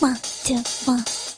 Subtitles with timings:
[0.00, 1.35] 么么么。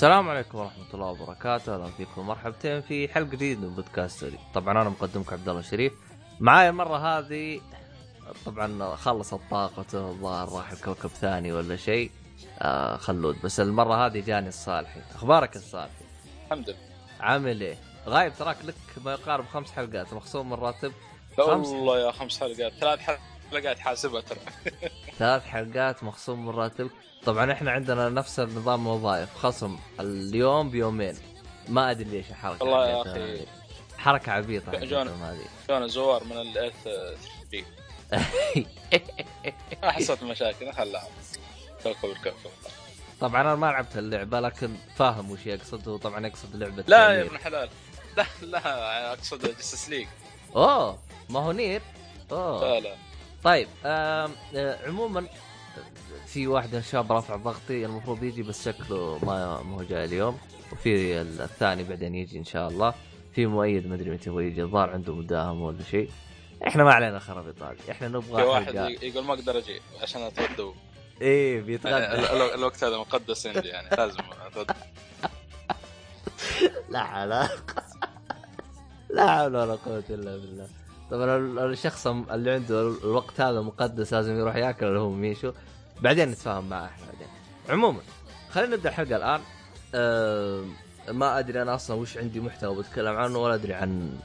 [0.00, 4.82] السلام عليكم ورحمة الله وبركاته، أهلا فيكم مرحبتين في حلقة جديدة من بودكاست story، طبعا
[4.82, 5.92] أنا مقدمك عبد الله الشريف،
[6.38, 7.60] معايا المرة هذه
[8.46, 12.10] طبعا خلصت طاقته الظاهر راح الكوكب ثاني ولا شيء.
[12.58, 13.36] آه خلود.
[13.44, 16.04] بس المرة هذه جاني الصالحي، أخبارك الصالحي؟
[16.46, 16.78] الحمد لله.
[17.20, 17.76] عامل إيه؟
[18.06, 20.92] غايب تراك لك ما يقارب خمس حلقات مخصوم من راتب.
[21.38, 22.72] والله يا خمس حلقات.
[22.72, 23.20] ثلاث حلقات.
[23.78, 24.38] حاسبها ترى.
[25.18, 26.90] ثلاث حلقات مخصوم من راتب
[27.24, 31.14] طبعا إحنا عندنا نفس النظام الوظائف خصم اليوم بيومين.
[31.68, 33.02] ما أدري ليش الحركة والله يا.
[33.16, 33.46] هذه.
[33.98, 34.98] حركة عبيطة جون.
[35.08, 37.64] حقتهم هذه كان زوار من الـ earth 3
[39.82, 41.08] ما حصلت مشاكل خلاها
[41.82, 42.50] كوكب الكوكب
[43.20, 47.22] طبعا أنا ما لعبت اللعبة لكن فاهم وش يقصد هو طبعا يقصد لعبة لا يا.
[47.22, 47.68] ابن حلال.
[48.16, 50.06] لا لا أقصد Justice League
[50.56, 50.98] أوه
[51.30, 51.82] ما هو نير.
[52.32, 52.60] أوه.
[52.60, 52.94] لا لا.
[53.44, 54.30] طيب آه
[54.86, 55.26] عموما
[56.26, 60.38] في واحد من الشباب رافع ضغطي المفروض يجي بس شكله ما ما هو جاي اليوم
[60.72, 62.94] وفي الثاني بعدين يجي إن شاء الله.
[63.34, 66.10] في مؤيد ما أدري متى هو يجي الظاهر عنده مداهمه ولا شيء.
[66.66, 70.22] إحنا ما علينا خرابيط هذه إحنا في نبغى واحد حلقه يقول ما أقدر أجي عشان
[70.22, 70.70] أتغدى.
[71.20, 71.96] إيه يعني بيتغدى.
[71.96, 72.02] ال-
[72.42, 74.74] ال- الوقت هذا مقدس عندي يعني لازم أتغدى.
[76.88, 77.82] لا علاقه
[79.10, 80.68] لا حول ولا قوة إلا بالله.
[81.10, 85.52] طبعا ال- الشخص اللي عنده الوقت هذا مقدس لازم يروح ياكل اللي هو ميشو.
[86.00, 87.28] بعدين نتفاهم معه إحنا بعدين.
[87.68, 88.00] عموما
[88.50, 89.40] خلينا نبدأ الحلقة الآن.
[89.94, 90.64] أه
[91.08, 94.18] ما أدري أنا أصلا وش عندي محتوى بتكلم عنه ولا أدري عن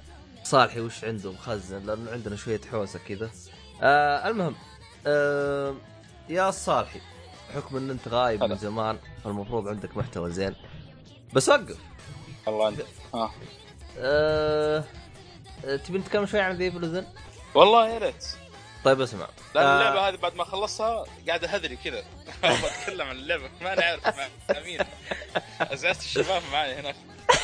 [0.44, 3.30] صالحي وش عنده مخزن لأنه عندنا شوية حوسة كذا.
[3.82, 4.56] أه المهم
[5.08, 5.76] أه
[6.30, 7.00] يا صالحي
[7.50, 8.56] بحكم إن أنت غايب من.
[8.56, 10.56] زمان فالمفروض عندك محتوى زين.
[11.34, 11.78] بس وقف.
[12.48, 13.32] الله عندي ها
[13.98, 14.84] أه...
[15.88, 17.06] تبي نتكلم شوي عن ذي بلوزن؟
[17.56, 18.26] والله يا ريت.
[18.84, 19.78] طيب اسمع لأن آه.
[19.78, 22.04] اللعبة هذه بعد ما خلصها قاعد اهذري كذا.
[22.44, 23.50] أبغى أتكلم عن اللعبة.
[23.62, 24.80] ما نعرف مع مع مين
[25.62, 26.96] أزعجت الشباب معي هناك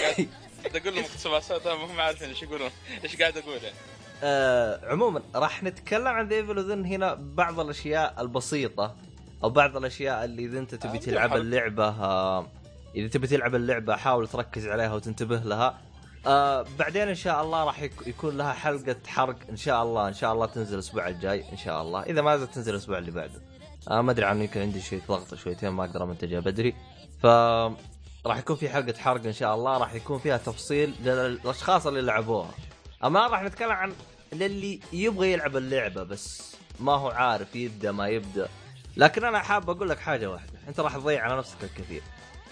[0.02, 2.70] قاعد أقول لهم اقتباسات ما هم عارفين إيش يقولون.
[3.04, 3.76] إيش قاعد أقول يعني.
[4.24, 4.92] أه...
[4.92, 8.96] عموما راح نتكلم عن ذي بلوزن هنا بعض الأشياء البسيطة
[9.44, 11.36] أو بعض الأشياء اللي إذا أنت تبي آه، تلعب.
[11.36, 12.48] اللعبة آه...
[12.96, 15.82] إذا تبي تلعب اللعبة حاول تركز عليها وتنتبه لها.
[16.28, 20.08] آه بعدين إن شاء الله راح يك- يكون لها حلقة حرق إن شاء الله.
[20.08, 22.04] إن شاء الله تنزل الأسبوع الجاي إن شاء الله.
[22.04, 23.42] إذا ما نزلت تنزل الأسبوع اللي بعده.
[23.92, 26.76] آه ما أدري عنه يمكن عندي شوية ضغط شويتين ما أقدر أمنتجها بدري.
[27.22, 27.26] ف
[28.26, 32.52] راح يكون في حلقة حرق إن شاء الله راح يكون فيها تفصيل للأشخاص اللي لعبوها.
[33.04, 33.94] أما راح نتكلم عن
[34.34, 38.50] للي يبغى يلعب اللعبة بس ما هو عارف يبدأ ما يبدأ.
[38.98, 40.60] لكن أنا حاب أقول لك حاجة واحدة.
[40.68, 42.02] أنت راح تضيع على نفسك الكثير.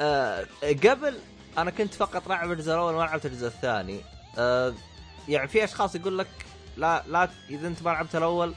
[0.01, 1.19] آه قبل
[1.61, 3.99] أنا كنت فقط لاعب الجزء الأول ما لعبت الجزء الثاني.
[4.37, 4.73] آه
[5.27, 6.27] يعني في أشخاص يقول لك
[6.77, 8.53] لا لا إذا أنت ما لعبت الأول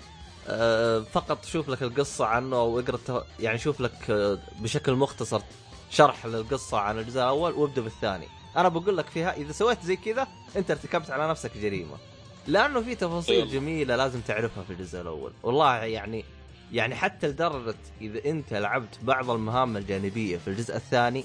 [0.48, 5.42] آه فقط شوف لك القصة عنه أو اقرأ يعني شوف لك آه بشكل مختصر
[5.90, 8.26] شرح للقصة عن الجزء الأول وابدأ بالثاني.
[8.56, 10.26] أنا بقول لك فيها إذا سويت زي كذا
[10.56, 11.96] أنت ارتكبت على نفسك جريمة.
[12.46, 13.48] لأنه في تفاصيل.
[13.48, 15.32] جميلة لازم تعرفها في الجزء الأول.
[15.42, 16.24] والله يعني
[16.72, 21.24] يعني حتى لدرجة إذا أنت لعبت بعض المهام الجانبية في الجزء الثاني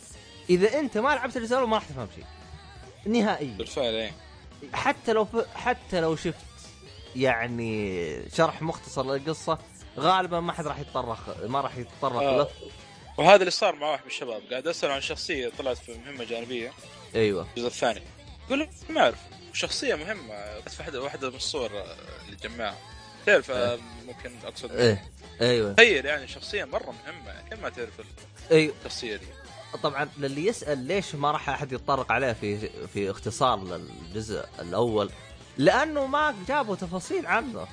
[0.49, 2.25] إذا أنت ما لعبت الأول ما راح تفهم شيء.
[3.05, 3.57] نهائيا.
[3.57, 4.11] بالفعل إيه.
[4.73, 5.35] حتى لو ف...
[5.55, 6.35] حتى لو شفت
[7.15, 9.57] يعني شرح مختصر للقصة
[9.99, 12.37] غالبا ما حد راح يتطرق ما راح يتطرق آه.
[12.37, 12.47] له.
[13.17, 16.73] وهذا اللي صار مع واحد من الشباب قاعد أسأل عن شخصية طلعت في مهمة جانبية.
[17.15, 17.47] أيوه.
[17.49, 18.01] الجزء الثاني.
[18.47, 19.19] يقول ما أعرف
[19.53, 20.59] شخصية مهمة.
[20.61, 21.71] في واحدة واحدة من الصور
[22.25, 22.77] اللي جمعها
[23.25, 23.79] تعرف إيه.
[24.07, 24.71] ممكن أقصد.
[24.71, 25.05] إيه.
[25.41, 25.73] أيوه.
[25.73, 28.01] تخيل يعني شخصية مرة مهمة كيف ما تعرف
[28.51, 28.73] أيوه.
[28.85, 29.25] الشخصية دي.
[29.83, 35.09] طبعا للي يسأل ليش ما راح أحد يتطرق عليه في في اختصار للجزء الأول
[35.57, 37.67] لأنه ما جابوا تفاصيل عنه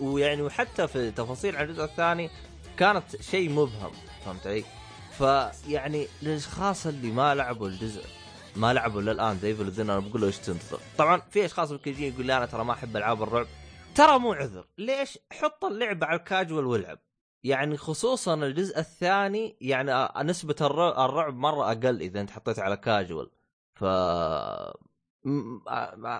[0.00, 2.30] ويعني وحتى في تفاصيل عن الجزء الثاني
[2.76, 3.92] كانت شيء مبهم
[4.24, 4.64] فهمت علي؟
[5.18, 8.04] فيعني للأشخاص اللي ما لعبوا الجزء
[8.56, 12.08] ما لعبوا للآن زي فلوزين أنا بقول له إيش تنتظر؟ طبعا في أشخاص ممكن يجي
[12.08, 13.46] يقول لي أنا ترى ما أحب ألعاب الرعب
[13.94, 16.98] ترى مو عذر ليش؟ حط اللعبة على الكاجوال والعب
[17.44, 23.30] يعني خصوصا الجزء الثاني يعني نسبة الر- الرعب مرة أقل إذا أنت حطيت على كاجوال
[23.74, 23.82] ف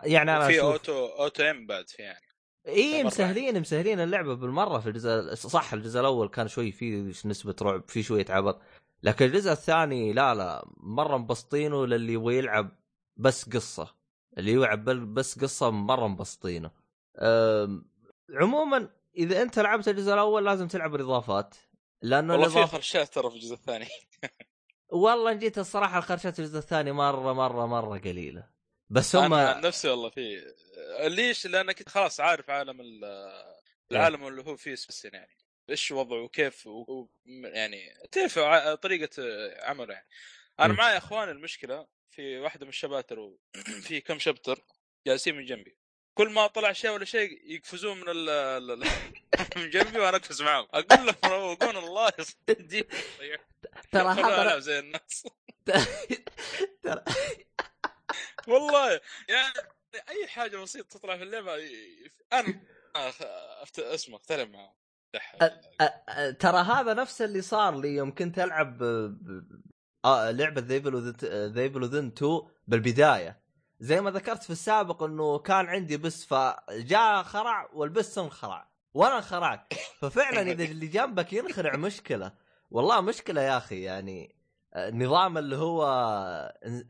[0.04, 2.24] يعني أنا في auto auto aim بعد في يعني
[2.66, 3.04] اي.
[3.04, 8.02] مسهلين مسهلين اللعبة بالمرة في الجزء صح الجزء الأول كان شوي فيه نسبة رعب فيه
[8.02, 8.60] شوية عبط.
[9.02, 12.68] لكن الجزء الثاني لا لا مرة مبسطينه للي يبغى يلعب
[13.16, 13.94] بس قصة.
[14.38, 16.70] اللي يلعب بس قصة مرة مبسطينه.
[18.34, 21.54] عموما إذا أنت لعبت الجزء الأول لازم تلعب الإضافات
[22.02, 23.88] لأنه والله في الاضافات خرشات ترى في الجزء الثاني.
[24.88, 28.48] والله جيت الصراحة الخرشات الجزء الثاني مرة مرة مرة قليلة.
[28.90, 30.54] بس هم أنا عن نفسي والله في
[31.00, 33.04] ليش؟ لانك أنت خلاص عارف عالم ال-
[33.92, 35.28] العالم اللي هو فيه بس يعني.
[35.70, 37.08] إيش وضعه وكيف و...
[37.44, 38.38] يعني تعرف
[38.82, 39.22] طريقة
[39.62, 40.08] عمله يعني.
[40.60, 40.76] أنا م.
[40.76, 43.38] معي اخواني المشكلة في واحدة من الشباتر و...
[43.86, 44.64] في كم شابتر
[45.06, 45.76] جالسين من جنبي.
[46.14, 48.78] كل ما طلع شيء ولا شيء يقفزون من ال...
[49.56, 50.66] من جنبي وأنا أقفز معاهم.
[50.74, 52.86] أقول لهم روقون الله يصدق
[53.92, 55.26] ترى هذا زي الناس.
[56.84, 57.04] ترى
[58.48, 59.00] والله.
[59.28, 59.52] يعني
[60.08, 61.52] أي حاجة بسيطة تطلع في اللعبة
[62.32, 62.60] أنا.
[63.78, 64.74] اسمه أختلف معاهم.
[66.38, 68.82] ترى هذا نفس اللي صار لي يوم كنت ألعب
[70.04, 71.14] آه لعبة ذا Evil
[71.54, 73.43] The Evil Within 2 بالبداية.
[73.80, 79.74] زي ما ذكرت في السابق إنه كان عندي بس فجاء خرع والبس انخرع وأنا انخرعت
[79.98, 82.32] ففعلا إذا اللي جنبك ينخرع مشكلة.
[82.70, 84.34] والله مشكلة يا أخي يعني
[84.74, 85.84] آه، نظام اللي هو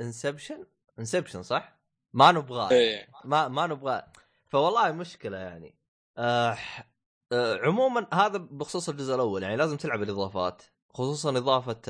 [0.00, 0.67] Inception؟
[0.99, 1.76] Inception صح؟
[2.12, 2.70] ما نبغاه.
[2.70, 3.08] إيه.
[3.25, 4.02] ما ما نبغى
[4.48, 5.75] فوالله مشكلة يعني.
[6.19, 6.56] آه
[7.32, 10.62] آه عموما هذا بخصوص الجزء الأول يعني لازم تلعب الإضافات.
[10.94, 11.81] خصوصا إضافة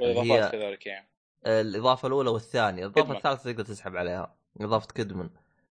[0.00, 1.08] والاضافات هي- كذلك يعني.
[1.46, 2.86] الإضافة الأولى والثانية.
[2.86, 3.16] الإضافة.
[3.16, 4.36] الثالثة تقدر تسحب عليها.
[4.60, 5.30] إضافة كدمن.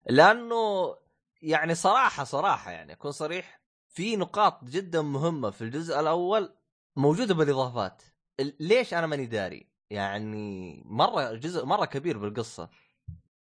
[0.10, 0.96] لأنه
[1.42, 6.54] يعني صراحة صراحة يعني أكون صريح في نقاط جدا مهمة في الجزء الأول
[6.96, 8.02] موجودة بالإضافات.
[8.40, 12.70] ال- ليش أنا ماني داري؟ يعني مرة جزء مرة كبير بالقصة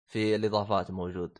[0.07, 1.37] في الإضافات موجود.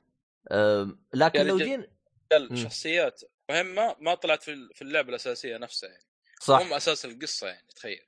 [1.14, 1.88] لكن يعني لو جينا
[2.34, 6.04] الشخصيات مهمة ما طلعت في ال- في اللعبة الأساسية نفسها يعني.
[6.40, 6.60] صح.
[6.60, 8.02] هم أساس القصة يعني تخيل.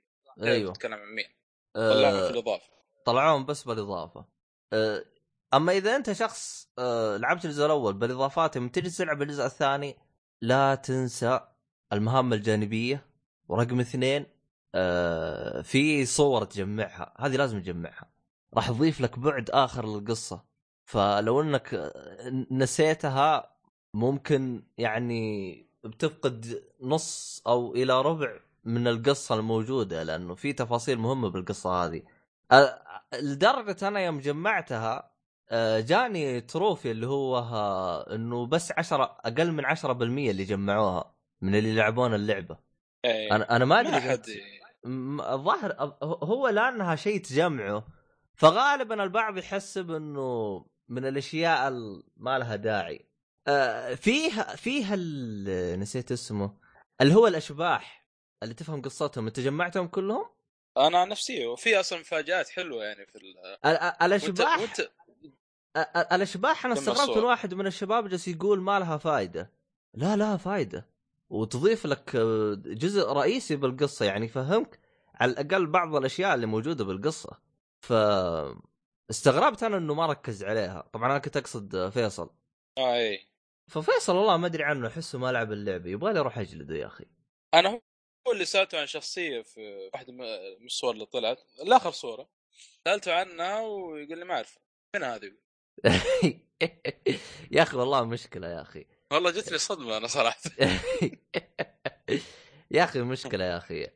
[0.44, 0.73] أيوه.
[0.73, 1.25] تتكلم عن مين؟
[1.77, 2.69] طلعهم في الإضافة.
[3.06, 4.25] طلعوهم بس بالإضافة.
[4.74, 5.03] أه،
[5.53, 9.95] أما إذا أنت شخص أه، لعبت الجزء الأول بالإضافات لما تجي تلعب الجزء الثاني
[10.41, 11.39] لا تنسى
[11.94, 13.06] المهام الجانبية
[13.47, 14.25] ورقم اثنين
[15.63, 17.13] في صور تجمعها.
[17.19, 18.09] هذه لازم تجمعها.
[18.53, 20.44] راح تضيف لك بعد آخر للقصة.
[20.85, 21.94] فلو إنك
[22.51, 23.57] نسيتها
[23.94, 25.53] ممكن يعني
[25.83, 32.02] بتفقد نص أو إلى ربع من القصة الموجودة لأنه في تفاصيل مهمة بالقصة هذه.
[33.22, 35.12] لدرجة أنا يوم جمعتها
[35.80, 39.86] جاني تروفي اللي هو ها- إنه بس عشرة أقل من 10%
[40.31, 42.58] اللي جمعوها من اللي يلعبون اللعبة.
[43.06, 43.36] إيه.
[43.36, 44.22] أنا أنا ما أدري
[44.86, 47.88] الظاهر هو لانها شيء تجمعه.
[48.36, 53.10] فغالبا البعض يحسب انه من الأشياء ال- ما لها داعي.
[53.48, 54.96] آه، فيها فيها
[55.75, 56.58] نسيت اسمه
[57.02, 58.06] اللي هو الأشباح.
[58.44, 60.25] اللي تفهم قصتهم انت جمعتهم كلهم؟
[60.78, 63.38] أنا عن نفسي وفي أصلا مفاجآت حلوة يعني في ال...
[63.66, 67.18] ال- ال- وانت الاشباح وانت ال- الأشباح أنا استغربت.
[67.18, 69.51] من واحد من الشباب جالس يقول ما لها فائده
[69.94, 70.88] لا لها فائده
[71.30, 74.80] وتضيف لك آه، جزء رئيسي بالقصة يعني يفهمك
[75.16, 77.40] على الأقل بعض الأشياء اللي موجودة بالقصة.
[77.80, 77.94] ف
[79.10, 80.90] استغربت أنا إنه ما ركز عليها.
[80.94, 82.30] طبعا أنا كنت أقصد فيصل.
[82.78, 83.28] آه اي
[83.68, 85.90] ففيصل والله ما أدري عنه أحسه ما لعب اللعبة.
[85.90, 87.06] يبغى لي أروح أجلده يا أخي.
[87.54, 87.81] أنا
[88.27, 92.29] هو اللي سألته عن شخصية في واحدة من الصور اللي طلعت لاخر صورة.
[92.85, 94.57] سألته عنها ويقول لي ما اعرف
[94.95, 95.31] من هذه
[97.52, 98.85] يا أخي والله مشكلة يا أخي.
[99.11, 100.40] والله جتني صدمة أنا صراحة.
[102.71, 103.87] يا أخي مشكلة يا أخي.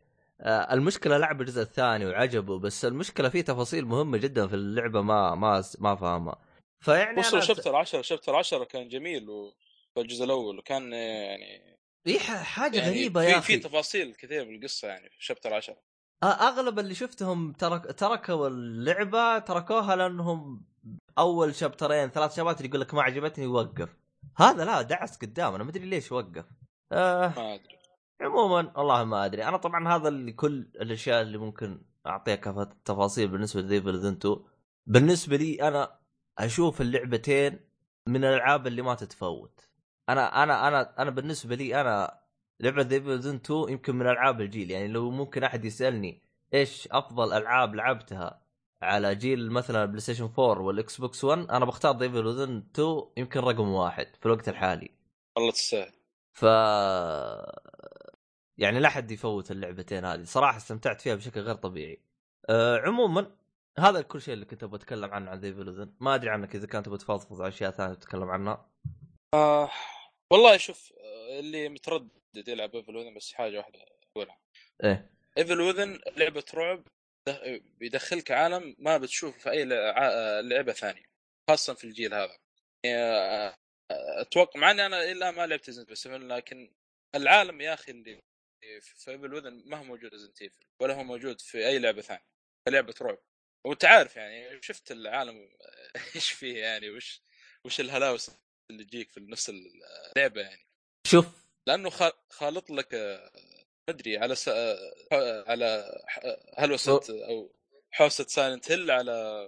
[0.41, 5.35] آه، المشكلة لعب الجزء الثاني وعجبه بس المشكلة في تفاصيل مهمة جدا في اللعبة ما
[5.35, 6.41] ما ما فاهمها.
[6.79, 9.53] فيعني أنا شابتر 10 شابتر 10 كان جميل و...
[9.93, 13.57] في الجزء الأول وكان يعني في ح- حاجة يعني غريبة في يا في أخي.
[13.57, 15.77] تفاصيل كثير بالقصة يعني في شابتر 10
[16.23, 20.65] آه، أغلب اللي شفتهم ترك تركوا اللعبة تركوها لأنهم
[21.17, 23.89] أول شابترين ثلاث شابات يقول لك ما عجبتني وقف
[24.37, 26.45] هذا لا دعس قدام أنا ما أدري ليش وقف.
[26.91, 27.77] آه ما أدري.
[28.21, 29.43] عموما والله ما أدري.
[29.43, 34.45] أنا طبعا هذا اللي كل الأشياء اللي ممكن اعطيها كتفاصيل بالنسبة لديفل ذنتو
[34.85, 35.99] بالنسبة لي أنا
[36.37, 37.59] أشوف اللعبتين
[38.07, 39.67] من الألعاب اللي ما تتفوت.
[40.09, 42.21] أنا أنا أنا أنا بالنسبة لي أنا
[42.59, 46.21] لعبه The Evil Within 2 يمكن من ألعاب الجيل يعني لو ممكن أحد يسألني
[46.53, 48.41] إيش أفضل ألعاب لعبتها
[48.81, 53.03] على جيل مثلا البلاي ستيشن 4 والاكس بوكس 1 أنا بختار The Evil Within 2
[53.17, 54.91] يمكن رقم واحد في الوقت الحالي.
[55.35, 55.91] والله تستاهل
[56.33, 56.43] ف
[58.57, 62.01] يعني لا حد يفوت اللعبتين هذه صراحة استمتعت فيها بشكل غير طبيعي.
[62.49, 63.31] أه عموما
[63.79, 66.55] هذا كل شيء اللي كنت أبغى أتكلم عنه عن The Evil Within ما أدري عنك
[66.55, 68.65] إذا كانت بتفضفض عن أشياء ثانية تتكلم عنها.
[69.33, 69.71] آه
[70.31, 73.85] والله شوف آه، اللي متردد يلعب Evil بس حاجة واحدة
[74.15, 74.39] أقولها.
[74.83, 75.09] إيه.
[75.37, 76.83] Evil Within لعبة رعب
[77.79, 81.03] بيدخلك عالم ما بتشوفه في أي لع- لعبة ثانية
[81.49, 82.37] خاصة في الجيل هذا.
[82.85, 83.55] يعني
[83.91, 86.73] أتوقع مع إني أنا الا ما لعبت Resident Evil لكن
[87.15, 88.19] العالم يا أخي اللي
[88.81, 92.25] في Evil Within ما هو موجود Resident Evil ولا هو موجود في أي لعبة ثانية
[92.69, 93.17] لعبة رعب.
[93.65, 95.49] وأنت عارف يعني شفت العالم
[96.15, 97.21] إيش فيه يعني وش
[97.65, 98.31] وش الهلاوس
[98.71, 99.51] اللي تجيك في نفس
[100.15, 100.65] اللعبة يعني
[101.07, 101.25] شوف
[101.67, 103.19] لأنه خا- خالط لك
[103.89, 104.49] مدري على س...
[105.47, 105.99] على
[106.57, 107.51] هلوسة أو
[107.91, 109.47] حوسة Silent Hill على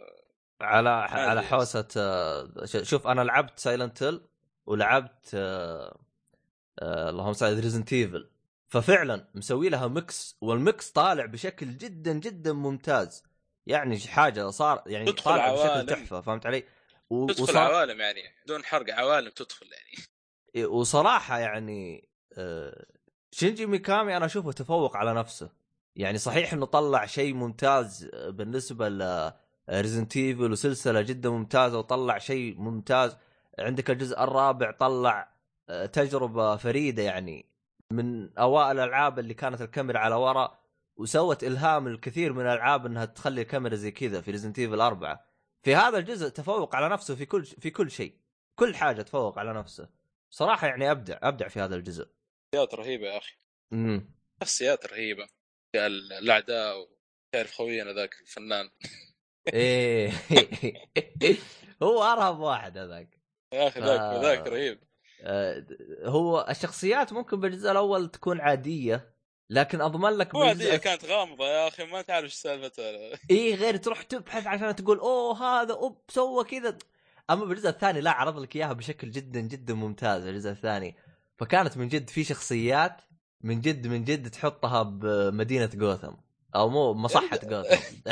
[0.62, 1.42] على على.
[1.44, 4.22] حوسة آه، شوف أنا لعبت Silent Hill
[4.66, 6.00] ولعبت آه،
[6.80, 8.30] آه، اللهم صل على Resident Evil
[8.68, 13.24] ففعلا مسوي لها mix وال mix طالع بشكل جدا جدا ممتاز
[13.68, 15.86] يعني حاجة صار يعني طالع بشكل.
[15.96, 16.64] تحفة فهمت علي؟
[17.10, 20.66] و- تدخل وصار- عوالم يعني بدون حرق عوالم تدخل يعني.
[20.66, 22.86] وصراحة يعني آه،
[23.32, 25.50] شينجي ميكامي أنا أشوفه تفوق على نفسه.
[25.96, 29.32] يعني صحيح إنه طلع شيء ممتاز آه، بالنسبة ل
[29.70, 33.18] Resident Evil وسلسلة جدا ممتازة وطلع شيء ممتاز.
[33.60, 35.34] عندك الجزء الرابع طلع
[35.70, 37.46] آه، تجربة فريدة يعني
[37.92, 40.60] من أوائل الألعاب اللي كانت الكاميرا على ورا
[40.96, 45.33] وسوت إلهام الكثير من الألعاب إنها تخلي الكاميرا زي كذا في Resident Evil 4
[45.64, 48.18] في هذا الجزء تفوق على نفسه في كل في كل شيء.
[48.56, 49.90] كل حاجة تفوق على نفسه.
[50.30, 52.08] صراحة يعني أبدع أبدع في هذا الجزء.
[52.56, 53.36] شخصيات رهيبة يا أخي.
[53.74, 55.28] امم شخصيات رهيبة.
[55.76, 58.70] الأعداء وتعرف خوينا ذاك الفنان.
[59.54, 60.12] إيه.
[61.84, 63.20] هو أرهب واحد هذاك.
[63.54, 64.22] يا أخي ذاك آه.
[64.22, 64.84] ذاك رهيب.
[65.22, 65.66] آه،
[66.04, 69.13] هو الشخصيات ممكن بالجزء الأول تكون عادية.
[69.54, 74.02] لكن أضمن لك بالجزء كانت غامضة يا أخي ما تعرف إيش سالفتها إي غير تروح
[74.02, 76.78] تبحث عشان تقول أوه هذا أوب سوى كذا.
[77.30, 80.96] أما بالجزء الثاني لا عرض لك إياها بشكل جدا جدا ممتاز الجزء الثاني.
[81.38, 83.02] فكانت من جد في شخصيات
[83.42, 86.14] من جد من جد تحطها بمدينة جوثم.
[86.56, 87.76] أو مو مصحة جوثم.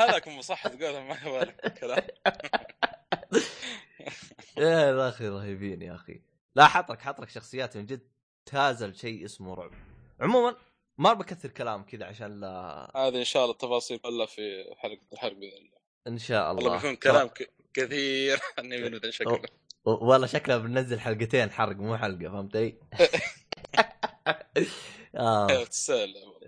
[0.00, 2.02] هذاك مصحة جوثم ما يبغى لك كلام
[4.58, 6.20] يا أخي رهيبين يا أخي.
[6.54, 8.00] لا حطرك حطرك شخصيات من جد
[8.46, 9.70] تازل شيء اسمه رعب.
[10.20, 10.56] عموما
[10.98, 15.32] ما بكثر كلام كذا عشان لا هذه إن شاء الله التفاصيل كلها في حلقة الحرق
[15.32, 15.78] باذن الله.
[16.06, 16.62] إن شاء الله.
[16.64, 18.40] والله بيكون كلام ك- كثير.
[18.58, 19.42] عن ذا شكله.
[19.84, 22.78] والله شكلها بننزل حلقتين حرق مو حلقة فهمت علي؟
[25.16, 25.66] آه.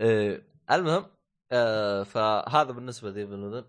[0.00, 1.06] إيه، المهم
[1.52, 3.66] آه فهذا بالنسبة ذي بالنسبة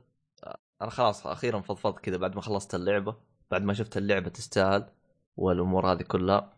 [0.81, 3.15] أنا خلاص أخيرا فضفضت كذا بعد ما خلصت اللعبة
[3.51, 4.89] بعد ما شفت اللعبة تستاهل
[5.37, 6.57] والأمور هذه كلها.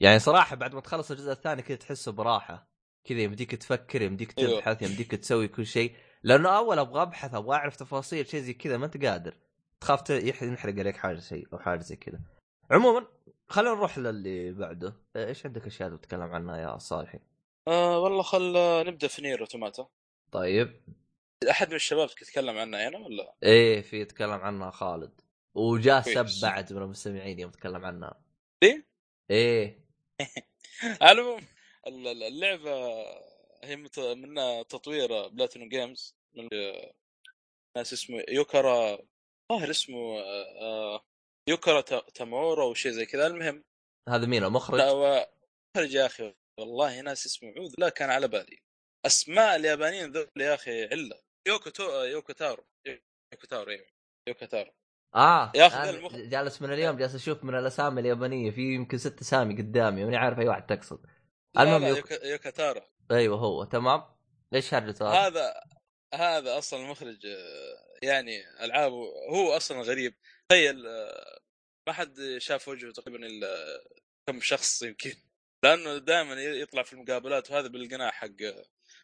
[0.00, 2.67] يعني صراحة بعد ما تخلص الجزء الثاني كذا تحسه براحة.
[3.08, 4.60] كذا يمديك تفكر يمديك أيوه.
[4.60, 5.94] تبحث يمديك تسوي كل شيء.
[6.22, 9.34] لأنه أول أبغى أبحث أبغى أعرف تفاصيل شيء زي كذا ما أنت قادر.
[9.80, 12.20] تخاف ينحرق عليك حاجة شيء أو حاجة زي كذا.
[12.70, 13.06] عموما
[13.48, 14.96] خلينا نروح للي بعده.
[15.16, 17.18] إيش عندك أشياء تتكلم عنها يا صالحي؟
[17.68, 18.52] آه والله خل
[18.86, 19.88] نبدأ في Nier Automata
[20.32, 20.80] طيب.
[21.50, 25.20] أحد من الشباب يتكلم عنها هنا ولا؟ إيه في يتكلم عنها خالد.
[25.54, 26.00] وجاء.
[26.00, 28.20] سب بعد من المستمعين يوم تكلم عنها؟
[29.30, 29.84] إيه؟
[31.00, 31.57] على العموم ال- ال-
[31.88, 33.02] اللعبة
[33.64, 34.34] هي من
[34.68, 36.92] تطوير Platinum Games من آه،
[37.76, 38.98] ناس اسمه يوكارا
[39.52, 41.04] ظاهر اسمه آه، آه،
[41.48, 43.26] يوكارا تا- تامورا وشيء زي كذا.
[43.26, 43.64] المهم
[44.08, 45.28] هذا مين؟ لا المخرج هو
[45.76, 48.58] مخرج يا أخي والله ناس اسمه عوذ لا كان على بالي.
[49.06, 53.86] أسماء اليابانيين ذول يا أخي عله يوكو تو يوكو تارو يوكو تارو أيوه
[54.28, 54.70] يوكو تارو
[55.14, 58.60] آه يا أخي أنا ذا المخ- جالس من اليوم جالس أشوف من الأسامي اليابانية في
[58.74, 60.98] يمكن ست أسامي قدامي ماني عارف أي واحد تقصد.
[61.06, 61.17] لا
[61.58, 64.02] المهم لا يوكو- يوكو, يوكو تارو أيوه هو تمام.
[64.54, 65.54] إيش هرجته هذا؟
[66.14, 67.26] هذا أصلا المخرج
[68.02, 68.94] يعني ألعابه
[69.30, 70.14] هو أصلا غريب.
[70.48, 70.82] تخيل
[71.86, 73.82] ما حد شاف وجهه تقريبا إلا
[74.26, 75.14] كم شخص يمكن.
[75.64, 78.28] لأنه دائما يطلع في المقابلات وهذا بالقناع حق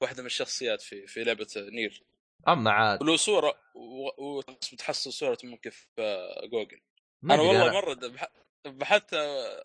[0.01, 2.05] واحدة من الشخصيات في في لعبة نير
[2.49, 3.03] أما عاد.
[3.03, 3.55] وله صورة
[4.19, 6.81] وتحصل صورته ممكن في آه، جوجل.
[7.25, 8.33] أنا والله مرة بح-
[8.67, 9.15] بحثت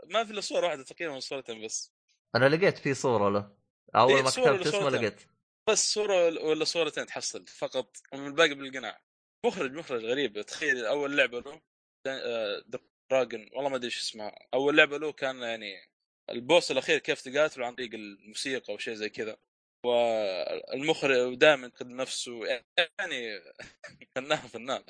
[0.05, 1.93] ما في إلا صورة واحدة تقريبا صورتين بس.
[2.36, 3.57] أنا لقيت في صورة له.
[3.95, 4.89] أول ما كتبت اسمه.
[4.89, 5.21] لقيت.
[5.69, 9.01] بس صورة ولا صورتين تحصل فقط ومن الباقي بالقناع.
[9.45, 10.41] مخرج مخرج غريب.
[10.41, 11.62] تخيل أول لعبة له
[12.07, 12.63] آه،
[13.12, 15.89] دراجون والله ما أدري إيش اسمها أول لعبة له كان يعني
[16.29, 19.38] البوس الأخير كيف تقاتله عن طريق الموسيقى أو شيء زي كذا.
[19.86, 22.45] والمخرج دائما يقدم نفسه.
[22.45, 23.41] يعني
[24.15, 24.83] فنان فنان.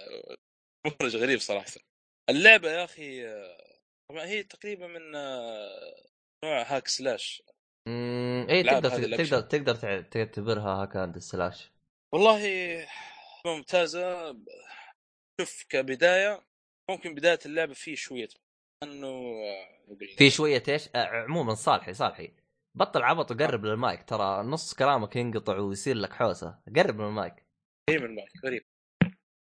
[0.88, 1.72] مخرج غريب صراحة.
[2.30, 3.80] اللعبة يا أخي آه،
[4.10, 6.09] طبعا هي تقريبا من آه،
[6.46, 7.44] نوع hack slash.
[7.88, 9.42] امم ألعاب تقدر تقدر.
[9.42, 11.72] تقدر تع- تعتبرها hack and slash.
[12.14, 12.42] والله
[13.46, 14.36] ممتازة.
[15.42, 16.46] شوف كبداية
[16.90, 18.28] ممكن بداية اللعبة فيه شوية
[18.84, 19.34] انه
[20.18, 22.34] في شوية إيش؟ آه، عموما صالحي صالحي.
[22.78, 26.60] بطل عبط وقرب للمايك ترى نص كلامك ينقطع ويصير لك حوسة.
[26.76, 27.46] قرب من المايك.
[27.90, 28.66] غريب المايك غريب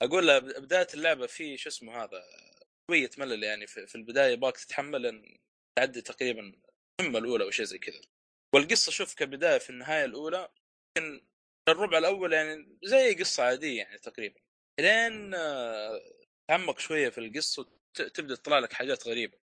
[0.02, 2.22] أقول له بداية اللعبه في شو اسمه هذا
[2.90, 5.38] شوية ملل يعني في في البداية باك تتحمل إن
[5.78, 6.52] تعدي تقريبا
[7.00, 8.00] المهمه الأولى أو شيء زي كذا.
[8.54, 10.48] والقصة شوف كبداية في النهاية الأولى
[10.98, 11.26] يمكن
[11.68, 14.40] الربع الأول يعني زي قصة عادية يعني تقريبا.
[14.80, 16.00] لين آه،
[16.50, 17.66] تعمق شوية في القصة
[18.14, 19.38] تبدأ تطلع لك حاجات غريبة.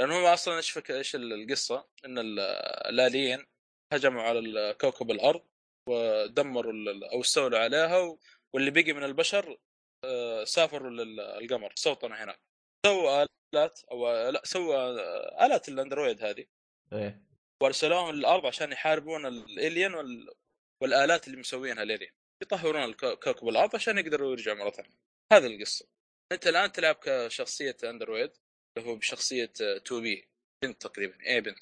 [0.00, 0.90] لأنه هو أصلا إيش فك...
[0.90, 2.40] إيش القصة؟ إن ال-
[2.88, 3.46] الآليين
[3.92, 5.46] هجموا على كوكب الأرض
[5.88, 6.72] ودمروا
[7.12, 8.18] أو استولوا عليها.
[8.54, 9.58] واللي بقي من البشر
[10.04, 12.40] آه، سافروا للقمر استوطنوا هناك.
[12.86, 16.46] سووا آلات أو لا سووا آه، آلات الأندرويد هذه.
[16.92, 17.22] إيه.
[17.62, 20.34] وارسلوهم للارض عشان يحاربون الالين وال...
[20.82, 24.98] والآلات اللي مسوينها الالين يطهرون كوكب الأرض عشان يقدروا يرجعوا مرة ثانية.
[25.32, 25.88] هذه القصة.
[26.32, 28.30] أنت الآن تلعب كشخصية أندرويد
[28.78, 30.28] اللي هو بشخصية 2 بي
[30.64, 31.58] بنت تقريبا اي بنت.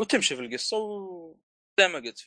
[0.00, 1.36] وتمشي في القصة و
[1.80, 2.18] زي ما قلت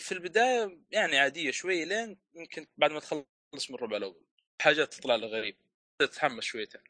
[0.00, 4.24] في البداية يعني عادية شوي لين يمكن بعد ما تخلص من الربع الأول.
[4.62, 5.58] حاجات تطلع لك غريبة
[5.98, 6.80] تتحمس شويتين.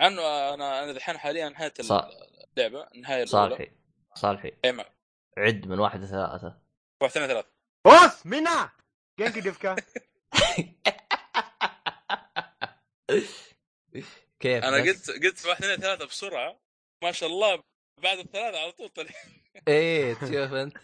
[0.00, 2.08] عنه أنا أنا الحين حاليا نهاية صح.
[2.56, 3.56] اللعبة النهايه الأولى.
[3.56, 3.70] صالحي
[4.16, 4.52] صالحي.
[4.64, 4.84] اي ما
[5.38, 6.58] عد من واحد لثلاثة.
[7.02, 7.44] واحد اثنين ثلاث
[7.86, 8.70] اوس منا
[9.20, 9.76] جنكي ديفكا
[14.40, 16.60] كيف أنا؟ قلت قلت واحد اثنين ثلاثة بسرعة.
[17.02, 17.62] ما شاء الله
[18.02, 19.10] بعد الثلاثة على طول طلع
[19.68, 20.76] إيه تشوف أنت.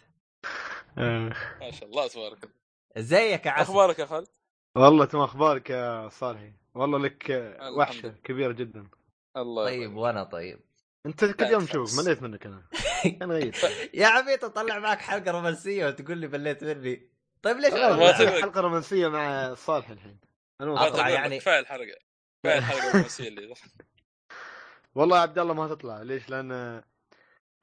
[0.96, 2.54] ما شاء الله تبارك الله.
[2.98, 4.28] زيك يا عسل؟ أخبارك يا خالد؟
[4.76, 7.30] والله تم أخبارك يا صالحي؟ والله لك
[7.76, 8.08] وحشة.
[8.08, 8.90] كبيرة جدا.
[9.36, 9.96] الله طيب.
[9.96, 10.60] وأنا طيب.
[11.06, 11.64] أنت كل يوم.
[11.64, 12.68] تشوف مليت منك أنا.
[13.22, 13.54] أنا غير.
[13.94, 17.08] يا عبيط أطلع معك حلقة رومانسية وتقول لي بليت مني.
[17.42, 17.74] طيب ليش.
[17.74, 20.18] حلقة رومانسية مع صالح الحين.
[20.60, 20.88] أنا.
[20.88, 21.96] تقول يعني- كفاية الحلقة.
[22.44, 23.54] كفاية الحلقة الرومانسية اللي
[24.94, 26.02] والله يا عبد الله ما تطلع.
[26.02, 26.82] ليش؟ لأن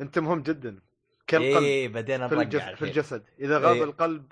[0.01, 0.79] أنت مهم جدا.
[1.27, 2.85] كالقلب إيه بدينا في, الجسد في.
[2.85, 3.23] الجسد.
[3.39, 3.83] إذا غاب إيه.
[3.83, 4.31] القلب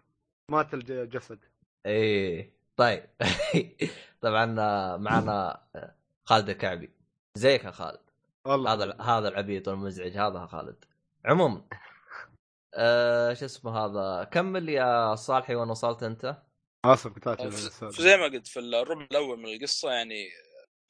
[0.51, 1.45] مات الجسد
[1.85, 2.53] إيه.
[2.77, 3.03] طيب.
[4.21, 4.45] طبعا
[4.97, 5.61] معنا
[6.25, 6.89] خالد الكعبي.
[7.35, 7.99] زيك يا خالد.
[8.45, 8.73] والله.
[8.73, 10.85] هذا هذا العبيط والمزعج هذا خالد.
[11.27, 11.67] عموما
[12.73, 16.41] آه شو اسمه هذا؟ كمل يا صالحي وين وصلت أنت.
[16.85, 20.29] آسف قطعت ف- زي ما قلت في الربع الأول من القصة يعني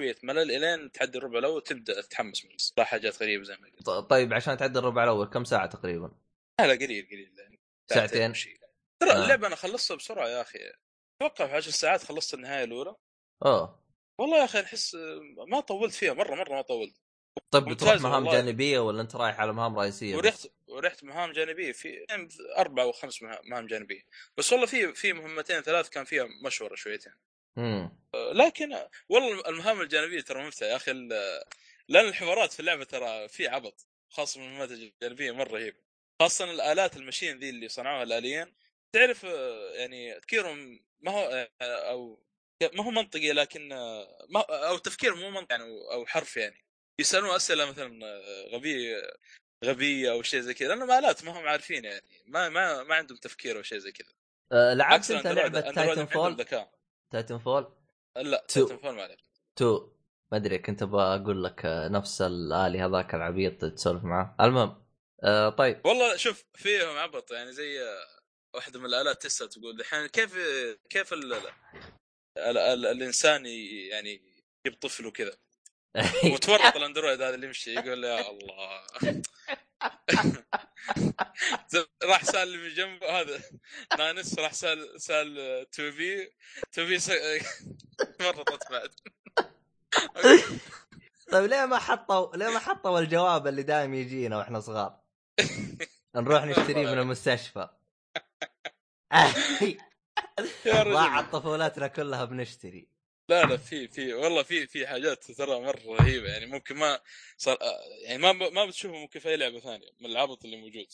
[0.02, 2.84] شوية ملل إلين تعدي الربع الأول تبدأ تتحمس من القصة.
[2.84, 3.86] حاجات غريبة زي ما قلت.
[3.86, 6.12] ط- طيب عشان تعدي الربع الأول كم ساعة تقريبا؟
[6.62, 8.34] لا لا قليل قليل يعني ساعتين.
[9.02, 9.24] ترى آه.
[9.24, 10.60] اللعبة أنا خلصتها بسرعة يا أخي.
[11.22, 12.96] أتوقع في 10 ساعات خلصت النهاية الأولى.
[13.46, 13.84] أوه.
[14.20, 14.98] والله يا أخي أحس
[15.48, 16.96] ما طولت فيها مرة مرة ما طولت.
[17.52, 18.32] طيب بتروح مهام والله.
[18.42, 21.72] جانبية ولا أنت رايح على مهام رئيسية؟ ورحت ورحت مهام جانبية.
[21.72, 22.06] في
[22.58, 24.02] أربع أو خمس مها- مهام جانبية.
[24.38, 27.14] بس والله في في مهمتين ثلاث كان فيها مشورة شويتين.
[27.58, 27.92] امم
[28.34, 28.78] لكن
[29.10, 30.92] والله المهام الجانبية ترى ممتعة يا أخي.
[31.90, 35.78] لأن الحوارات في اللعبة ترى في عبط خاصة المهمات الجانبية مرة رهيبه
[36.22, 38.54] خاصة الآلات المشين ذي اللي صنعوها الاليين
[38.94, 39.24] تعرف
[39.74, 42.20] يعني تفكيرهم ما هو أو
[42.74, 43.70] ما هو منطقي لكن
[44.30, 46.66] ما أو تفكيرهم مو منطقي يعني أو أو حرف يعني.
[47.00, 49.12] يسألون أسئلة مثلا أه، غبيه
[49.66, 53.18] غبية أو شيء زي كذا لانهم الات ما هم عارفين يعني ما ما ما عندهم
[53.18, 54.14] تفكير أو شيء زي كذا.
[54.52, 56.46] آه لعبت أنت لعبة Titanfall
[57.12, 57.74] Titanfall
[58.16, 58.68] لا two.
[58.68, 59.20] Titanfall ما عليك
[59.58, 59.98] 2
[60.32, 64.84] ما أدري كنت أبغى أقول لك آه، نفس الآلي هذاك العبيط تسولف معاه المهم
[65.24, 65.86] آه طيب.
[65.86, 67.80] والله شوف فيهم عبط يعني زي
[68.56, 70.38] واحدة من الآلات تسأل تقول دحين كيف
[70.90, 71.48] كيف ال ال
[72.38, 74.22] ال ال الإنسان يعني
[74.66, 75.38] يجيب طفل وكذا؟
[76.34, 78.84] وتورط الاندرويد هذا اللي يمشي يقول يا الله.
[82.04, 83.42] راح سأل اللي من جنبه هذا
[83.98, 86.34] نانس راح سأل سأل توبي
[86.74, 87.12] توبي س...
[88.22, 88.90] مرطت بعد.
[91.32, 95.00] طيب ليه ما حطوا ليه ما حطوا الجواب اللي دائم يجينا وإحنا صغار؟
[96.16, 97.70] نروح نشتريه من المستشفى.
[100.68, 102.97] ضاعت طفولتنا كلها بنشتري.
[103.30, 106.28] لا لا في في والله في في حاجات ترى مرة رهيبة.
[106.28, 107.00] يعني ممكن ما
[107.38, 107.58] صار
[108.06, 110.88] يعني ما ما بتشوفه ممكن في أي لعبة ثانية من العبط اللي موجود.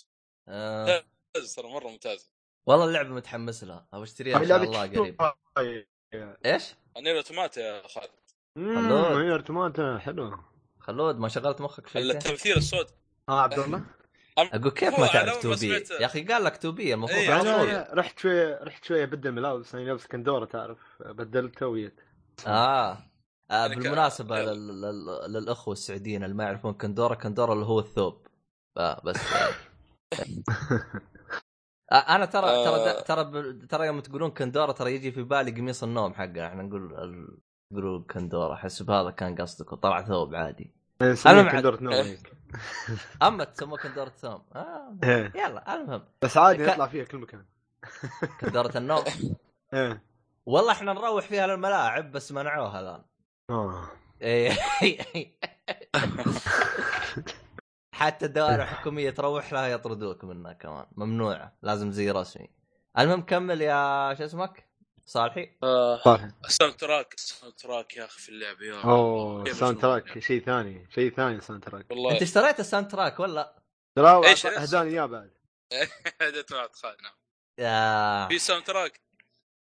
[0.48, 1.04] آه.
[1.36, 2.30] ممتاز ترى مرة ممتازه
[2.66, 3.88] والله اللعبة متحمس لها.
[3.94, 5.16] أبغى أشتريها إن شاء الله
[5.58, 5.88] قريب.
[6.46, 6.64] إيش؟
[6.98, 8.10] NieR Automata يا خالد.
[8.56, 8.76] خلود.
[8.78, 10.46] امم هي Automata حلوة
[10.80, 12.94] خلود ما شغلت مخك شوي التمثيل الصوت.
[13.30, 13.84] آه عبد الله.
[14.38, 17.42] أقول كيف ما تعرف أول ما 2B سمعت- يا أخي قال لك 2B المفروض على
[17.42, 17.70] أنا- طول.
[17.70, 19.76] أنا رحت شوية رحت شوية بدل ملابس.
[19.76, 22.00] أنا لابس كندورة تعرف بدلته ويت
[22.48, 22.92] آه,
[23.52, 24.52] آه يعني ك- بالمناسبة يلا.
[24.54, 24.82] لل...
[24.82, 25.32] لل...
[25.34, 28.28] للأخوة السعوديين اللي ما يعرفون كندورة كندورة اللي هو الثوب
[28.78, 29.54] آه بس آه.
[31.92, 33.02] آه أنا ترى ترى آه.
[33.02, 36.94] ترى ترى يوم تقولون كندورة ترى يجي في بالي قميص النوم حقنا إحنا نقول
[37.72, 42.18] نقولوا كندورة أحس بهذا كان قصدك وطلع ثوب عادي مع- كندورة نوم إيه.
[43.28, 44.98] أما تسموه كندورة ثوم آه.
[45.04, 45.32] إيه.
[45.36, 47.46] يلا المهم بس عادي ك- نطلع فيها كل مكان
[48.42, 49.04] كندورة النوم
[49.74, 50.04] إيه
[50.46, 53.04] والله إحنا نروح فيها للملاعب بس منعوها الان
[53.50, 53.90] آه
[54.22, 54.58] إيه.
[57.94, 62.50] حتى الدوائر الحكوميه تروح لها يطردوك منها كمان ممنوعه لازم زي رسمي
[63.00, 64.70] المهم كمل يا شو اسمك
[65.06, 69.78] صالحي آه، صح ال soundtrack ال soundtrack يا أخي في اللعبه يا اوه كيف sound
[69.78, 70.22] مجنون track يعني.
[70.22, 73.64] شيء ثاني شيء ثاني soundtrack والله انت اشتريت ال soundtrack ولا؟
[73.98, 75.34] إيش؟ اهداني اياه بعد
[76.22, 79.03] هديت بعد خالد نعم في soundtrack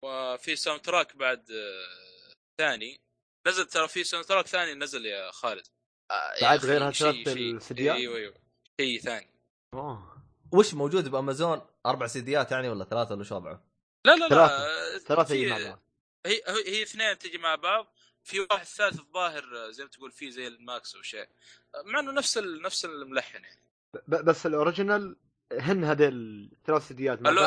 [0.07, 3.01] وفي soundtrack بعد آه، ثاني.
[3.47, 5.67] نزل ترى في soundtrack ثاني نزل يا خالد.
[6.11, 8.35] آه، بعد غير هالثلاث السديات؟ إيوه إيوه.
[8.81, 9.31] شيء ثاني.
[9.75, 10.23] أوه.
[10.53, 13.65] وش موجود بأمازون؟ أربع سيديات يعني ولا ثلاثة ولا شو وضعه؟
[14.05, 14.99] لا لا لا.
[14.99, 15.35] ثلاثة.
[15.35, 15.79] آه،
[16.27, 17.93] هي هي هي اثنين تجي مع بعض.
[18.23, 21.29] في واحد ثالث الظاهر زي ما تقول فيه زي ال mix أو شيء.
[21.85, 23.61] مع إنه نفس ال- نفس الملحن يعني.
[24.09, 25.17] بس ال original
[25.53, 26.13] هن هذيل
[26.53, 26.95] الثلاث و-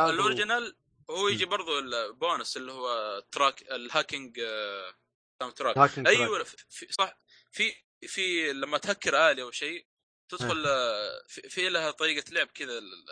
[0.10, 0.76] ال original
[1.10, 4.94] هو يجي برضو البونس اللي هو track ال hacking آه،
[5.40, 5.78] soundtrack.
[6.08, 7.18] أيوه في صح
[7.52, 7.74] في
[8.08, 9.88] في لما تهكر آلي أو شيء
[10.30, 13.06] تدخل آه، في, في لها طريقة لعب كذا ال-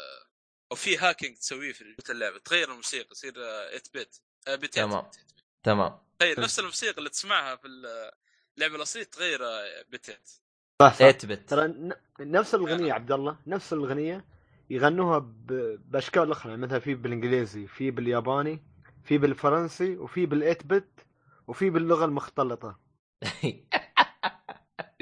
[0.71, 5.11] أو في hacking تسويه في اللعبة تغير الموسيقى يصير 8 bit bit تمام.
[5.63, 5.99] تمام.
[6.19, 7.67] تخيل نفس الموسيقى اللي تسمعها في
[8.57, 9.39] اللعبة الأصلية تغير
[9.89, 10.29] بتات
[10.81, 10.97] صح صح.
[10.97, 11.73] 8 bit ترى
[12.19, 14.25] نفس الاغنيه عبد الله نفس الاغنيه
[14.69, 15.19] يغنوها
[15.85, 18.63] بأشكال أخرى يعني مثلا في بالإنجليزي في بالياباني
[19.03, 21.05] في بالفرنسي وفي بال eight bit
[21.47, 22.79] وفي باللغة المختلطة.
[23.21, 23.67] يعني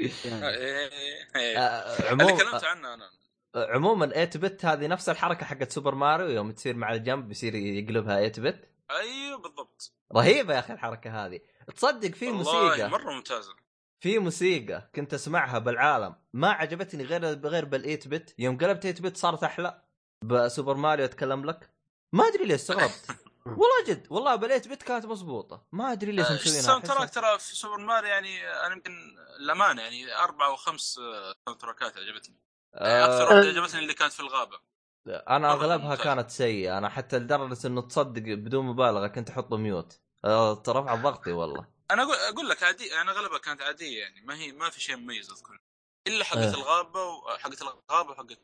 [0.00, 3.10] اللي آه، عموما كلمت عنه أنا.
[3.56, 8.28] عموما 8 bit هذه نفس الحركة حقت سوبر ماريو يوم تصير مع الجنب يصير يقلبها
[8.28, 9.92] 8 bit أيوه بالضبط.
[10.16, 11.40] رهيبة يا أخي الحركة هذه.
[11.76, 12.88] تصدق في موسيقى.
[12.90, 13.54] مرة ممتازة.
[14.00, 16.14] في موسيقى كنت أسمعها بالعالم.
[16.32, 19.82] ما عجبتني غير غير بال8 bit يوم قلبت 8 bit صارت أحلى.
[20.24, 21.70] بسوبر ماريو أتكلم لك.
[22.12, 23.06] ما أدري ليش استغربت.
[23.46, 25.66] والله جد والله بال8 bit كانت مضبوطة.
[25.72, 26.58] ما أدري ليش مسوينها.
[26.58, 28.92] ال soundtrack ترى في سوبر ماريو يعني أنا يمكن
[29.40, 32.36] الأمانة يعني أربع أو خمس آه، soundtrack ات عجبتني.
[32.74, 34.58] يعني أكثر آه واحدة عجبتني اللي كانت في الغابة.
[35.06, 36.04] أنا أغلبها ممتاز.
[36.04, 36.78] كانت سيئة.
[36.78, 41.75] أنا حتى لدرجة إنه تصدق بدون مبالغة كنت أحط ميوت آه، رفع ضغطي والله.
[41.90, 44.96] أنا أقول أقول لك عادي أنا اغلبها كانت عادية يعني ما هي ما في شيء
[44.96, 45.60] مميز اذكر
[46.06, 46.54] إلا حقت آه.
[46.54, 48.38] الغابة وحقت الغابة وحقت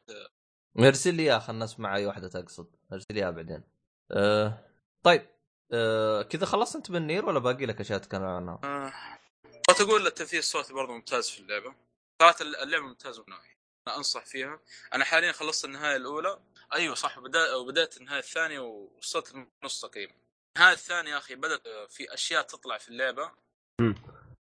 [0.78, 3.62] ارسل لي اياها خلنا نسمع أي واحدة تقصد ارسل لي اياها بعدين
[4.10, 4.66] أه
[5.02, 5.28] طيب
[5.72, 8.92] أه كذا خلصت أنت من نير ولا باقي لك أشياء تتكلم عنها؟ آه.
[9.72, 11.74] تقول التمثيل الصوتي برضه ممتاز في اللعبة
[12.22, 13.56] صراحة اللعبة ممتازة من نوعي
[13.88, 14.60] أنا أنصح فيها
[14.94, 16.40] أنا حاليا خلصت النهاية الأولى
[16.72, 20.12] أيوه صح وبدا وبدأت النهاية الثانية ووصلت النص تقريبا
[20.56, 23.30] النهايه الثانية يا أخي بدات في أشياء تطلع في اللعبة.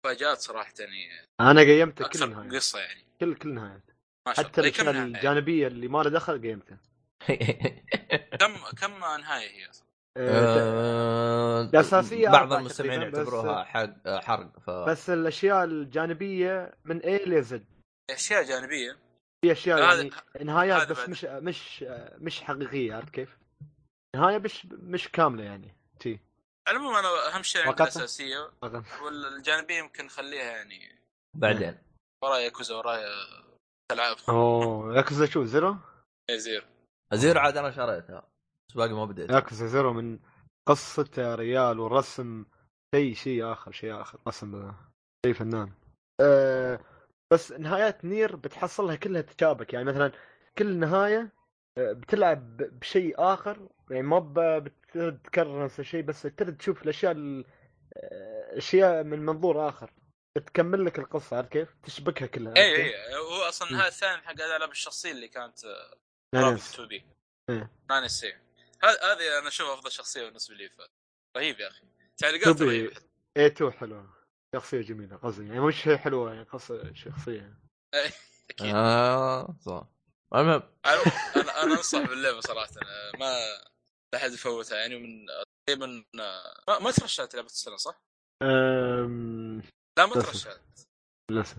[0.05, 3.03] مفاجآت صراحة يعني أنا قيمت كل النهايات قصة يعني.
[3.19, 3.83] كل كل نهايات
[4.35, 6.77] شاء حتى إيه، الأشياء نهاية؟ الجانبية اللي ما له دخل قيمتها
[8.39, 15.09] كم كم نهاية هي؟ أصلا آه، أه الأساسية بعض المستمعين يعتبروها حق حرق ف بس
[15.09, 17.65] الأشياء الجانبية من اي ل زد
[18.11, 18.97] أشياء جانبية؟
[19.45, 21.09] في أشياء هذا- يعني نهايات هذا بس بعد.
[21.09, 21.83] مش مش
[22.17, 23.37] مش حقيقية عرفت كيف؟
[24.15, 25.76] نهاية مش مش كاملة يعني.
[25.99, 26.19] تي.
[26.67, 28.51] على العموم أنا أهم شيء عندي؟ الأساسية
[29.01, 30.99] والجانبيه يمكن نخليها يعني
[31.35, 31.77] بعدين.
[32.23, 33.07] ورايا ياكوزا ورايا
[33.91, 35.75] العاب أوه ياكوزا شو زيرو؟
[36.31, 36.67] زير
[37.13, 37.39] زيرو.
[37.39, 38.27] عاد أنا شريتها
[38.69, 39.29] بس باقي ما بديت.
[39.29, 40.19] Yakuza Zero من
[40.67, 42.45] قصته يا ريال والرسم
[42.95, 44.73] شيء شيء آخر شيء آخر رسم
[45.25, 45.71] شيء فنان.
[46.21, 46.79] أه
[47.33, 49.73] بس نهايات NieR بتحصلها كلها تشابك.
[49.73, 50.11] يعني مثلا
[50.57, 51.31] كل نهاية
[51.77, 53.69] آه، بتلعب بشيء آخر.
[53.91, 54.19] يعني ما
[54.97, 57.45] بتكرر نفس الشيء بس ترد تشوف الأشياء ال-
[57.97, 59.93] آه، أشياء من منظور آخر
[60.37, 64.71] بتكمل لك القصة عارف كيف؟ تشبكها كلها اي؟ اي هو أصلا النهايه الثانية حق الالعاب
[64.71, 65.65] الشخصيه اللي كانت
[66.33, 66.45] نايس.
[66.45, 67.05] رابط 2 بي
[67.49, 67.71] إيه.
[67.89, 68.33] ناني سي
[68.83, 70.81] هذه أنا أشوفها أفضل شخصية بالنسبة لي ف-
[71.37, 71.83] رهيب يا أخي
[72.17, 72.61] تعليقات 2B.
[72.61, 72.95] رهيبة
[73.37, 74.13] اي 2 حلوة
[74.55, 77.57] شخصية جميلة قصدي يعني مش هي حلوة يعني قصة شخصية
[78.49, 79.87] أكيد آه صح
[80.35, 81.01] المهم أنا
[81.35, 82.69] أنا أنصح باللعبة صراحة
[83.19, 83.33] ما
[84.13, 85.25] لا احد يفوتها يعني من
[85.67, 86.03] تقريبا
[86.67, 88.01] ما, ما ترشحت لعبة السنة صح؟
[88.43, 89.61] أم...
[89.97, 90.25] لا ما بس.
[90.25, 90.61] ترشحت.
[91.31, 91.57] للاسف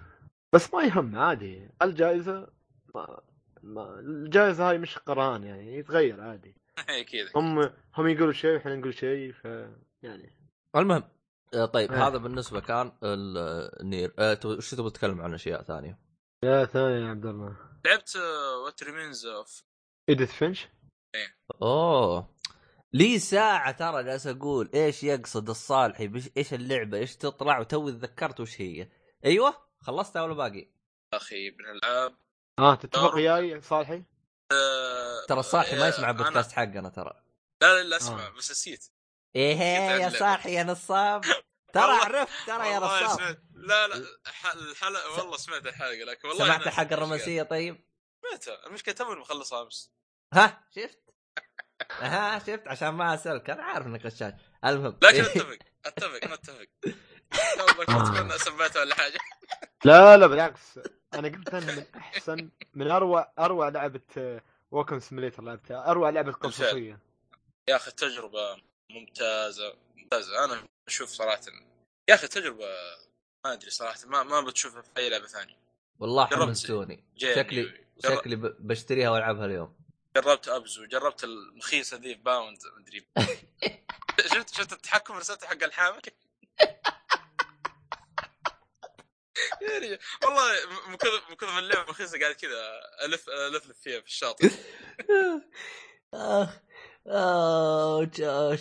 [0.54, 1.70] بس ما يهم عادي.
[1.82, 2.52] الجائزة
[2.94, 3.20] ما...
[3.62, 4.00] ما...
[4.00, 6.54] الجائزة هاي مش قران يعني يتغير عادي.
[6.88, 7.58] أكيد هم
[7.94, 9.44] هم يقولوا شيء وإحنا نقول شيء ف
[10.02, 10.36] يعني.
[10.76, 11.02] المهم
[11.54, 12.06] آه، طيب إيه.
[12.06, 13.38] هذا بالنسبة كان ال-
[13.80, 15.98] ال NieR آه، تبغى- وش تبغى تتكلم عن أشياء ثانية؟
[16.44, 17.56] يا ثاني يا عبد الله.
[17.86, 18.16] لعبت
[18.64, 19.62] What Remains of
[20.08, 20.68] Edith Finch؟
[21.62, 22.34] أوه.
[22.92, 28.40] لي ساعة ترى جالس أقول إيش يقصد الصالحي؟ بش إيش اللعبة؟ إيش تطلع؟ وتوي تذكرت
[28.40, 28.88] وش هي.
[29.24, 30.70] أيوه خلصتها ولا باقي؟
[31.14, 32.16] أخي من الالعاب
[32.58, 34.04] آه تتفق وياي صالحي؟
[34.52, 37.22] آه، ترى الصالحي ما يسمع آه، البودكاست حقنا ترى.
[37.62, 38.30] لا لا لا اسمع آه.
[38.30, 38.86] بس نسيت.
[39.36, 40.08] إيه يا.
[40.08, 41.24] صالحي يا نصاب.
[41.74, 43.18] ترى عرفت ترى يا والله نصاب.
[43.18, 43.42] سمعت.
[43.54, 44.04] لا لا
[44.54, 47.84] الحلقة والله سمعت الحلقة لكن والله سمعت نسيت الرومانسية طيب؟
[48.22, 48.66] سمعتها.
[48.66, 49.92] المشكلة توي مخلصها أمس.
[50.34, 51.07] ها شفت؟
[52.00, 54.32] ها شفت؟ عشان ما أسألك أنا عارف إنك غشاش.
[54.64, 54.98] المهم.
[55.02, 56.66] لكن أتفق أتفق نتفق
[57.58, 59.18] والله كنت أتمنى سمعتها ولا حاجة.
[59.84, 60.80] لا لا بالعكس.
[61.14, 65.90] أنا قلت من أحسن من أروع أروع لعبة ووكن سيميليتر لعبتها.
[65.90, 66.98] أروع لعبة قصصية.
[67.68, 68.56] يا أخي التجربه
[68.90, 70.44] ممتازة ممتازة.
[70.44, 71.40] أنا أشوف صراحة
[72.08, 72.66] يا أخي تجربة
[73.44, 75.56] ما أدري صراحة ما ما بتشوفها في أي لعبة ثانية.
[75.98, 76.26] والله.
[76.26, 77.04] حمستوني.
[77.16, 79.87] شكلي شكلي ب- بشتريها وألعبها اليوم.
[80.20, 83.06] جربت أبزو جربت المخيسه ذي باوند مدري
[84.34, 86.00] شفت شفت التحكم رسمته حق الحامل؟
[89.62, 90.52] يعني والله
[90.88, 94.50] من كثر من كثر اللعبه رخيصه قاعد كذا الف ألف لف فيها في الشاطئ.
[96.14, 96.48] أخ
[97.06, 98.60] اوش اوش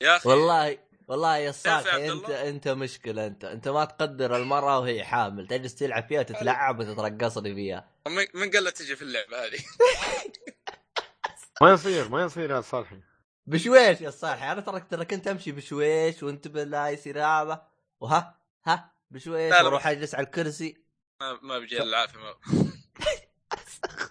[0.00, 0.28] يا أخي.
[0.28, 0.78] والله
[1.08, 2.30] والله يا يا صالحي عبد انت.
[2.30, 7.90] أنت مشكلة انت أنت ما تقدر المراه وهي حامل تجلس تلعب فيها تتلعب وتترقصني فيها.
[8.06, 9.58] من من قال لا تجي في اللعبة هذه؟
[11.62, 13.00] ما يصير ما يصير يا صالحي.
[13.46, 17.66] بشويش يا صالحي أنا ترى ترى كنت أمشي بشويش وانتبه لا يصير هذا.
[18.00, 19.52] وها ها بشويش.
[19.52, 20.84] وأروح أجلس على الكرسي.
[21.20, 22.34] ما ما بيجي العافية ما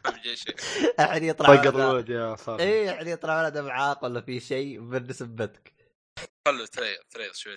[0.11, 0.55] بيجي شيء.
[0.99, 2.63] أحد يطلع ولد- الود يا صالحي.
[2.63, 5.73] إيه أحد يطلع ولد معاق ولا في شيء بنسبتك
[6.47, 7.55] خلوا تريض تريض شوي.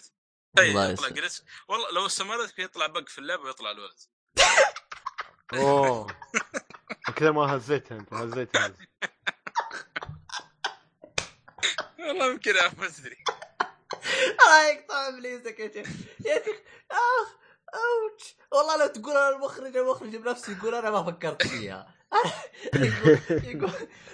[0.59, 1.09] الله يطلع.
[1.09, 3.95] جلس والله لو استمرت يطلع بق في اللعبة ويطلع الولد.
[5.55, 6.07] أوه.
[7.09, 8.75] وكذا ما هزيتها أنت هزيتها.
[11.99, 13.17] والله يمكن ما أدري.
[14.31, 15.89] الله يقطع إبليسك يا شيخ.
[16.27, 16.57] يا شيخ
[16.91, 17.37] اخ
[17.75, 18.37] أوتش.
[18.53, 21.95] والله لو تقول أنا المخرج المخرج بنفسه يقول أنا ما فكرت فيها.
[22.75, 23.71] يقول يقول,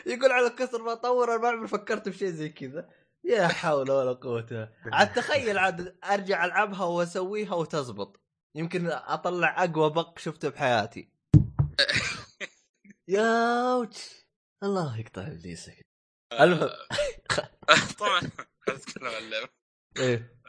[0.06, 2.90] يقول على كثر ما اطور أنا ما عمري فكرت في شيء زي كذا.
[3.24, 4.72] يا حول ولا قوة.
[4.92, 8.20] عاد تخيل عاد أرجع ألعبها وأسويها وتزبط.
[8.54, 11.08] يمكن أطلع أقوى بق شفته بحياتي.
[13.08, 14.26] يا أوتش.
[14.62, 15.83] الله يقطع إبليسك.
[16.40, 16.70] المهم
[17.98, 19.48] طبعا خلينا نتكلم عن اللعبة
[19.96, 20.40] إيه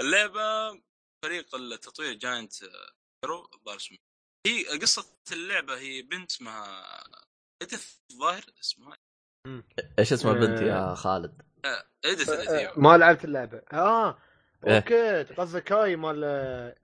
[0.00, 0.80] اللعبة
[1.22, 2.52] فريق التطوير جاينت
[3.24, 3.98] هيرو الظاهر اسمه
[4.46, 6.84] هي قصة اللعبة هي بنت اسمها
[7.62, 8.96] ادث الظاهر اسمها
[9.98, 10.32] إيش اسم آه.
[10.32, 11.42] البنت يا خالد؟
[12.04, 14.18] ادث أيوه ما لعبت اللعبة آه
[14.66, 14.76] إيه.
[14.76, 16.24] okay قصدك هاي مال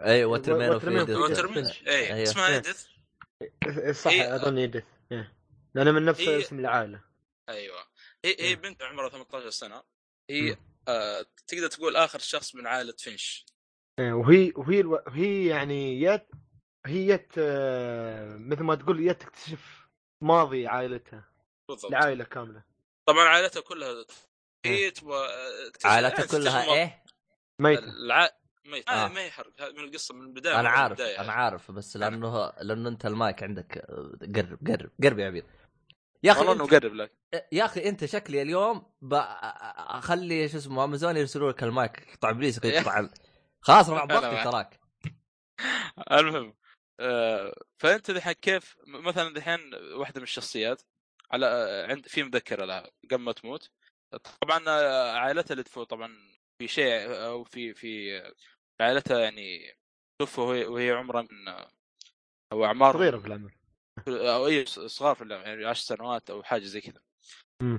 [0.01, 1.09] اي في يدك.
[1.09, 1.17] يدك.
[1.17, 1.83] What Remains of Finch.
[1.87, 2.23] اي.
[2.23, 2.57] اسمها إيه.
[2.57, 2.87] Edith
[4.03, 4.35] صح إيه.
[4.35, 5.33] أظن Edith إيه.
[5.75, 6.29] لأنه من نفس.
[6.29, 7.01] اسم العائلة
[7.49, 7.92] أيوه
[8.25, 8.57] هي هي إيه.
[8.57, 9.83] بنت عمرها 18 سنة
[10.31, 10.57] هي.
[10.89, 13.47] آه تقدر تقول آخر شخص من عائلة Finch
[13.99, 15.03] إيه، وهي وهي ألو...
[15.09, 16.29] هي يعني Edith
[16.87, 19.89] هي Edith آه، مثل ما تقول Edith تكتشف
[20.23, 21.29] ماضي عائلتها
[21.69, 22.65] بالضبط العائله كاملة
[23.09, 24.05] طبعا عائلتها كلها
[24.67, 26.81] هي تبغى آه، تكتشف- عائلتها يعني كلها ماضي.
[26.81, 27.03] إيه؟
[27.61, 28.31] ميته الع...
[28.65, 29.05] ميت آه.
[29.05, 29.09] آه.
[29.09, 31.21] ما يحرق من القصة من البداية أنا عارف البداية.
[31.21, 35.45] أنا عارف بس لأنه لأنه أنت المايك عندك آه، قرب قرب قرب يا عبيد
[36.25, 36.75] يا أخي والله إنه انت...
[36.75, 37.13] قرب لك
[37.53, 38.93] يا أخي أنت شكلي اليوم.
[39.13, 43.09] أخلي شو اسمه أمازون يرسلوا لك المايك يقطع ابليسك يقطع
[43.67, 44.45] خلاص عبطت معك.
[44.45, 44.81] تراك
[46.19, 46.55] المهم
[47.01, 50.83] آه فأنت دحين كيف مثلا دحين واحدة من الشخصيات
[51.33, 53.71] على آه، عند في مذكرة لها قبل ما تموت
[54.41, 56.17] طبعا آه، عائلتها اللي تفوت طبعا
[56.59, 58.23] في شيء أو في في
[58.81, 59.75] عائلتها يعني
[60.21, 61.71] توفوا وهي, وهي عمرها من آه،
[62.53, 63.55] أو اعمار صغيرة في العمر
[64.09, 67.01] أو اي صغار في اللعبة يعني 10 سنوات أو حاجة زي كذا.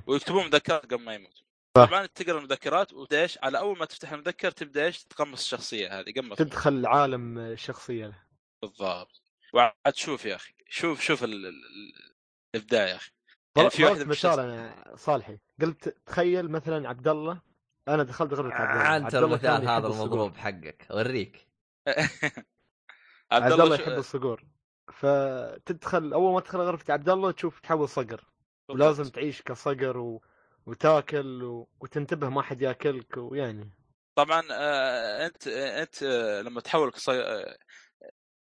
[0.07, 1.43] ويكتبون مذكرات قبل ما يموت.
[1.73, 6.11] طبعا تقرأ المذكرات وتبدأ إيش؟ على أول ما تفتح المذكر تبدأ إيش؟ تقمص الشخصية هذه
[6.11, 6.49] قبل ما تموت.
[6.49, 8.05] تدخل عالم الشخصية.
[8.07, 8.15] له
[8.61, 9.21] بالضبط.
[9.53, 12.13] وعاد شوف يا أخي شوف شوف ال- ال- ال-
[12.55, 13.11] الإبداع يا أخي.
[13.57, 15.37] يعني في من مثال أنا صالحي.
[15.61, 17.41] قلت تخيل مثلا عبد الله
[17.87, 19.87] أنا دخلت غرفة عبد الله أنت عبد الله كان المثال هذا.
[19.87, 20.87] المضروب حقك.
[20.91, 21.47] أوريك.
[23.31, 24.43] عبد الله يحب الصقور.
[24.91, 28.25] فتدخل أول ما تدخل غرفة عبد الله تشوف تحول صقر.
[28.69, 30.21] ولازم تعيش كصقر و...
[30.65, 31.69] وتاكل و...
[31.79, 33.69] وتنتبه ما حد ياكلك ويعني.
[34.15, 37.57] طبعا آه، أنت أنت آه، لما تحول كصقر آه،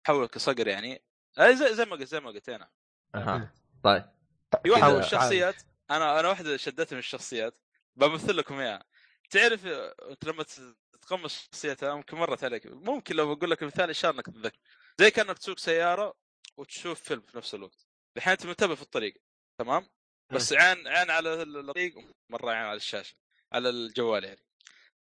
[0.04, 1.04] تحول كصقر يعني
[1.40, 2.70] آه، زي زي ما قلت زي ما قلت أنا.
[3.16, 4.06] أها طيب.
[4.64, 5.00] في واحدة من.
[5.00, 5.56] الشخصيات
[5.92, 7.54] أنا أنا واحدة شدتني من الشخصيات
[7.96, 8.84] بمثل لكم إياها.
[9.30, 9.66] تعرف
[10.12, 14.12] أنت لما ت- تتقمص شخصيتها ممكن مرت عليك ممكن لو بقول لك مثال ان شاء
[14.12, 14.58] الله انك تتذكر
[15.00, 16.14] زي كأنك تسوق سيارة
[16.58, 17.88] وتشوف فيلم في نفس الوقت.
[18.18, 19.14] الحين أنت منتبه في الطريق
[19.60, 19.90] تمام؟
[20.32, 21.94] بس عين عين على الطريق
[22.30, 23.16] مره عين على الشاشة
[23.54, 24.40] على الجوال يعني.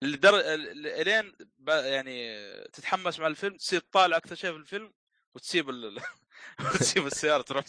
[0.02, 0.38] لدر...
[0.38, 4.94] الين ب- يعني تتحمس مع الفيلم تصير تطالع أكثر شيء في الفيلم
[5.34, 6.00] وتسيب ال...
[6.60, 7.64] وتسيب السيارة تروح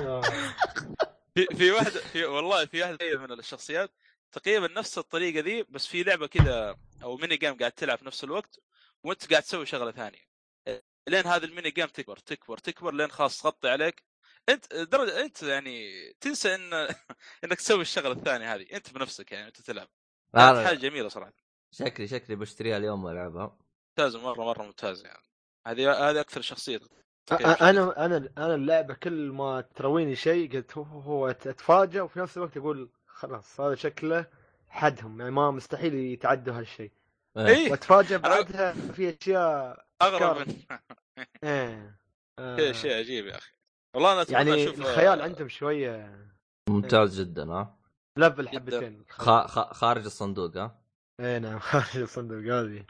[0.00, 0.20] آه.
[1.34, 3.90] في في واحدة في والله في واحدة من الشخصيات
[4.32, 8.24] تقريبا نفس الطريقة ذي بس في لعبة كذا أو mini game قاعد تلعب في نفس
[8.24, 8.60] الوقت
[9.04, 10.25] وأنت قاعد تسوي شغلة ثانية.
[11.08, 14.02] لين هذا ال mini game تكبر تكبر تكبر لين خلاص تغطي عليك.
[14.48, 15.88] انت درجة انت يعني
[16.20, 16.72] تنسى إن
[17.44, 19.88] إنك تسوي الشغلة الثانية هذه انت بنفسك يعني انت تلعب.
[20.32, 21.32] كانت حاجة جميلة صراحة.
[21.70, 23.58] شكلي شكلي بشتريها اليوم وألعبها.
[23.88, 25.22] ممتازه مرة مرة ممتازه يعني.
[25.66, 26.80] هذه هذه أكثر شخصية
[27.32, 32.56] أنا أنا أنا اللعبة كل ما ترويني شيء قلت هو هو اتفاجئ وفي نفس الوقت
[32.56, 34.26] أقول خلاص هذا شكله
[34.68, 36.92] حدهم يعني ما مستحيل يتعدوا هالشيء.
[37.36, 37.46] إيه.
[37.46, 37.70] إيه.
[37.70, 40.46] واتفاجئ بعدها في أشياء أغرب أفكار.
[40.48, 40.64] من
[41.44, 41.98] إيه.
[42.38, 43.52] آه، شيء عجيب يا أخي.
[43.94, 46.26] والله أنا أتمنى يعني أشوف الخيال عندهم شوية
[46.70, 47.78] ممتاز جدا ها
[48.18, 48.58] level جداً.
[48.76, 49.30] حبتين خ...
[49.46, 49.72] خ...
[49.72, 50.82] خارج الصندوق ها
[51.20, 52.84] اي نعم خارج الصندوق هذه.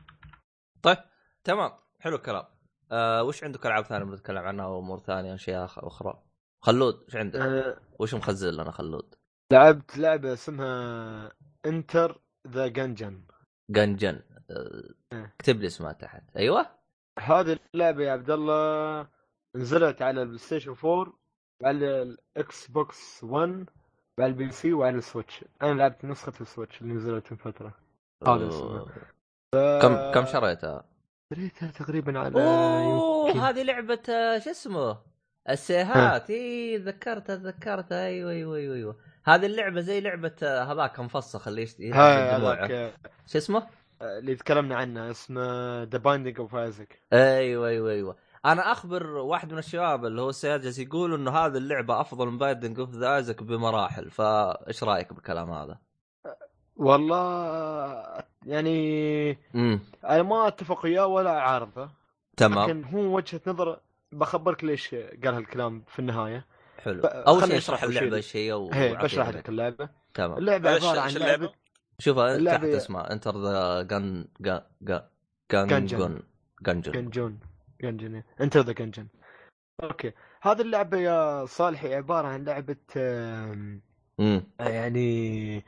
[0.82, 0.98] طيب
[1.44, 1.72] تمام.
[2.00, 2.44] حلو الكلام.
[2.92, 6.22] آه وش عندك ألعاب ثانية بنتكلم عنها وامور ثانية اشياء أخرى؟
[6.64, 9.14] خلود وش عندك؟ آه، وش مخزن لنا خلود؟
[9.52, 11.32] لعبت لعبة اسمها
[11.66, 13.22] Enter the Gungeon
[13.70, 15.34] Gungeon آه، إيه.
[15.40, 16.22] اكتب لي اسمها تحت.
[16.36, 16.66] أيوه؟
[17.18, 19.06] هذه اللعبة يا عبد الله
[19.56, 21.12] نزلت على ال PlayStation 4
[21.62, 23.68] وعلى ال Xbox 1
[24.18, 25.44] وعلى ال PC وعلى ال Switch.
[25.62, 27.74] أنا لعبت نسخة ال Switch اللي نزلت من فترة.
[28.26, 28.86] هذا.
[29.54, 30.84] آه، كم كم شريتها؟
[31.34, 34.02] شريتها تقريبا على أوه يمكن هذه لعبة
[34.38, 34.98] شو اسمه؟
[35.50, 36.30] السيهات.
[36.30, 38.96] إي ذكرتها ذكرتها أيوه أيوه أيوه أيوه.
[39.24, 41.80] هذه اللعبة زي لعبة هذاك مفصخ اللي يشت...
[41.80, 42.94] يلبس هاي الدموع هذاك.
[43.26, 43.66] شو اسمه؟
[44.02, 48.16] اللي تكلمنا عنه اسمه The Binding of Isaac أيوه أيوه أيوه.
[48.44, 52.80] أنا أخبر واحد من الشباب اللي هو جالس يقول إنه هذه اللعبة أفضل من Binding
[52.80, 55.78] of the Isaac بمراحل فإيش رأيك بالكلام هذا؟
[56.76, 58.02] والله
[58.46, 61.90] يعني امم أنا ما أتفق وياه ولا أعارضه.
[62.36, 62.64] تمام.
[62.64, 63.80] لكن هو وجهة نظر
[64.12, 66.46] بخبرك ليش قال هالكلام في النهاية.
[66.78, 67.00] حلو.
[67.04, 68.16] أول شيء اشرح اللعبة.
[68.16, 69.28] إيش هي وأعطينا بشرح.
[69.28, 69.88] لك اللعبة.
[70.14, 70.38] تمام.
[70.38, 71.52] اللعبة عبارة عن؟ لعبة
[71.98, 74.60] شوفها اللعبة تحت اسمها Enter the Gun Gun
[75.52, 75.86] Gungeon.
[75.86, 76.22] Gun
[76.62, 77.40] Gungeon Gungeon.
[77.80, 79.06] Gungeon Enter the Gungeon
[79.82, 80.12] okay.
[80.42, 85.64] هذه اللعبة يا صالحي عبارة عن لعبة امم يعني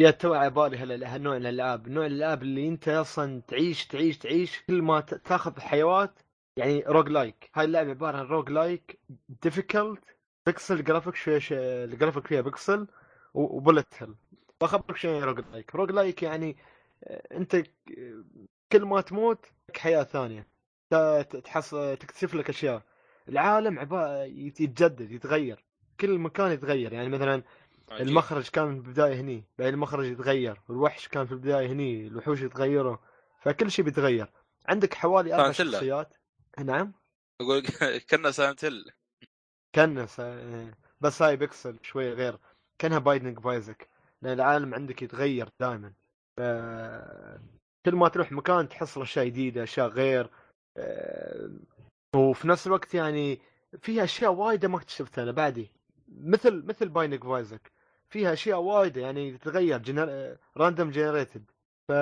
[0.00, 1.88] يا تو على بالي هالنوع من الألعاب.
[1.88, 6.18] نوع الألعاب اللي انت أصلا تعيش تعيش تعيش كل ما تاخذ حيوات
[6.56, 8.98] يعني roguelike هاي اللعبة عبارة عن roguelike
[9.42, 10.02] difficult
[10.46, 12.86] pixel graphic شوي شوي الجرافيك فيها pixel
[13.34, 14.14] و bullet hell
[14.60, 16.56] بخبرك يعني roguelike؟ roguelike يعني
[17.04, 17.62] آه، انت
[18.72, 20.46] كل ما تموت لك حياة ثانية.
[20.90, 20.94] ت-
[21.30, 22.82] ت- تحص تكتشف لك أشياء.
[23.28, 25.64] العالم عباره يتجدد يتغير.
[26.00, 26.92] كل مكان يتغير.
[26.92, 27.42] يعني مثلا
[27.90, 28.08] عجيب.
[28.08, 32.96] المخرج كان في البداية هني بعدين المخرج يتغير والوحش كان في البداية هني الوحوش يتغيروا
[33.42, 34.30] فكل شيء بيتغير.
[34.66, 35.52] عندك حوالي أربع.
[35.52, 36.14] شخصيات.
[36.58, 36.92] نعم.
[37.40, 37.62] أقول
[38.10, 38.90] كنا Silent Hill
[39.72, 40.20] كان س-
[41.00, 42.38] بس هاي بيكسل شوي غير.
[42.78, 43.88] كأنها Binding of Isaac
[44.22, 45.92] لأن العالم عندك يتغير دائما.
[47.86, 50.30] كل ما تروح مكان تحصل أشياء جديدة أشياء غير
[50.76, 51.50] آه،
[52.16, 53.40] وفي نفس الوقت يعني
[53.78, 55.70] فيها أشياء وايدة ما اكتشفتها أنا بعدي
[56.08, 57.72] مثل مثل Binding of Isaac
[58.10, 60.36] فيها أشياء وايدة يعني تتغير gener...
[60.56, 61.50] random generated
[61.88, 61.92] ف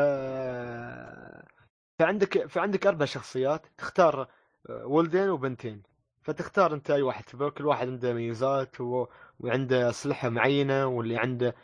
[1.99, 4.29] فعندك فعندك أربع شخصيات تختار
[4.71, 5.83] آه، ولدين وبنتين.
[6.23, 9.07] فتختار أنت أي واحد تبغى كل واحد عنده ميزات و...
[9.41, 11.55] وعنده أسلحة معينة واللي عنده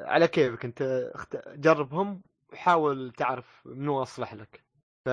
[0.00, 1.10] على كيفك انت.
[1.48, 2.22] جربهم
[2.52, 4.64] وحاول تعرف منو اصلح لك.
[5.06, 5.08] ف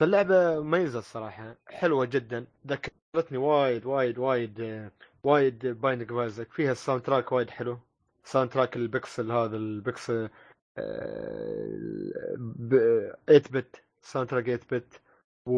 [0.00, 4.90] فاللعبة مميزة الصراحة حلوة جدا ذكرتني وايد وايد وايد آه،
[5.24, 7.78] وايد Binding of Isaac فيها ال soundtrack وايد حلو.
[8.24, 10.30] soundtrack ال pixel هذا البكسل
[10.78, 15.00] آه، ب- 8 bit soundtrack 8 bit
[15.46, 15.52] و...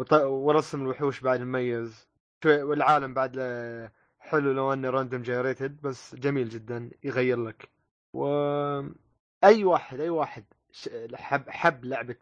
[0.00, 0.12] وط...
[0.12, 2.08] ورسم الوحوش بعد مميز.
[2.46, 3.90] والعالم بعد له
[4.26, 7.68] حلو لو انه random generated بس جميل جدا يغير لك.
[8.14, 8.26] و
[9.44, 10.44] أي واحد أي واحد
[11.14, 12.16] حب حب لعبة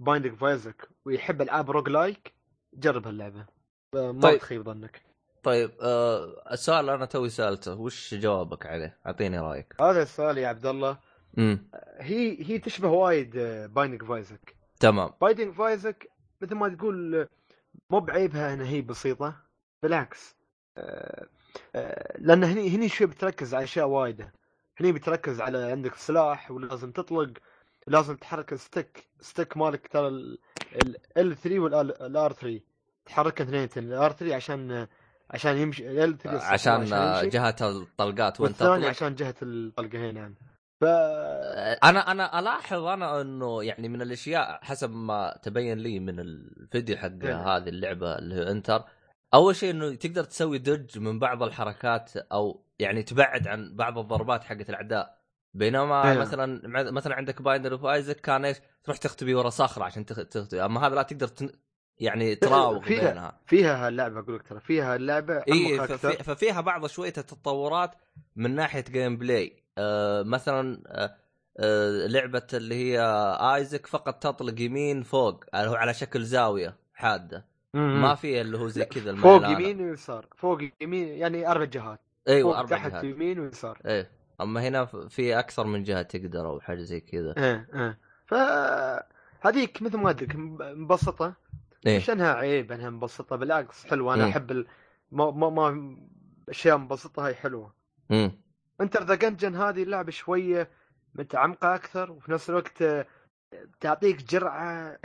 [0.00, 2.32] Binding of Isaac ويحب العاب roguelike
[2.74, 3.46] جرب هاللعبه
[3.94, 4.38] ما طيب.
[4.38, 5.02] تخيب ظنك.
[5.42, 9.74] طيب آه السؤال أنا توي سألته وش جوابك عليه؟ أعطيني رأيك.
[9.80, 10.98] هذا السؤال يا عبد الله.
[11.38, 13.38] امم هي هي تشبه وايد
[13.74, 15.10] Binding of Isaac تمام.
[15.20, 17.28] Binding of Isaac مثل ما تقول آه،
[17.90, 19.36] مو بعيبها انها هي بسيطة
[19.82, 20.30] بالعكس.
[20.30, 20.37] آه، آه،
[22.18, 24.32] لأن هني هني شوي بتركز على أشياء وايدة.
[24.80, 27.30] هني بتركز على عندك سلاح ولازم تطلق
[27.86, 32.60] لازم تحرك ال stick stick مالك ترى L 3 وال R 3
[33.06, 34.86] تحركها اثنين ال R 3 عشان
[35.30, 37.28] عشان يمشي L 3 عشان آه، يمشي.
[37.38, 38.88] جهة الطلقات وين والثاني تطلق.
[38.88, 40.34] عشان جهة الطلقة هي نعم
[40.80, 40.84] ف
[41.84, 47.10] أنا أنا ألاحظ أنا إنه يعني من الأشياء حسب ما تبين لي من الفيديو حق
[47.22, 47.56] إيه.
[47.56, 48.84] هذه اللعبة اللي هو Enter
[49.34, 54.44] أول شيء إنه تقدر تسوي dodge من بعض الحركات أو يعني تبعد عن بعض الضربات
[54.44, 55.18] حقت الأعداء.
[55.54, 56.18] بينما إيه.
[56.18, 56.60] مثلا
[56.90, 60.86] مثلا عندك Binding of Isaac كان إيش؟ تروح تختبي ورا صخرة عشان تخ- تختبي أما
[60.86, 61.50] هذا لا تقدر تن...
[61.98, 63.40] يعني تراوغ فيها- بينها.
[63.46, 67.90] فيها هاللعبة أقول لك ترى فيها اللعبة إي عمق ففي ففيها بعض شوية التطورات
[68.36, 71.16] من ناحية gameplay آه مثلا آه
[71.58, 73.00] آه لعبة اللي هي
[73.54, 77.44] Isaac فقط تطلق يمين فوق هو على شكل زاوية حادة.
[77.74, 79.48] ما في اللي هو زي كذا فوق.
[79.48, 82.00] يمين ويسار فوق يمين يعني أربع جهات.
[82.28, 83.04] أيوه فوق أربع تحت جهات.
[83.04, 83.78] يمين ويسار.
[83.86, 84.10] إيه
[84.40, 87.34] أما هنا في أكثر من جهة تقدر أو حاجة زي كذا.
[87.36, 87.98] إيه إيه.
[88.26, 88.34] ف
[89.46, 91.34] هذيك مثل ما قلت لك مبسطة.
[91.86, 91.96] إيه.
[91.96, 94.14] مش إنها عيب إنها مبسطة بالعكس حلوة.
[94.14, 94.30] أنا مم.
[94.30, 94.66] أحب ال...
[95.12, 95.96] ما ما ما
[96.48, 97.74] أشياء مبسطة هاي حلوة.
[98.10, 98.32] امم
[98.80, 100.70] Enter the Gungeon هذه اللعبة شوية
[101.14, 102.84] متعمقة أكثر وفي نفس الوقت
[103.80, 104.98] تعطيك جرعة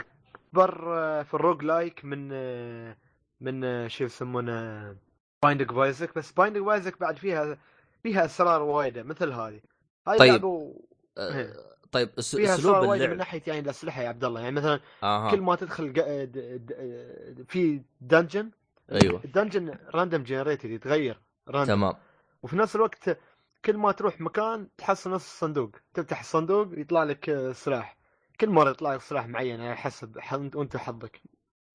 [0.54, 2.96] أكبر آه، في ال roguelike من آه،
[3.40, 4.96] من آه، شو يسمونه
[5.42, 7.58] Binding of Isaac بس Binding of Isaac بعد فيها
[8.02, 9.60] فيها أسرار وايدة مثل هذه.
[10.08, 10.30] هاي طيب.
[10.32, 10.80] لعبة و-
[11.18, 11.54] آه
[11.92, 14.40] طيب أس- فيها أسلوب وايدة من اللعب ناحية يعني الأسلحة يا عبد الله.
[14.40, 15.30] يعني مثلا أها.
[15.30, 18.50] كل ما تدخل جا- د- د- في dungeon
[18.92, 19.20] أيوة.
[19.24, 21.94] ال dungeon random generated يتغير random تمام.
[22.42, 23.18] وفي نفس الوقت
[23.64, 25.70] كل ما تروح مكان تحصل نفس الصندوق.
[25.94, 27.96] تفتح الصندوق يطلع لك آه، سلاح.
[28.40, 30.18] كل مرة يطلع لك سلاح معين على حسب
[30.54, 31.20] وأنت حظك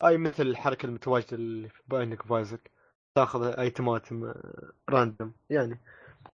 [0.05, 2.71] أي مثل الحركة المتواجدة اللي في Binding of Isaac
[3.15, 4.33] تاخذ ايتمات م-
[4.89, 5.79] random يعني.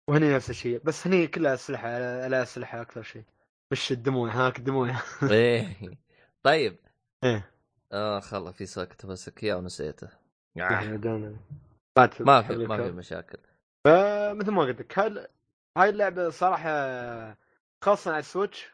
[0.08, 0.80] وهني نفس الشيء.
[0.84, 1.88] بس هني كلها أسلحة
[2.24, 3.24] على أسلحة أكثر شيء.
[3.72, 4.90] مش الدموع هاك دموع.
[5.30, 5.76] إيه.
[6.42, 6.76] طيب.
[7.24, 7.50] إيه.
[7.92, 10.08] آه خلا في سؤال كنت بسك إياه ونسيته.
[10.56, 10.80] آه.
[11.96, 12.92] ما ت- ما في ما في.
[12.92, 13.38] مشاكل.
[13.84, 15.28] فمثل ما قلت لك هاي
[15.78, 16.70] هاي اللعبة صراحة
[17.84, 18.66] خاصة على ال Switch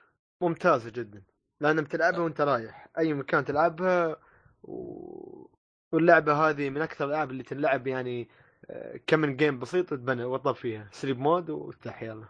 [0.42, 1.22] ممتازة جدا.
[1.60, 4.16] لأن بتلعبها وأنت رايح أي مكان تلعبها
[4.62, 5.46] و...
[5.92, 8.28] واللعبة هذه من أكثر الألعاب اللي تلعب يعني
[8.70, 12.24] آه، كم من game بسيط تبنى وطب فيها sleep mode وافتح يلا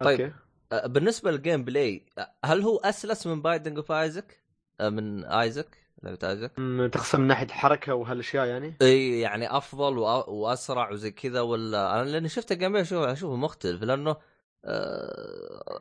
[0.00, 0.20] طيب.
[0.20, 0.34] أوكي.
[0.72, 2.06] آه، بالنسبة لل gameplay
[2.44, 4.42] هل هو أسلس من Binding of Isaac؟
[4.80, 6.52] من Isaac لعبة Isaac؟
[6.92, 12.08] تقصد من ناحية حركه وهالأشياء يعني إي يعني أفضل وأ- وأسرع وزي كذا ولا أنا
[12.08, 14.16] لأني شفت ال gameplay اشوفه أشوفه مختلف لأنه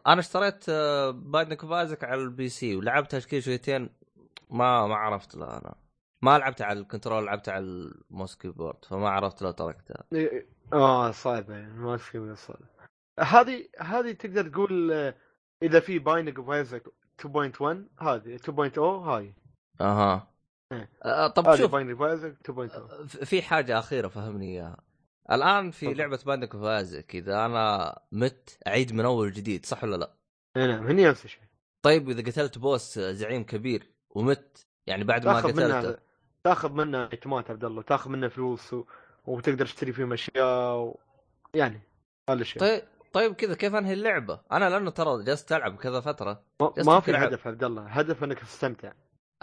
[0.08, 3.90] أنا اشتريت آه Binding of Isaac على ال PC ولعبتها كذا شويتين
[4.50, 5.76] ما ما عرفت لا أنا
[6.22, 10.04] ما لعبت على ال control لعبت على ال mouse keyboard فما عرفت لو تركتها
[10.74, 12.66] آه صعبة يعني ما في من صعبة.
[13.20, 15.16] هذه هذه تقدر تقول آه،
[15.64, 16.84] إذا في Binding of Isaac
[17.22, 19.34] 2.1 هذه 2.0 هاي.
[19.82, 20.28] أها.
[21.04, 22.52] آه طب هذه شوف Binding of Isaac 2.0
[23.08, 24.78] ف- في حاجة أخيرة فهمني إياها.
[25.32, 25.98] الآن في تفضل.
[25.98, 30.14] لعبة Binding of Isaac إذا أنا مت أعيد من أول جديد صح ولا لا؟
[30.58, 31.42] نعم هني نفس الشيء
[31.82, 35.98] طيب إذا قتلت boss زعيم كبير ومت يعني بعد ما قتلته منه
[36.44, 38.86] تاخذ منه ايتمات عبد الله تاخذ منه فلوس و...
[39.26, 41.00] وتقدر تشتري فيهم أشياء و...
[41.54, 41.82] يعني
[42.30, 46.44] هذا الشيء طيب طيب كذا كيف أنهي اللعبة؟ أنا لأنه ترى جلست ألعب كذا فترة
[46.86, 47.12] ما, في.
[47.12, 48.92] هدف عبد الله هدف إنك تستمتع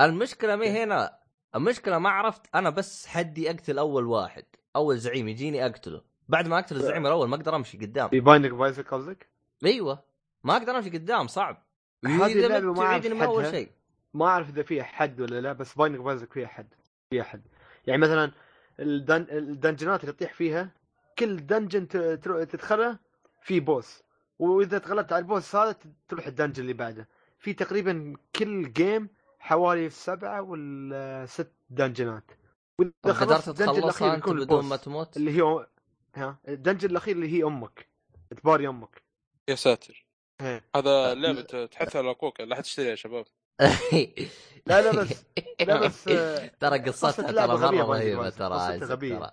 [0.00, 1.18] المشكلة مي هنا
[1.54, 4.44] المشكلة ما عرفت أنا بس حدي أقتل أول واحد
[4.76, 6.02] أول زعيم يجيني أقتله.
[6.28, 8.08] بعد ما أقتل الزعيم الأول ما أقدر أمشي قدام.
[8.08, 9.28] في Binding of Isaac قصدك؟
[9.64, 10.02] أيوه.
[10.44, 11.62] ما أقدر أمشي قدام صعب.
[12.06, 13.50] هذه مت ما تعيدني من حدها.
[13.50, 13.70] شيء.
[14.14, 16.74] ما أعرف إذا فيها حد ولا لا بس Binding of Isaac فيها حد.
[17.10, 17.42] فيها حد.
[17.86, 18.32] يعني مثلا
[18.80, 19.26] الدن...
[19.30, 20.70] الدنجنات اللي تطيح فيها
[21.18, 22.98] كل dungeon تدخله
[23.42, 24.02] في boss
[24.38, 25.76] وإذا تغلبت على ال boss هذا
[26.08, 27.08] تروح ال dungeon اللي بعده.
[27.38, 29.08] في تقريبا كل game
[29.38, 32.30] حوالي سبعة ولا ست دنجنات
[32.78, 35.66] وإذا قدرت خلصت ال dungeon الأخير تخلصها أنت يكون بدون ما تموت؟ اللي هي
[36.14, 37.88] ها؟ ال dungeon الأخير اللي هي أمك.
[38.36, 39.02] تباري أمك.
[39.48, 40.06] يا ساتر.
[40.40, 40.64] إيه.
[40.76, 43.24] هذا لعبة تحث على عقوق لا تشتريها يا شباب.
[44.66, 45.24] لا لا بس
[45.60, 48.30] لا بس آه، ترى قصتها ترى غبية مرة رهيبه.
[48.30, 48.96] ترى قصتها.
[48.96, 49.30] ترى.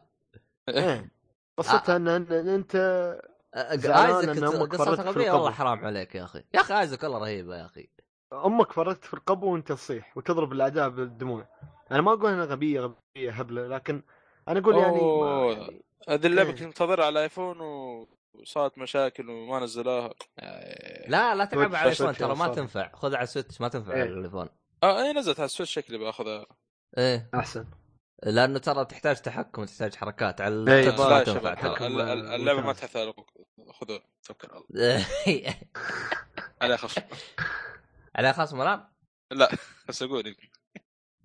[0.70, 1.12] إيه
[1.58, 2.76] قصتها ان أنت
[3.54, 5.52] آه، زعلان Isaac قصتها غبيه والله.
[5.52, 6.44] حرام عليك يا أخي.
[6.54, 7.90] يا أخي Isaac والله رهيبة يا أخي.
[8.34, 11.48] أمك فرطت في القبو وأنت تصيح وتضرب الأعداء بالدموع.
[11.92, 14.04] أنا ما أقول إنها غبية غبية هبلة لكن
[14.48, 14.98] أنا أقول يعني.
[15.54, 16.56] يعني هذه اللعبة إيه.
[16.56, 20.14] كنت منتظرها على iPhone و- وصارت مشاكل وما نزلوها.
[21.08, 22.48] لا لا تلعب على ال iPhone ترى ما.
[22.48, 22.92] تنفع.
[22.96, 24.02] خذها على ال Switch ما تنفع إيه.
[24.02, 24.50] على ال iPhone.
[24.84, 26.46] آه إي نزلت على ال Switch شكلي بأخذها.
[26.98, 27.30] إيه.
[27.36, 27.66] أحسن.
[28.24, 30.42] لأنه ترى تحتاج تحكم تحتاج حركات.
[30.42, 31.78] على إيه، لا ما تنفع ترى.
[32.36, 33.30] اللعبة ما أخوك
[33.72, 34.02] خذوها.
[34.24, 35.06] توكل على الله.
[36.62, 37.02] عليها خصم.
[38.16, 38.86] على خصم الان
[39.32, 39.52] لا
[39.88, 40.36] بس أقول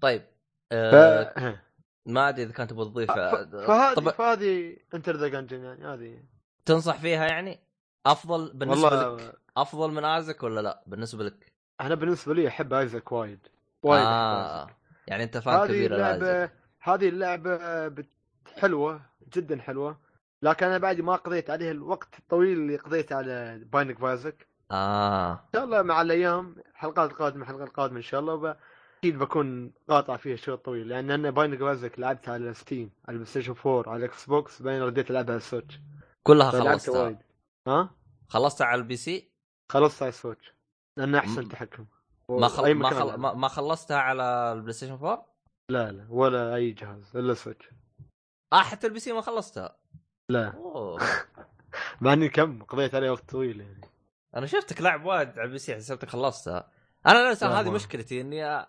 [0.00, 0.33] طيب.
[0.70, 0.74] ف...
[0.74, 1.60] آه
[2.06, 3.18] ما أدري إذا كنت تبغى تضيف ف...
[3.18, 6.22] فهذه طب فهذه Enter the Gungeon يعني هذه.
[6.64, 7.60] تنصح فيها يعني؟
[8.06, 12.72] أفضل بالنسبة والله لك؟ أفضل من Isaac ولا لا؟ بالنسبة لك؟ أنا بالنسبة لي أحب
[12.74, 13.46] Isaac وايد.
[13.82, 14.62] وايد أحب آه.
[14.62, 14.74] Isaac.
[15.06, 16.50] يعني أنت fan كبير اللعبة
[16.80, 18.10] هذه اللعبة بت-
[18.58, 19.00] حلوة
[19.36, 19.98] جدا حلوة.
[20.42, 25.32] لكن أنا بعد ما قضيت عليها الوقت الطويل اللي قضيته على باينك فايزك آه.
[25.32, 28.56] إن شاء الله مع الأيام الحلقات القادمه الحلقة القادمه إن شاء الله.
[29.04, 33.14] أكيد بكون قاطع فيها شوط طويل لأن أنا Binding of Isaac لعبتها على Steam على
[33.14, 35.80] ال PlayStation 4 على ال Xbox بعدين رديت ألعبها على ال Switch
[36.22, 37.02] كلها فلعبتها خلصتها.
[37.02, 37.18] وايد.
[37.68, 37.90] ها؟
[38.28, 39.30] خلصتها على ال PC؟
[39.72, 40.54] خلصت على ال Switch
[40.98, 41.86] لأنه أحسن م- تحكم
[42.28, 42.74] ما خل...
[42.74, 43.14] ما, خل...
[43.14, 43.34] ما...
[43.34, 45.26] ما خلصتها على ال PlayStation 4
[45.70, 47.70] لا لا ولا أي جهاز إلا Switch
[48.52, 49.76] آه حتى ال PC ما خلصتها.
[50.30, 50.52] لا.
[52.00, 53.80] مع إني كم قضيت عليه وقت طويل يعني.
[54.36, 56.70] أنا شفتك لاعب وايد على ال PC حسبتك خلصتها.
[57.06, 58.66] أنا هذه مشكلتي إني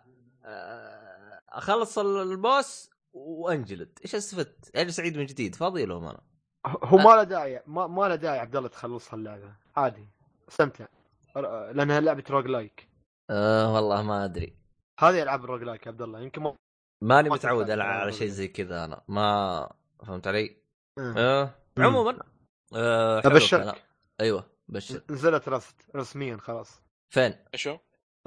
[1.49, 6.21] أخلص ال boss وأنجلد إيش استفدت؟ اجلس اعيد من جديد فاضي لهم أنا
[6.65, 10.09] هو ما له داعي ما, ما له داعي عبد الله تخلصها اللعبه عادي
[10.49, 10.85] استمتع
[11.71, 12.89] لأنها لعبة roguelike
[13.29, 14.57] آه والله ما أدري
[14.99, 16.55] هذه ألعاب ال roguelike يا عبد الله يمكن ما
[17.03, 19.69] ماني ما متعود ألعب على شيء زي كذا أنا ما
[20.07, 20.57] فهمت علي؟
[20.99, 21.13] آه.
[21.17, 21.55] آه.
[21.77, 21.83] مم.
[21.85, 22.19] عموما
[22.75, 23.59] آه أبشرك.
[23.61, 23.75] الكلام.
[24.19, 27.77] أيوه بشر نزلت Rust رسميا خلاص فين؟ شو؟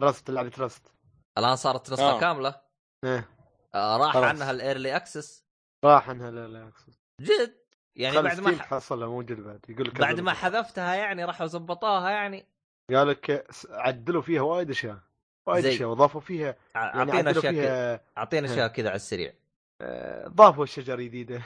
[0.01, 0.93] Rust لعبة Rust
[1.39, 2.21] الآن صارت نسخه آه.
[2.21, 2.61] كاملة؟
[3.05, 3.29] إيه.
[3.75, 4.25] آه راح خلاص.
[4.25, 5.45] عنها ال early access
[5.85, 6.93] راح عنها لا لا أقصد.
[7.21, 7.55] جد؟
[7.97, 8.71] يعني بعد ما ح...
[8.71, 9.65] تحصلها موجود بعد.
[9.69, 10.33] يقول لك بعد ما.
[10.33, 12.47] حذفتها يعني راحوا زبطوها يعني.
[12.91, 14.99] قال لك عدلوا فيها وايد أشياء.
[15.47, 19.33] وايد؟ أشياء واضافوا فيها يعني أعطينا عدلوا أشياء كذا فيها اعطينا أشياء كذا على السريع.
[19.81, 21.43] آه، ضافوا شجر جديدة.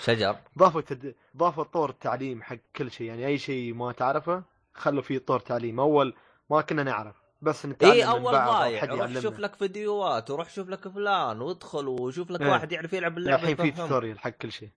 [0.00, 1.14] شجر؟ ضافوا تد...
[1.36, 3.06] ضافوا طور التعليم حق كل شيء.
[3.06, 4.42] يعني أي شيء ما تعرفه
[4.74, 5.80] خلوا فيه طور تعليم.
[5.80, 6.14] أول
[6.50, 7.21] ما كنا نعرف.
[7.42, 9.18] بس نتعلم اي أول ضايع روح.
[9.18, 12.50] شوف لك فيديوهات وروح شوف لك فلان وادخل وشوف لك إيه.
[12.50, 13.70] واحد يعرف يلعب اللعبة الحين في.
[13.70, 14.70] tutorial حق كل شيء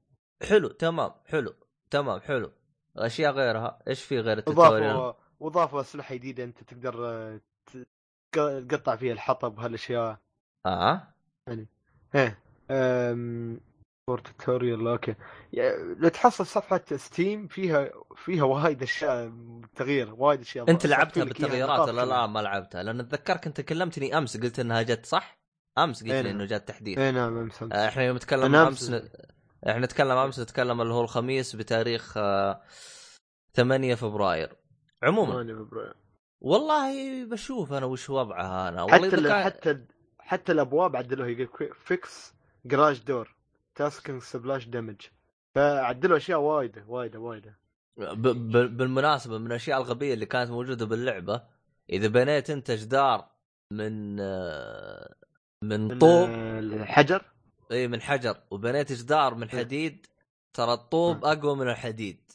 [0.49, 1.53] حلو تمام حلو
[1.89, 2.51] تمام حلو
[2.97, 7.39] أشياء غيرها إيش في غير ال tutorial وضافوا أسلحة جديدة أنت تقدر
[8.31, 10.17] تقطع فيها الحطب هالاشياء
[10.65, 11.07] آه
[12.15, 12.39] إيه
[12.71, 13.59] أم...
[14.07, 15.15] for tutorial okay
[15.97, 19.33] لو تحصل صفحة Steam فيها فيها وايد أشياء
[19.75, 22.05] تغيير وايد أشياء أنت لعبتها بالتغييرات ولا.
[22.05, 25.39] لا ما لعبتها لأن أتذكرك أنت كلمتني أمس قلت إنها جت صح
[25.77, 26.35] أمس قلت لي نعم.
[26.35, 27.63] إنه جات تحديث أي نعم أمس.
[27.63, 29.09] آه، إحنا يوم نتكلم أمس ن...
[29.69, 32.61] إحنا نتكلم أمس نتكلم اللي هو الخميس بتاريخ آه،
[33.53, 34.55] 8 فبراير
[35.03, 35.93] عموما 8 فبراير
[36.41, 39.43] والله بشوف أنا وش وضعها أنا والله حتى.
[39.43, 39.85] حتى
[40.19, 42.33] حتى الأبواب عدلوها يقول fix
[42.65, 43.34] garage door
[43.75, 45.01] taking splash damage
[45.55, 47.59] فعدلوا أشياء وايدة وايدة وايدة.
[47.97, 48.27] ب...
[48.27, 48.77] ب...
[48.77, 51.41] بالمناسبة من الأشياء الغبية اللي كانت موجودة باللعبة
[51.89, 53.29] إذا بنيت أنت جدار
[53.71, 55.15] من آه،
[55.61, 57.21] من من طوب آه، الحجر؟
[57.71, 60.05] إي من حجر وبنيت جدار من حديد
[60.53, 62.31] ترى الطوب أقوى من الحديد.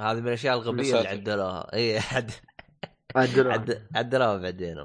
[0.00, 1.08] هذه من الأشياء الغبية اللي.
[1.08, 1.74] عدلوها.
[1.74, 2.30] إي عد...
[3.16, 3.52] عدلوها.
[3.52, 3.88] عد...
[3.94, 4.84] عدلوها بعدين.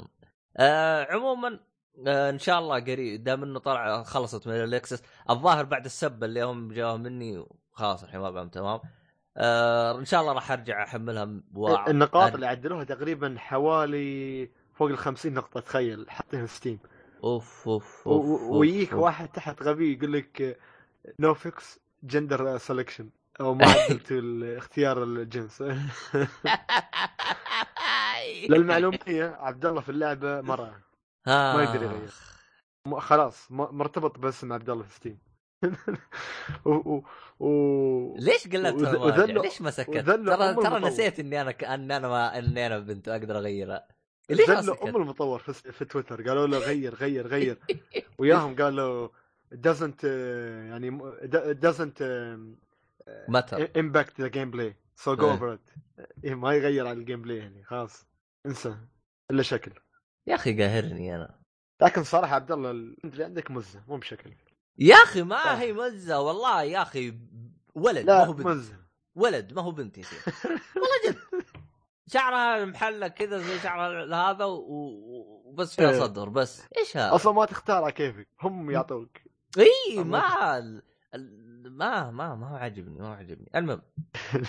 [0.58, 1.69] آه عموما آه
[2.08, 3.24] إن شاء الله قريب.
[3.24, 5.04] دام إنه طلع خلصت من الإكسس.
[5.30, 8.80] الظاهر بعد السبه اللي هم جاوا مني خلاص الحين وضعهم تمام.
[9.38, 11.24] آه إن شاء الله راح أرجع أحملها.
[11.88, 16.80] النقاط اللي عدلوها تقريبا حوالي فوق ال 50 نقطة تخيل حاطينها Steam
[17.24, 18.94] أوف أوف أوف ويجيك.
[18.94, 20.60] واحد تحت غبي يقول لك
[21.20, 23.04] no fix gender selection
[23.42, 24.12] أو ما عدلت
[24.58, 25.64] اختيار الجنس.
[28.50, 30.74] للمعلومية عبد الله في اللعبة مرأة
[31.28, 31.58] آه.
[31.58, 32.10] ما يقدر يغير.
[33.00, 35.20] خلاص مرتبط باسم عبد الله في Steam
[36.66, 36.70] و...
[36.72, 37.04] و...
[37.40, 38.18] و...
[38.18, 40.80] ليش قلبت وذ- المراجع؟ وذلوا- ليش ما سكت؟ ترى ترى.
[40.80, 41.52] نسيت إني أنا.
[41.52, 43.88] ان أنا ما إني أنا بنت أقدر اغيرها
[44.30, 47.58] ليش؟ أم المطور في, في تويتر قالوا له غير غير غير
[48.20, 49.10] وياهم قالوا
[49.56, 51.00] doesn't يعني
[51.62, 52.60] doesn't uh,
[53.30, 55.38] متى impact the gameplay so get إيه.
[55.40, 55.78] over it
[56.24, 58.08] إيه ما يغير على ال gameplay يعني خلاص
[58.46, 58.76] انسى
[59.32, 59.72] إلا شكل
[60.30, 61.40] يا أخي قاهرني أنا.
[61.82, 64.34] لكن صراحة عبد الله اللي عندك مزة مو بشكل.
[64.78, 65.50] يا أخي ما صح.
[65.52, 67.14] هي مزة والله يا أخي
[67.76, 68.48] ولد ما لا هو بنت.
[68.48, 68.76] مزة.
[69.16, 70.04] ولد ما هو بنت يا
[70.76, 71.18] والله جد.
[72.14, 76.00] شعرها محلق كذا زي شعر هذا وبس فيها إيه.
[76.00, 76.64] صدر بس.
[76.78, 79.18] إيش هذا؟ أصلا ما تختارها كيفك هم يعطوك.
[79.58, 80.84] إي ما ال-
[81.78, 83.50] ما ما ما هو عاجبني ما هو عاجبني.
[83.56, 83.82] المهم.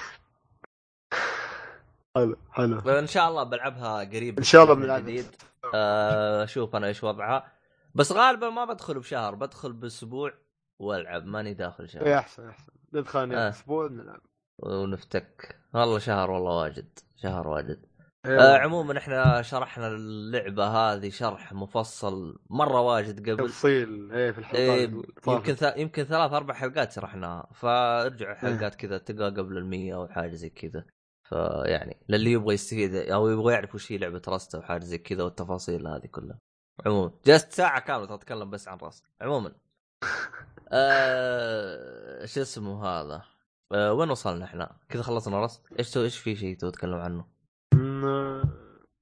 [2.16, 2.78] حلو حلو.
[2.98, 5.24] إن شاء الله بلعبها قريب إن شاء الله من بنلعب جديد.
[5.24, 5.49] آه،
[6.44, 7.52] أشوف أنا إيش وضعها.
[7.94, 10.32] بس غالبا ما بدخل بشهر بدخل بأسبوع
[10.78, 12.72] وألعب ماني داخل اي شهر أحسن أحسن.
[12.92, 13.48] ندخل آه.
[13.48, 14.20] أسبوع نلعب.
[14.58, 15.60] ونفتك.
[15.74, 17.86] والله شهر والله واجد شهر واجد.
[18.26, 18.58] إيه آه.
[18.58, 23.48] عموما إحنا شرحنا اللعبة هذه شرح مفصل مرة واجد قبل.
[23.48, 25.50] تفصيل إيه في الحلقات إيه اللي يمكن طافت.
[25.50, 25.76] ث...
[25.76, 27.48] يمكن ثلاث أربع حلقات شرحناها.
[27.54, 30.84] فارجع حلقات كذا تلقى قبل المية أو حاجة زي كذا.
[31.30, 35.22] فيعني للي يبغى يستفيد أو يبغى يعرف وش هي لعبة Rust أو حاجة زي كذا
[35.24, 36.38] والتفاصيل هذه كلها.
[36.86, 39.52] عموما جلست ساعة كاملة تتكلم بس عن Rust عموما.
[40.72, 43.22] آه شو اسمه هذا؟
[43.72, 47.24] آه وين وصلنا إحنا؟ كذا خلصنا Rust إيش تو إيش في شيء تبغى تتكلم عنه؟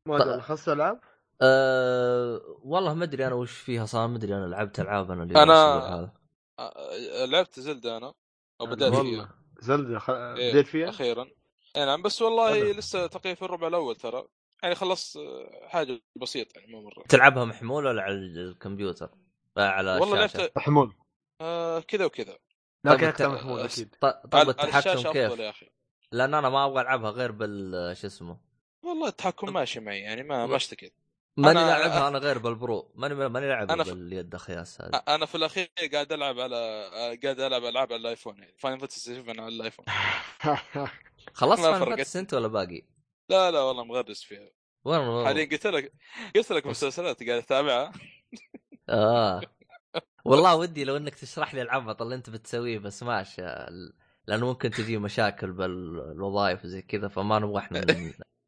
[0.08, 1.00] ما أدري لخصت ألعاب؟
[1.42, 5.42] أه والله ما أدري أنا وش فيها صار ما أدري أنا لعبت ألعاب أنا اليوم
[5.42, 6.12] الأسبوع هذا.
[6.58, 8.12] آه، لعبت Zelda أنا
[8.60, 9.34] أو بدأت والله فيها.
[9.60, 10.10] زلدة خ...
[10.10, 11.26] إيه، بديت فيها؟ أخيرا.
[11.78, 12.70] إي نعم بس والله حلو.
[12.72, 14.24] لسه تقريبا في الربع الأول ترى.
[14.62, 17.04] يعني خلصت آه، حاجة بسيطة يعني مو مرة.
[17.08, 19.10] تلعبها محمول ولا على الكمبيوتر؟
[19.58, 20.40] آه على والله الشاشة.
[20.40, 20.94] لعبت محمول
[21.40, 22.38] آه كذا وكذا.
[22.84, 23.94] لكن طيب أكثر محمول أكيد.
[24.00, 25.70] طب على على التحكم كيف؟ يا أخي.
[26.12, 28.38] لأن أنا ما أبغى ألعبها غير بال شو اسمه؟
[28.82, 30.94] والله التحكم ماشي معي يعني ما ما اشتكيت
[31.36, 32.92] ماني أنا- لاعبها أنا غير بالبرو.
[32.94, 35.02] ماني ماني لاعبها أنا باليد اخياس هذه.
[35.08, 36.80] أنا في الأخير قاعد ألعب على
[37.22, 39.84] قاعد ألعب ألعاب على ال iPhone يعني Final Fantasy 7 على ال iPhone.
[41.34, 41.96] خلصت ما Final فرقت.
[41.96, 42.82] Fantasy انت ولا باقي؟
[43.30, 44.50] لا لا والله مغرس فيها.
[44.84, 45.92] وين حاليا قلت لك
[46.36, 47.92] قلت لك مسلسلات قاعد أتابعها.
[48.88, 49.40] آه.
[50.24, 53.42] والله ودي لو إنك تشرح لي العبط اللي أنت بتسويه بس ماشي
[54.26, 57.86] لأنه ممكن تجي مشاكل بالوظائف وزي كذا فما نبغى إحنا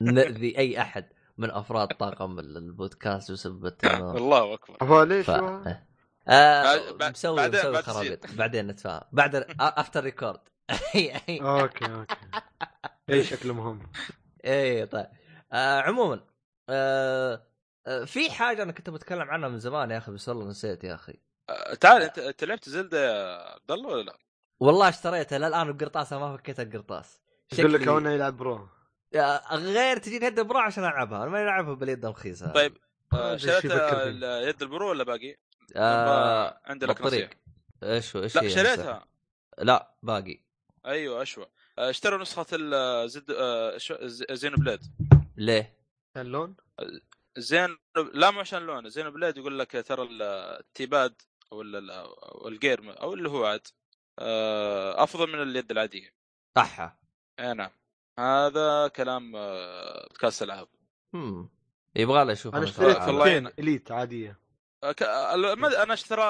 [0.01, 1.09] نأذي أي أحد
[1.39, 4.77] من أفراد طاقم البودكاست بسبب الله أكبر.
[4.83, 5.31] هو ليش ف...
[5.31, 8.27] آه بعد- بعد- مسوي بعدين- مسوي بعد خرابيط.
[8.35, 9.03] بعدين نتفاهم.
[9.13, 10.41] بعد after record
[11.41, 12.17] okay okay.
[13.11, 13.93] أي شكله مهم.
[14.45, 15.07] إيه طيب.
[15.53, 16.21] آه عموما
[16.69, 17.47] آه
[17.87, 20.95] آه في حاجة أنا كنت بتكلم عنها من زمان يا أخي بس والله نسيت يا
[20.95, 21.21] أخي.
[21.81, 24.19] تعال أنت أنت لعبت Zelda يا عبد الله ولا لا؟
[24.61, 27.21] والله اشتريتها للآن بقرطاسها ما فكيت القرطاس
[27.59, 28.69] يقول لك كونه يلعب برو.
[29.53, 31.23] غير تجيني يد Pro عشان ألعبها.
[31.23, 32.53] أنا ما العبها باليد الرخيصة.
[32.53, 32.77] طيب
[33.37, 35.37] شريت يد ال Pro ولا باقي؟
[35.77, 37.31] آه عندي لك بالطريق
[37.83, 39.07] إيش هو إيش لا شريتها.
[39.59, 40.50] لا باقي.
[40.87, 41.47] أيوه أشوى.
[41.79, 43.77] آه، اشتروا نسخة الزد آه،
[44.07, 44.81] ز- Xenoblade
[45.37, 45.77] ليه؟
[46.17, 46.57] اللون
[47.39, 47.79] زين
[48.15, 50.23] لا مو عشان لونه Xenoblade يقول لك ترى ال-
[50.61, 51.23] ال D-pad
[51.53, 53.67] أو ال- ال- أو ال gyro أو اللي هو عاد
[54.19, 56.15] آه، أفضل من اليد العادية.
[56.57, 56.99] أحا.
[57.41, 57.71] أي نعم.
[58.19, 60.69] هذا كلام آه، بودكاست العاب
[61.15, 61.51] هم.
[61.97, 62.97] يبغى له أشوف أنا أنا اشتريت.
[62.97, 64.41] والله إليت عادية.
[64.85, 65.35] آه،
[65.83, 66.25] أنا اشترى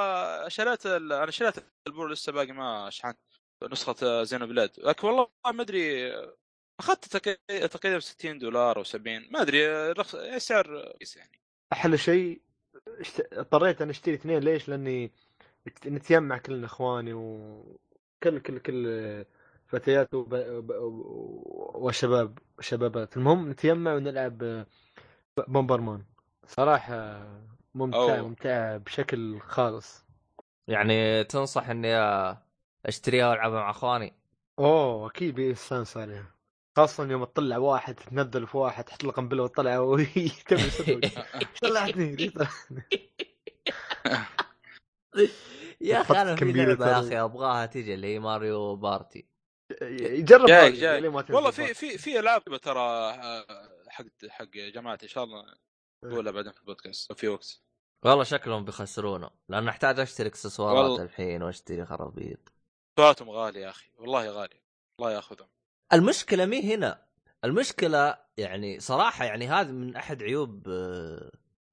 [0.51, 1.55] شريت ال- أنا شريت
[1.87, 3.19] ال Pro لسه باقي ما شحنت.
[3.65, 4.71] نسخة Xenoblade.
[4.79, 6.13] لكن والله ما أدري
[6.81, 11.41] أخذت تقريبا تقريبا 60 دولار أو 70 ما أدري رخص سعر كويس يعني.
[11.73, 12.41] أحلى شيء
[13.01, 15.13] إشت- اضطريت أن أشتري اثنين ليش؟ لأني
[15.69, 19.25] نت- نتجمع كلنا إخواني وكل كل كل
[19.67, 20.35] فتيات وب...
[20.35, 20.71] وب...
[21.75, 24.67] وشباب وشبابات المهم نتجمع ونلعب
[25.49, 26.05] بومبرمان.
[26.47, 27.27] صراحة
[27.75, 28.29] ممتعة أوه.
[28.29, 30.05] ممتعة بشكل خالص.
[30.69, 31.97] يعني تنصح إني
[32.87, 34.15] أشتريها وألعبها مع أخواني
[34.59, 36.35] أوه أكيد بيستانس عليها
[36.77, 40.57] خاصة يوم تطلع واحد تنزل في واحد تحط له قنبلة وتطلع ويتم
[41.63, 42.33] طلعتني.
[45.81, 46.69] يا أخي أنا في كمبيوتر.
[46.69, 49.27] لعبة يا أخي أبغاها تجي اللي هي Mario Party
[49.83, 51.75] جايك جايك لين ما تنزل والله في.
[51.75, 53.45] في في ألعاب ترى آه،
[53.89, 55.45] حق حق جماعتي إن شاء الله
[56.05, 57.63] نقولها بعدين في البودكاست في وقت
[58.05, 61.03] والله شكلهم بيخسرونا لأن أحتاج أشتري إكسسوارات والله.
[61.03, 62.53] الحين وأشتري خرابيط
[63.01, 63.87] سعراتهم غالية يا أخي.
[63.99, 64.63] والله غالية.
[64.99, 65.49] الله يأخذهم.
[65.93, 67.03] المشكلة مي هنا.
[67.45, 71.31] المشكلة يعني صراحة يعني هذا من أحد عيوب آه،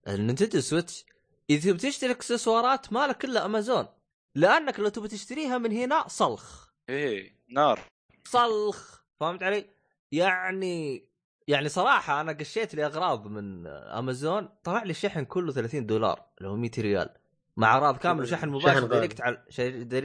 [0.08, 1.06] ال Nintendo Switch.
[1.50, 3.88] إذا تبي تشتري إكسسوارات مالك إلا أمازون.
[4.36, 6.70] لأنك لو تبي تشتريها من هنا صلخ.
[6.90, 7.80] إيه نار.
[8.28, 9.02] صلخ.
[9.20, 9.66] فهمت علي؟
[10.12, 11.08] يعني
[11.48, 14.50] يعني صراحة أنا قشيت لي أغراض من أمازون.
[14.64, 17.10] طلع لي الشحن كله 30 دولار اللي هو 100 ريال.
[17.58, 18.88] مع اغراض كامل وشحن شحن مباشر.
[18.88, 19.44] direct على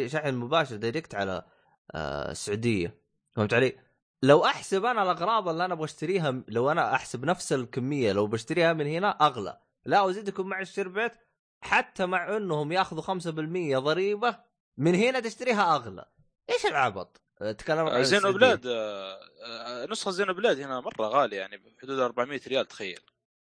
[0.09, 1.43] شحن مباشر direct على
[1.95, 2.99] آه، السعودية
[3.33, 3.79] فهمت علي؟
[4.23, 8.73] لو أحسب أنا الأغراض اللي أنا أبغى أشتريها لو أنا أحسب نفس الكمية لو بشتريها
[8.73, 11.13] من هنا أغلى لا وزيدكم مع الشربت
[11.61, 14.39] حتى مع إنهم يأخذوا 5% ضريبة
[14.77, 16.05] من هنا تشتريها أغلى
[16.51, 17.23] إيش العبط؟
[17.59, 18.39] تكلم عن زينو السعودية.
[18.39, 23.01] بلاد آه، آه، نسخة زينو بلاد هنا مرة غالية يعني بحدود 400 ريال تخيل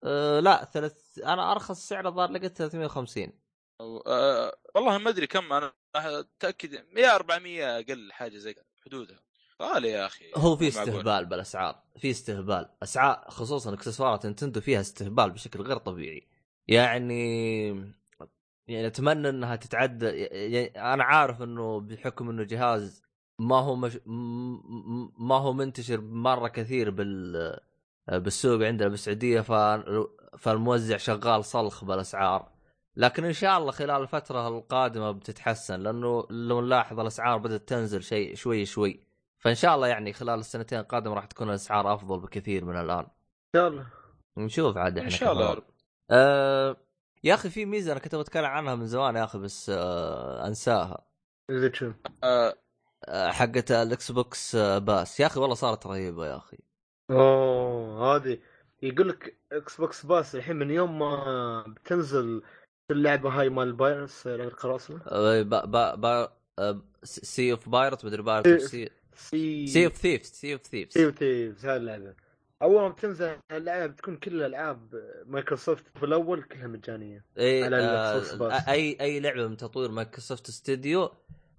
[0.04, 3.47] أه لا ثلاث أنا أرخص سعر الظاهر لقيت 350
[3.82, 8.56] آه، والله ما أدري كم أنا متأكد يا 400 أقل حاجة زي
[8.86, 9.20] حدودها.
[9.62, 10.68] غالي يا أخي هو في.
[10.68, 12.70] استهبال بالأسعار في استهبال.
[12.84, 16.28] أسعار خصوصا إكسسوارات نينتندو فيها استهبال بشكل غير طبيعي.
[16.68, 17.70] يعني
[18.68, 23.04] يعني أتمنى إنها تتعدى يعني أنا عارف إنه بحكم إنه جهاز
[23.40, 23.98] ما هو مش
[25.20, 27.60] ما هو منتشر مرة كثير بال
[28.08, 29.52] بالسوق عندنا بالسعودية ف...
[30.38, 32.57] فالموزع شغال صلخ بالأسعار.
[32.98, 38.36] لكن إن شاء الله خلال الفترة القادمة بتتحسن لأنه لو نلاحظ الأسعار بدأت تنزل شيء
[38.36, 39.00] شوي شوي.
[39.40, 43.00] فإن شاء الله يعني خلال السنتين القادمة راح تكون الأسعار أفضل بكثير من الآن.
[43.06, 43.10] إن
[43.56, 43.88] شاء الله.
[44.38, 45.62] نشوف عاد إحنا إن شاء الله.
[46.12, 46.78] آه
[47.24, 51.08] يا أخي في ميزة أنا كنت بتكلم عنها من زمان يا أخي بس آه أنساها.
[51.74, 51.92] شو؟
[52.24, 52.54] آه،
[53.06, 55.20] آه حقت ال Xbox آه Pass.
[55.20, 56.58] يا أخي والله صارت رهيبة يا أخي.
[57.12, 58.40] أوه هذه
[58.82, 62.44] يقول لك Xbox Pass الحين من يوم ما بتنزل
[62.92, 66.32] اللعبة هاي مال لعبه القراصنه آه، با با با
[67.04, 68.48] Sea of Pirate مدري Pirate.
[68.48, 72.14] of Sea Sea of Thieves Sea of Thieves Sea و Thieves هاي اللعبة
[72.62, 78.32] أول ما بتنزل اللعبة بتكون كل الألعاب مايكروسوفت في الأول كلها مجانية إي على ال
[78.34, 78.68] Xbox Pass.
[78.68, 81.12] آه أي أي لعبة من تطوير Microsoft Studio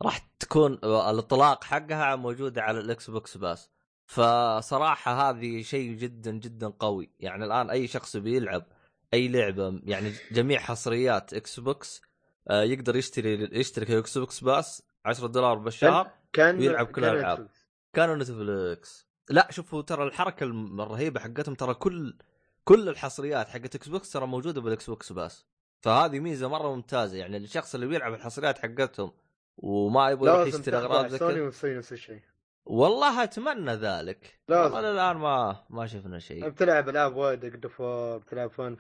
[0.03, 3.71] راح تكون الإطلاق حقها موجوده على ال Xbox Pass
[4.07, 8.67] فصراحة هذه شيء جدا جدا قوي يعني الآن أي شخص بيلعب
[9.15, 12.03] أي لعبة يعني جميع حصريات Xbox
[12.49, 17.03] آه، يقدر يشتري يشترك Xbox Pass 10 دولار بالشهر كان ويلعب كل.
[17.03, 17.69] Netflix.
[17.93, 22.19] كانوا Netflix لا شوفوا ترى الحركة الرهيبة حقتهم ترى كل
[22.65, 25.47] كل الحصريات حقت Xbox ترى موجودة بال Xbox Pass
[25.81, 29.13] فهذه ميزة مرة ممتازة يعني الشخص اللي بيلعب الحصريات حقتهم
[29.57, 31.47] وما يبغى يروح يشتري أغراض زي كذا
[31.79, 32.21] نفس الشيء
[32.69, 34.75] والله أتمنى ذلك لازم.
[34.75, 37.83] والله الآن ما ما شفنا شيء بتلعب ألعاب وايد اوف
[38.23, 38.77] بتلعب فان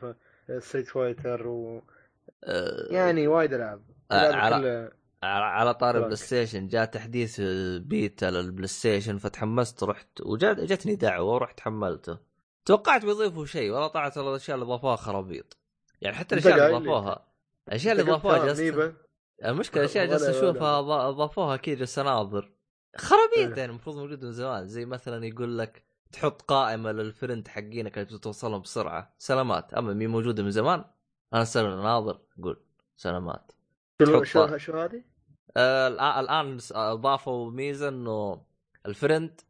[0.58, 1.82] Street Fighter و
[2.44, 6.04] آه، يعني وايد ألعاب تلعب على- على على طاري كلاك.
[6.04, 7.40] PlayStation جاء تحديث
[7.80, 12.18] beta لل PlayStation فتحمست رحت وجات جتني دعوة ورحت حملته
[12.64, 15.56] توقعت بيضيفوا شيء والله طلعت الأشياء اللي ضافوها خرابيط
[16.00, 16.78] يعني حتى الأشياء اللي.
[16.88, 17.26] ضافوها
[17.68, 18.92] الأشياء اللي ضافوها.
[19.44, 20.80] المشكلة الأشياء جالس أشوفها
[21.10, 22.50] ضافوها كذا جالس اناظر
[22.96, 23.48] خرابيط إيه.
[23.56, 24.66] يعني المفروض موجود من زمان.
[24.66, 29.14] زي مثلا يقول لك تحط قائمة للفرند حقينك اللي توصلهم بسرعة.
[29.18, 29.74] سلامات.
[29.74, 30.84] أما مين موجودة من زمان؟
[31.34, 32.60] أنا سلم ناظر قول.
[32.96, 33.52] سلامات.
[34.02, 35.02] شو شو شو هذه؟
[35.56, 38.42] آه، الآن الآن س- آه، ميزة إنه
[38.86, 39.40] ال friend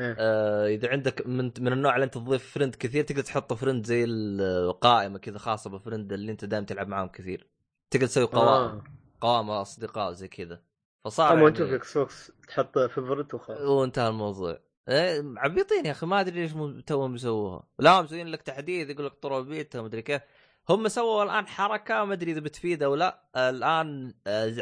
[0.00, 0.16] إيه.
[0.18, 4.04] آه إذا عندك من من النوع اللي أنت تضيف friend كثير تقدر تحط فرند زي
[4.04, 7.46] القائمه كذا خاصة ب friend اللي أنت دائما تلعب معاهم كثير.
[7.90, 8.48] تقدر تسوي قوائم.
[8.48, 8.84] آه.
[9.20, 10.62] قوائم أصدقاء زي كذا.
[11.04, 13.60] فصار في يعني Xbox تحط favorite وخلاص.
[13.60, 14.58] وانتهى الموضوع.
[14.88, 19.06] إيه، عبيطين يا أخي ما أدري ليش مو- توهم يسووها لا مسوين لك تحديث يقول
[19.06, 20.22] لك طروا بيتا مدري كيف.
[20.68, 23.28] هم سووا الآن حركة ما أدري إذا بتفيد أو لا.
[23.36, 24.54] الآن آه،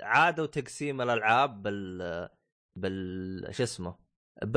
[0.00, 2.28] عادوا تقسيم الألعاب بال
[2.76, 3.94] بال شو اسمه؟
[4.42, 4.56] بال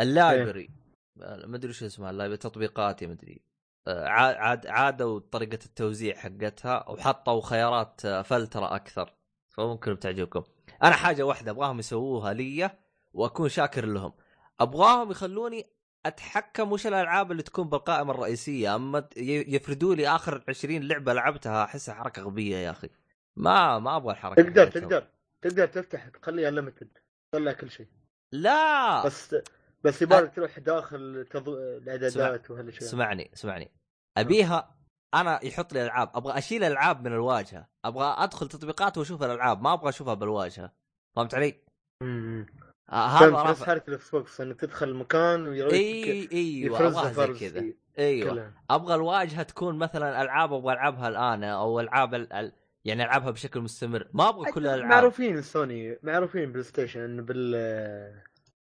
[0.00, 0.70] library
[1.16, 3.42] ما أدري شو اسمها ال library تطبيقات ما أدري.
[3.88, 9.14] آه، عاد عاد عادوا طريقة التوزيع حقتها وحطوا خيارات آه، فلترة أكثر.
[9.50, 10.42] فممكن بتعجبكم.
[10.82, 12.70] أنا حاجة واحدة أبغاهم يسووها لي
[13.12, 14.12] وأكون شاكر لهم.
[14.60, 15.66] أبغاهم يخلوني
[16.06, 18.76] أتحكم وش الألعاب اللي تكون بالقائمة الرئيسية.
[18.76, 22.88] أما يفردوا لي آخر 20 لعبة لعبتها احسها حركة غبية يا أخي.
[23.36, 24.66] ما ما أبغى الحركة تقدر.
[24.66, 25.08] تقدر
[25.42, 26.98] تقدر تفتح تخليها unlimited
[27.32, 27.86] تطلع كل شيء.
[28.32, 29.06] لا!
[29.06, 29.36] بس
[29.84, 31.48] بس يبغالك تروح داخل تض...
[31.48, 32.82] الإعدادات وهالأشياء.
[32.82, 33.70] اسمعني اسمعني.
[34.16, 34.79] أبيها
[35.14, 36.10] أنا يحط لي ألعاب.
[36.14, 37.68] أبغى أشيل ألعاب من الواجهة.
[37.84, 39.62] أبغى أدخل تطبيقات وأشوف الألعاب.
[39.62, 40.72] ما أبغى أشوفها بالواجهة.
[41.16, 41.54] فهمت علي؟
[42.02, 42.46] امم
[42.90, 47.64] هذا نفس حركه ال Xbox انك تدخل المكان ويرويك إي أيوه زي كذا.
[47.98, 48.52] أيوه.
[48.70, 52.32] أبغى الواجهة تكون مثلا ألعاب أبغى ألعبها الآن أو ألعاب ال...
[52.32, 52.52] ال...
[52.84, 54.08] يعني ألعبها بشكل مستمر.
[54.12, 54.90] ما أبغى كل الألعاب.
[54.90, 55.98] معروفين سوني.
[56.02, 57.52] معروفين PlayStation بال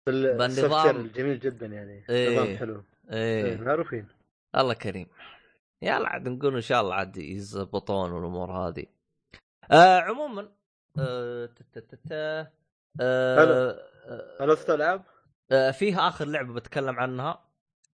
[0.07, 2.05] بال بالنظام- الجميل جدا يعني.
[2.09, 2.39] إيه.
[2.39, 2.83] نظام حلو.
[3.11, 4.07] إيه، إيه معروفين.
[4.55, 5.07] الله كريم.
[5.81, 8.85] يلا عاد نقول إن شاء الله عاد يزبطون والامور هذه.
[9.71, 10.51] آه عموما
[10.99, 12.51] آه ت- ت- ت- ت-
[13.01, 13.53] آه حلو.
[14.39, 15.03] آه، العاب؟
[15.51, 17.45] آه فيها آخر لعبة بتكلم عنها.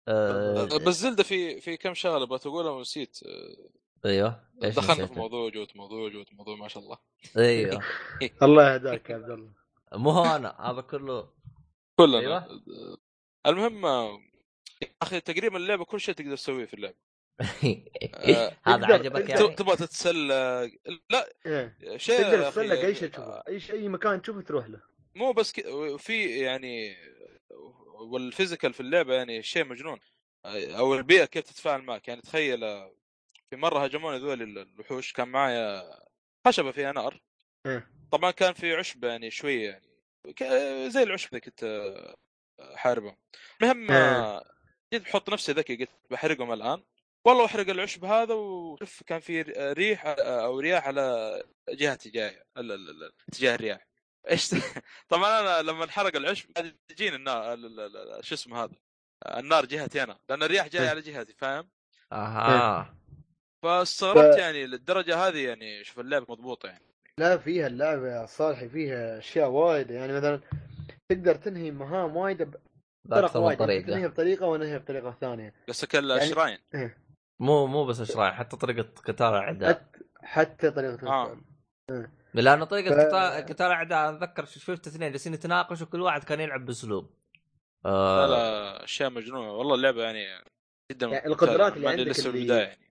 [0.07, 3.19] آه بس Zelda في في كم شغلة بغيت أقولها ونسيت.
[4.05, 6.97] أيوه إيش دخلنا في؟ موضوع جوت موضوع جوت موضوع ما شاء الله.
[7.38, 7.82] أيوه.
[8.43, 9.51] الله يهداك يا عبد الله.
[9.93, 11.29] مو هو أنا هذا كله.
[11.95, 12.19] كلنا.
[12.19, 12.61] أيوة.
[13.45, 14.19] المهم آه،
[14.82, 16.95] يا أخي تقريبا اللعبة كل شيء تقدر تسويه في اللعبة.
[16.95, 17.11] آه،
[18.67, 20.71] هذا تقدر- عجبك يعني؟ تبغى تتسلى
[21.09, 21.77] لا إيه.
[21.97, 24.81] شيء تقدر أخي، تسلق اي شيء تشوفه أي شيء أي مكان تشوفه تروح له
[25.15, 25.61] مو بس ك...
[25.97, 26.97] في يعني
[28.09, 29.99] وال physical في اللعبة يعني شيء مجنون
[30.45, 32.59] أو البيئة كيف تتفاعل معك يعني تخيل
[33.49, 35.83] في مرة هجموني ذول الوحوش كان معايا
[36.47, 37.21] خشبة فيها نار
[37.65, 37.87] إيه.
[38.11, 39.81] طبعا كان في عشب يعني شوية
[40.41, 41.93] يعني زي العشب ذا كنت
[42.75, 43.17] حاربهم
[43.61, 44.43] المهم إيه.
[44.93, 46.83] جيت بحط نفسي ذكي قلت بحرقهم الآن
[47.26, 52.76] والله أحرق العشب هذا وشوف كان في ريح أو رياح على جهتي جاية لا لا
[52.91, 53.88] لا اتجاه الرياح.
[54.32, 54.49] إيش
[55.09, 58.74] طبعا أنا لما انحرق العشب قاعد تجيني النار ال- ال- ال- شو اسمه هذا؟
[59.28, 60.89] النار جهتي أنا لأن الرياح جاية إيه.
[60.89, 61.69] على جهتي فاهم؟
[62.11, 62.95] أها.
[63.63, 66.86] فاستغربت ف- يعني للدرجة هذه يعني شوف اللعبة مضبوطة يعني.
[67.17, 69.91] لا فيها اللعبة يا صالحي فيها أشياء وايد.
[69.91, 70.41] يعني مثلا
[71.09, 72.51] تقدر تنهي مهام وايد
[73.05, 75.53] بطرق وايد يعني تنهي طريقه بطريقة ونهي بطريقة ثانية.
[75.69, 76.57] قصدك الشراين
[77.41, 81.33] مو مو بس اشراح حتى طريقة قتال الاعداء حتى حتى طريقة آه.
[81.89, 82.11] القتال.
[82.33, 86.65] لأنه طريقة ف- قتال قتال الاعداء أتذكر شفت اثنين جالسين يتناقشوا كل واحد كان يلعب
[86.65, 87.09] بأسلوب.
[87.85, 88.27] لا آه.
[88.27, 89.51] لا أشياء مجنونة.
[89.51, 90.25] والله اللعبة يعني
[90.91, 92.87] جدا يعني القدرات اللي عندك لسه في اللي- البداية يعني.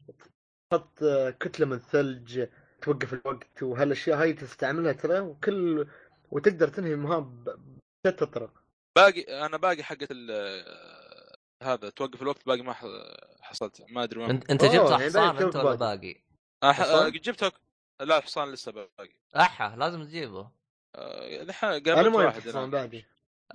[0.71, 0.99] تحط
[1.41, 2.47] كتلة من ثلج
[2.83, 5.87] توقف الوقت وهالأشياء هاي تستعملها ترى وكل
[6.31, 7.45] وتقدر تنهي المهام
[8.05, 8.51] بشتى الطرق
[8.97, 10.31] باقي أنا باقي حقة ال
[11.63, 12.85] هذا توقف الوقت باقي ما ح-
[13.41, 13.83] حصلت.
[13.89, 14.31] ما أدري وين.
[14.31, 15.77] انت جبت حصان باقي أنت ولا باقي.
[15.77, 16.15] باقي؟
[16.65, 17.53] ح- حصان؟ آه، جبتها
[18.01, 19.11] لا الحصان لسه باقي.
[19.37, 20.51] أحا لازم تجيبه.
[20.97, 22.69] الحين أنا قابلت واحد هناك.
[22.69, 23.05] بعدي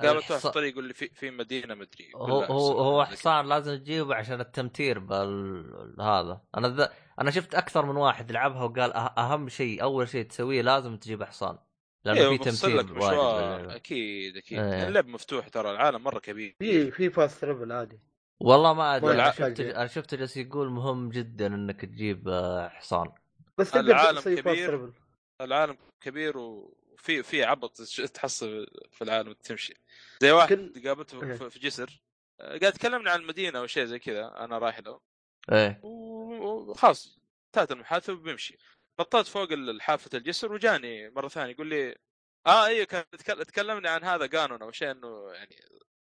[0.02, 3.48] قابلت واحد في الحصان- الطريق يقول لي في في مدينة مدري هو هو هو حصان
[3.48, 6.42] لازم تجيبه عشان التمتير بال هذا.
[6.58, 6.88] أنا ذ...
[7.22, 11.24] أنا شفت أكثر من واحد لعبها وقال أه- أهم شيء أول شيء تسويه لازم تجيب
[11.24, 11.58] حصان.
[12.06, 13.76] لأنه أيوه في تمثيل باللعبة.
[13.76, 14.88] أكيد أكيد إيه.
[14.88, 18.00] اللعب مفتوح ترى العالم مرة كبير في في فاست ترابل عادي
[18.40, 19.60] والله ما أدري أنا شفت.
[19.60, 23.12] أنا شفت جالس يقول مهم جدا إنك تجيب آه، حصان
[23.58, 24.68] بس تقدر العالم تسوي فاست كبير.
[24.68, 24.94] ترابل
[25.42, 27.82] العالم كبير وفي في عبط
[28.14, 29.74] تحصل في العالم تمشي
[30.22, 31.34] زي واحد كل- قابلته إيه.
[31.34, 32.02] في- في جسر
[32.40, 35.00] آه، قاعد تكلمنا عن المدينة أو شيء زي كذا أنا رايح له
[35.52, 38.58] إيه وخلاص انتهت المحادثه وبيمشي
[39.00, 39.48] نطيت فوق
[39.80, 41.96] حافه الجسر وجاني مرة ثانية يقول لي
[42.48, 45.56] آه أيوه كان تك- تكلمنا عن هذا قانون أو شيء إنه يعني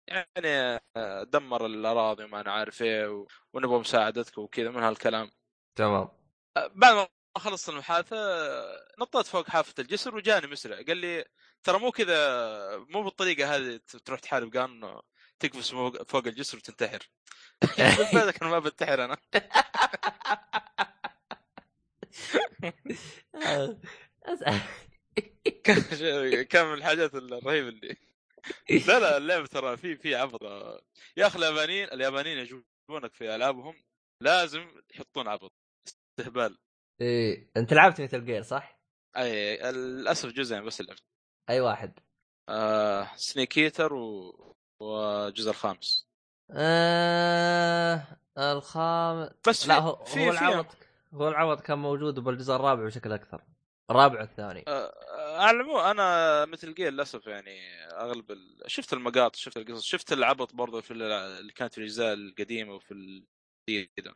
[0.08, 5.32] يعني آه، دمر الأراضي وما أنا عارف إيه ونبغى مساعدتك وكذا من هالكلام.
[5.76, 6.10] تمام.
[6.58, 8.18] بعد ما خلصت المحادثة
[9.00, 11.26] نطيت فوق حافة الجسر وجاني مسرع قال لي
[11.64, 12.18] ترى مو كذا
[12.78, 15.02] مو بالطريقة هذه تروح تحارب قانون
[15.40, 15.70] تقفز
[16.08, 17.10] فوق الجسر وتنتحر.
[17.78, 19.18] في بالك أنا ما بنتحر أنا.
[26.66, 27.98] من الحاجات الرهيبة اللي
[28.70, 30.44] لا لا اللعبه ترى في في عبط.
[31.18, 33.76] يا أخي اليابانيين اليابانيين يجيبونك في ألعابهم
[34.22, 35.54] لازم يحطون عبط.
[36.20, 36.58] استهبال.
[37.02, 38.80] إيه أنت لعبت مثل جير صح؟
[39.18, 41.04] أي للأسف جزئين بس لعبت
[41.50, 42.00] أي واحد؟
[42.50, 44.56] آه سنيكيتر و...
[44.80, 46.08] والجزء الخامس.
[46.52, 50.66] آه الخامس بس لا في- هو في- هو العوض
[51.14, 53.42] هو العوض كان موجود بالجزء الرابع بشكل أكثر.
[53.92, 54.64] الرابع والثاني.
[54.68, 54.94] آه،
[55.38, 58.58] على العموم أنا مثل جير للأسف يعني أغلب ال...
[58.68, 62.92] شفت المقاطع شفت القصص شفت العبط برضه في ال- اللي كانت في الأجزاء القديمة وفي
[63.70, 64.16] الجديدة.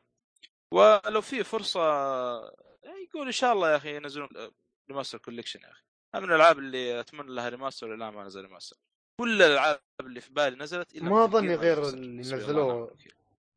[0.72, 1.82] ولو في فرصة
[3.08, 4.30] يقول إن شاء الله يا أخي ينزلون
[4.90, 5.82] ريماستر كوليكشن يا أخي.
[6.16, 8.78] من الألعاب اللي أتمنى لها ريماستر إلى ما نزل ريماستر.
[9.22, 11.90] كل الألعاب اللي في بالي نزلت إلا ما مثل ظني Gear غير.
[11.90, 12.96] اللي نزلوه.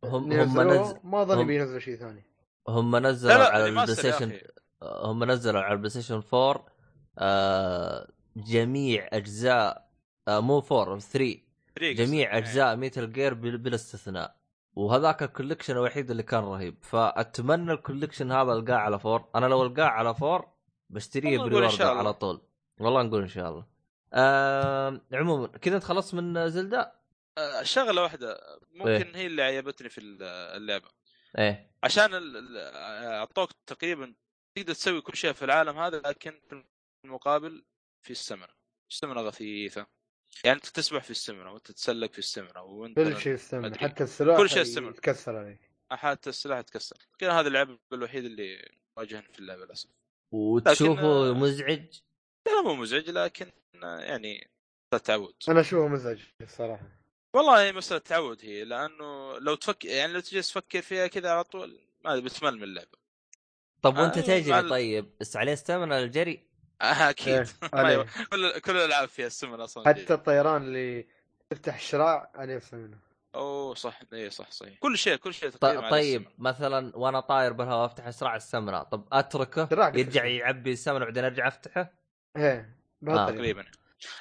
[0.04, 1.00] هم هم نزلوه.
[1.04, 2.24] ما ظني هم- بينزلوا شيء ثاني.
[2.68, 4.38] هم نزلوا لا لا على البلاي ستيشن
[4.82, 6.66] هم نزلوا على البلاي ستيشن 4
[7.18, 9.88] آه جميع أجزاء
[10.28, 11.38] آه مو 4 3
[11.76, 12.38] فريق جميع أصلاً.
[12.38, 14.36] أجزاء ميتال جير بل- بلا استثناء.
[14.74, 16.76] وهذاك الكوليكشن الوحيد اللي كان رهيب.
[16.82, 19.24] فأتمنى الكوليكشن هذا ألقاه على فور.
[19.34, 20.48] أنا لو ألقاه على فور
[20.90, 22.08] بشتريه والله نقول إن بري شاء اوردر الله.
[22.08, 22.40] على طول.
[22.80, 23.64] والله نقول إن شاء الله.
[24.12, 26.92] آه عموما كذا أنت خلصت من زلدا
[27.38, 28.40] آه، شغلة واحدة.
[28.74, 29.16] ممكن إيه.
[29.16, 30.88] هي اللي عجبتني في اللعبة.
[31.38, 31.70] إيه.
[31.84, 32.56] عشان ال- ال-
[33.06, 34.14] اعطوك تقريبا
[34.58, 36.64] تقدر تسوي كل شيء في العالم هذا لكن في
[37.04, 37.64] المقابل
[38.02, 38.48] في السمنة
[38.90, 39.86] السمنة غثيثة.
[40.44, 43.78] يعني أنت تسبح في السمنة وأنت تتسلق في السمنة وأنت كل شيء أدري.
[43.78, 44.90] حتى السلاح كل شيء يستمر.
[44.90, 45.60] يتكسر عليك.
[45.92, 46.96] حتى السلاح يتكسر.
[47.18, 49.90] كان هذا اللعب الوحيد اللي واجهني في اللعبة للأسف.
[50.34, 52.00] وتشوفه لكن- مزعج؟
[52.46, 53.50] لا مو مزعج لكن
[53.82, 54.50] يعني
[55.04, 56.97] تعود أنا أشوفه مزعج الصراحة.
[57.34, 61.78] والله مسألة تعود هي لأنه لو تفكر يعني لو تجلس تفكر فيها كذا على طول
[62.04, 62.98] ما بتمل من اللعبة.
[63.82, 66.48] طب وأنت آه، تجري مع ال- طيب بس عليه استمنى الجري؟
[66.82, 67.46] آه أكيد.
[67.74, 68.06] إيه،.
[68.30, 71.06] كل كل الألعاب فيها السمن أصلا حتى الطيران اللي
[71.50, 72.98] تفتح الشراع عليه يسمونه
[73.34, 74.78] أوه صح اي صح صحيح.
[74.78, 76.24] كل شيء كل شيء طيب السمن.
[76.38, 79.68] مثلا وأنا طاير بالهواء أفتح اسرع السمنة طب أتركه؟
[79.98, 80.24] يرجع.
[80.24, 81.92] يعبي السمنة بعدين أرجع أفتحه؟
[82.36, 83.36] إيه بهالطريقة.
[83.36, 83.64] تقريبا.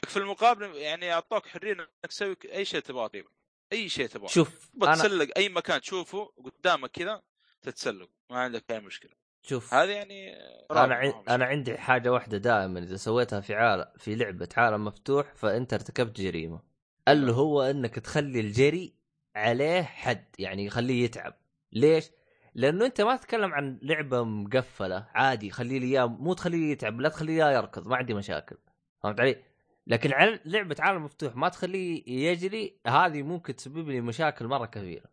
[0.07, 3.29] في المقابل يعني أعطوك حرية إنك تسوي أي شيء تبغاه تقريبا.
[3.73, 4.27] أي شيء تبغاه.
[4.27, 7.21] شوف بتسلق أي مكان تشوفه قدامك كذا
[7.61, 8.09] تتسلق.
[8.29, 9.11] ما عندك أي مشكلة.
[9.41, 10.33] شوف هذه يعني
[10.71, 11.13] أنا عن...
[11.29, 12.79] أنا عندي حاجة واحدة دائما.
[12.79, 16.61] إذا سويتها في عالم في لعبة عالم مفتوح فأنت ارتكبت جريمة.
[17.07, 18.93] اللي هو إنك تخلي الجري
[19.35, 21.33] عليه حد يعني يخليه يتعب.
[21.71, 22.11] ليش؟
[22.55, 25.07] لأنه أنت ما تتكلم عن لعبة مقفلة.
[25.13, 27.87] عادي خلي لي اياه مو تخليه يتعب لا تخليه يركض.
[27.87, 28.57] ما عندي مشاكل.
[29.03, 29.43] فهمت علي؟
[29.87, 35.05] لكن على لعبة عالم مفتوح ما تخليه يجري هذه ممكن تسبب لي مشاكل مرة كبيرة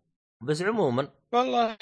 [0.42, 1.76] بس عموما والله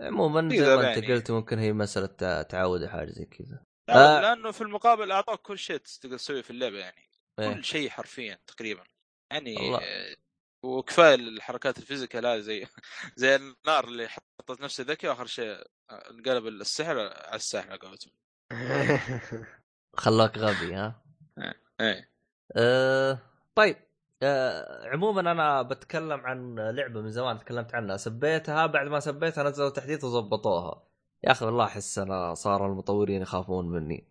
[0.00, 1.14] عموما زي ما أنت يعني.
[1.14, 4.20] قلت ممكن هي مسألة تع- تعود حاجة زي كذا آه.
[4.20, 7.02] لأنه في المقابل اعطاك كل شيء تقدر تسويه في اللعبة يعني
[7.38, 7.52] إيه.
[7.54, 8.84] كل شيء حرفيا تقريبا
[9.32, 9.78] يعني والله.
[9.78, 10.16] آه،
[10.64, 12.66] وكفاية الحركات الفيزيكال هذه زي
[13.16, 18.12] زي النار اللي حطت نفسها ذكي واخر شيء انقلب السحر على الساحر على قولتهم
[19.96, 21.02] خلاك غبي ها
[21.80, 22.10] إيه.
[22.56, 23.18] أه
[23.54, 23.76] طيب
[24.22, 27.96] أه عموما أنا بتكلم عن لعبة من زمان تكلمت عنها.
[27.96, 30.82] سبيتها؟ بعد ما سبيتها نزلوا تحديث وظبطوها.
[31.24, 34.08] يا أخي والله أحس أنا صار المطورين يخافون مني.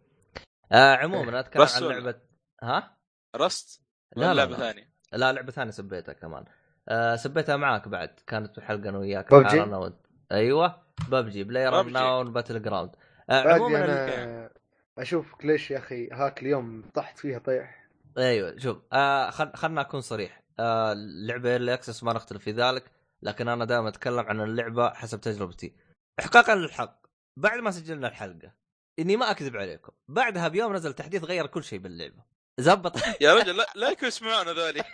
[0.72, 2.20] أه عموما أتكلم بس عن ولا؟ لعبة
[2.64, 2.98] ها؟
[3.36, 3.82] رست
[4.16, 4.58] لا لعبة لا.
[4.58, 6.46] ثانية؟ لا لعبة ثانية سبيتها كمان.
[6.90, 8.20] أه سبيتها معاك بعد.
[8.28, 9.96] كانت بحلقه أنا وياك أنا وانت
[10.32, 11.44] أيوه ببجي.
[11.44, 11.84] بلاير.
[11.84, 12.96] ناون باتل جراوند
[13.30, 14.50] أه عموما أنا
[14.98, 17.88] اشوفك ليش يا أخي هاك اليوم طحت فيها طيح.
[18.18, 19.52] أيوه شوف آه خل...
[19.56, 20.42] خلنا أكون صريح.
[20.60, 22.92] آه اللعبه ايرلي اكسس ما نختلف في ذلك
[23.22, 25.76] لكن أنا دائما أتكلم عن اللعبة حسب تجربتي.
[26.20, 27.06] احقاقا للحق.
[27.40, 28.54] بعد ما سجلنا الحلقة
[29.00, 32.24] إني ما أكذب عليكم بعدها بيوم نزل تحديث غير كل شيء باللعبة.
[32.60, 32.96] زبط.
[33.22, 34.84] يا رجل لا لا يكونوا يسمعون هذولي.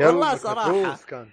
[0.00, 0.96] والله صراحة.
[0.96, 1.30] كان.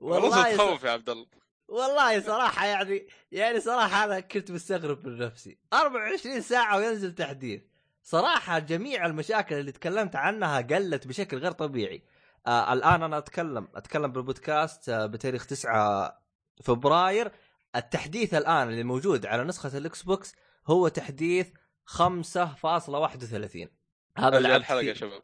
[0.00, 1.26] والله والله تخوف يا عبد الله.
[1.74, 5.58] والله صراحة يعني يعني صراحة أنا كنت مستغرب من نفسي.
[5.72, 7.62] 24 ساعة وينزل تحديث
[8.02, 12.02] صراحة جميع المشاكل اللي تكلمت عنها قلت بشكل غير طبيعي.
[12.46, 16.22] آه الآن أنا أتكلم أتكلم بالبودكاست آه بتاريخ 9
[16.64, 17.32] فبراير.
[17.76, 20.34] التحديث الآن اللي موجود على نسخة الإكس بوكس
[20.66, 21.48] هو تحديث
[21.86, 23.68] 5.31
[24.18, 25.22] هذا لعبت الحلقة يا شباب.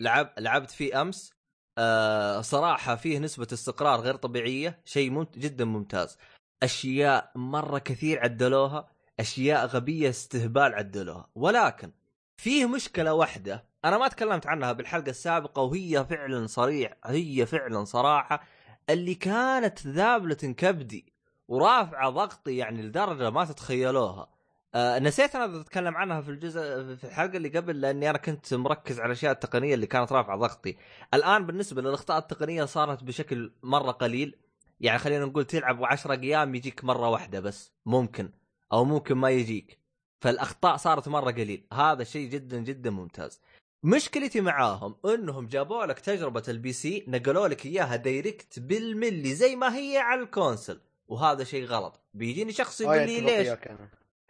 [0.00, 1.32] لعب لعبت فيه أمس.
[1.78, 5.22] آه صراحة فيه نسبة استقرار غير طبيعية شيء.
[5.22, 6.18] جدا ممتاز
[6.62, 8.88] أشياء مرة كثير عدلوها
[9.20, 11.92] أشياء غبية استهبال عدلوها ولكن
[12.36, 18.42] فيه مشكلة واحدة أنا ما تكلمت عنها بالحلقة السابقة وهي فعلا صريح هي فعلا صراحة
[18.90, 21.12] اللي كانت ذابلة كبدي
[21.48, 24.28] ورافعة ضغطي يعني لدرجة ما تتخيلوها
[24.74, 26.60] آه نسيت أنا أتكلم عنها في الجزء
[26.96, 30.76] في الحلقة اللي قبل لأني أنا كنت مركز على الأشياء التقنية اللي كانت رافعة ضغطي.
[31.14, 34.36] الآن بالنسبة للأخطاء التقنية صارت بشكل مرة قليل.
[34.80, 38.30] يعني خلينا نقول تلعب 10 أيام يجيك مرة واحدة بس ممكن
[38.72, 39.78] أو ممكن ما يجيك.
[40.20, 41.66] فالأخطاء صارت مرة قليل.
[41.72, 43.40] هذا شيء جدا جدا ممتاز.
[43.82, 49.76] مشكلتي معاهم إنهم جابوا لك تجربة ال PC نقلوا لك إياها direct بالملي زي ما
[49.76, 50.80] هي على ال console.
[51.08, 52.00] وهذا شيء غلط.
[52.14, 53.58] بيجيني شخص يقول إيه لي ليش.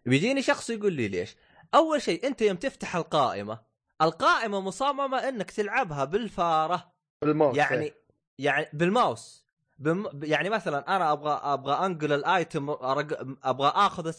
[0.07, 1.37] بيجيني شخص يقول لي ليش؟
[1.75, 3.61] أول شيء أنت يوم تفتح القائمة
[4.03, 6.93] القائمة مصممة أنك تلعبها بالفارة.
[7.23, 7.95] بالماوس يعني إيه.
[8.39, 9.47] يعني بالماوس.
[9.79, 14.13] بم يعني مثلا أنا أبغى أبغى أنقل ال item أرق- أبغى آخذ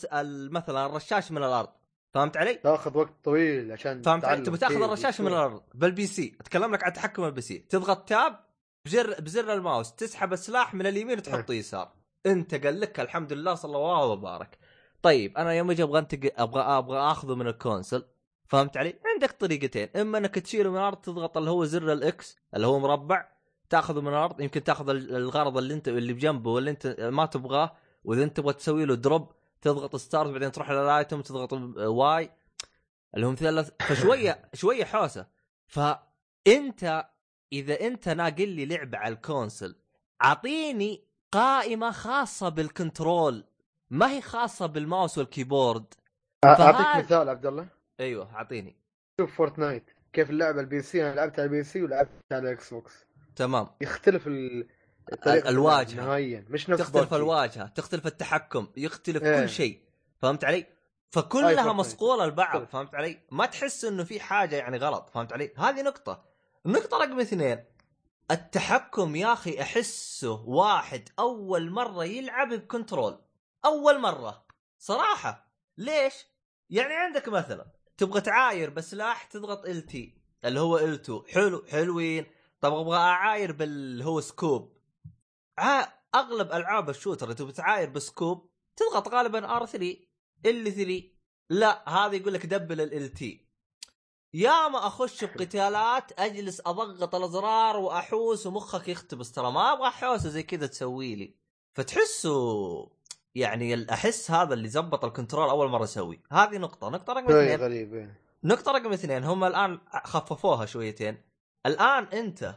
[0.51, 1.69] مثلا الرشاش من الأرض.
[2.13, 5.39] فهمت علي؟ تاخذ وقت طويل عشان فهمت علي؟ تبغى تاخذ كيف الرشاش من يصير.
[5.39, 6.37] الأرض بال PC.
[6.41, 7.57] أتكلم لك عن تحكم ال PC.
[7.57, 8.39] تضغط tab
[8.85, 9.95] بزر بزر الماوس.
[9.95, 11.91] تسحب السلاح من اليمين وتحطه يسار.
[12.25, 14.57] أنت قال لك الحمد لله صلى الله وبارك.
[15.03, 18.05] طيب أنا يوم أجي أبغى أنتقل أبغى أبغى أخذه من ال console.
[18.45, 19.89] فهمت علي؟ عندك طريقتين.
[19.95, 23.27] إما إنك تشيله من الأرض تضغط اللي هو زر ال X اللي هو مربع
[23.69, 24.41] تأخذه من الأرض.
[24.41, 27.75] يمكن تأخذ ال- الغرض اللي أنت اللي بجنبه واللي أنت ما تبغاه.
[28.03, 29.31] وإذا أنت تبغى تسوي له drop
[29.61, 32.31] تضغط start بعدين تروح لل item تضغط Y
[33.15, 35.27] اللي هم ثلاث فشوية شوية حوسة.
[35.67, 37.07] فأنت
[37.53, 39.75] إذا أنت ناقل لي لعبة على ال console
[40.23, 43.45] أعطيني قائمة خاصة بال control.
[43.93, 45.85] ما هي خاصة بالماوس وال keyboard؟
[46.45, 47.67] أعطيك مثال عبد الله
[47.99, 48.75] أيوه أعطيني.
[49.21, 49.83] شوف فورتنايت
[50.13, 53.67] كيف اللعبة ال PC أنا لعبت على ال PC ولعبت على الاكس بوكس تمام.
[53.81, 54.67] يختلف ال...
[55.27, 57.13] اللعب نهائيا مش نفس تختلف PUBG.
[57.13, 59.41] الواجهة تختلف التحكم يختلف إيه.
[59.41, 59.81] كل شيء.
[60.21, 60.65] فهمت علي؟
[61.09, 61.73] فكلها.
[61.73, 62.71] مصقوله لبعض يختلف.
[62.71, 66.23] فهمت علي؟ ما تحس إنه في حاجة يعني غلط فهمت علي؟ هذه نقطة.
[66.65, 67.63] النقطة رقم اثنين
[68.31, 73.19] التحكم يا أخي أحسه واحد أول مرة يلعب ب control.
[73.65, 74.45] أول مرة.
[74.79, 75.53] صراحة.
[75.77, 76.13] ليش؟
[76.69, 82.25] يعني عندك مثلا تبغى تعاير بسلاح تضغط LT اللي هو L 2 حلو حلوين.
[82.61, 84.77] طب أبغى أعاير بال هو scope.
[85.57, 85.87] ع...
[86.15, 89.97] أغلب ألعاب ال shooter اللي تبغى تعاير ب scope تضغط غالبا R 3
[90.45, 91.03] L 3
[91.49, 93.43] لا هذا يقول لك double LT
[94.33, 99.31] يا ما أخش بقتالات أجلس أضغط الأزرار وأحوس ومخك يحتبس.
[99.31, 101.35] ترى ما أبغى حوسه زي كذا تسوي لي.
[101.73, 102.91] فتحسه
[103.35, 106.89] يعني أحس هذا اللي زبط ال control أول مرة أسوي هذه نقطة.
[106.89, 107.59] نقطة رقم اثنين.
[107.59, 108.19] غريب إيه.
[108.43, 109.23] نقطة رقم اثنين.
[109.23, 111.17] هم الآن خففوها شويتين.
[111.65, 112.55] الآن أنت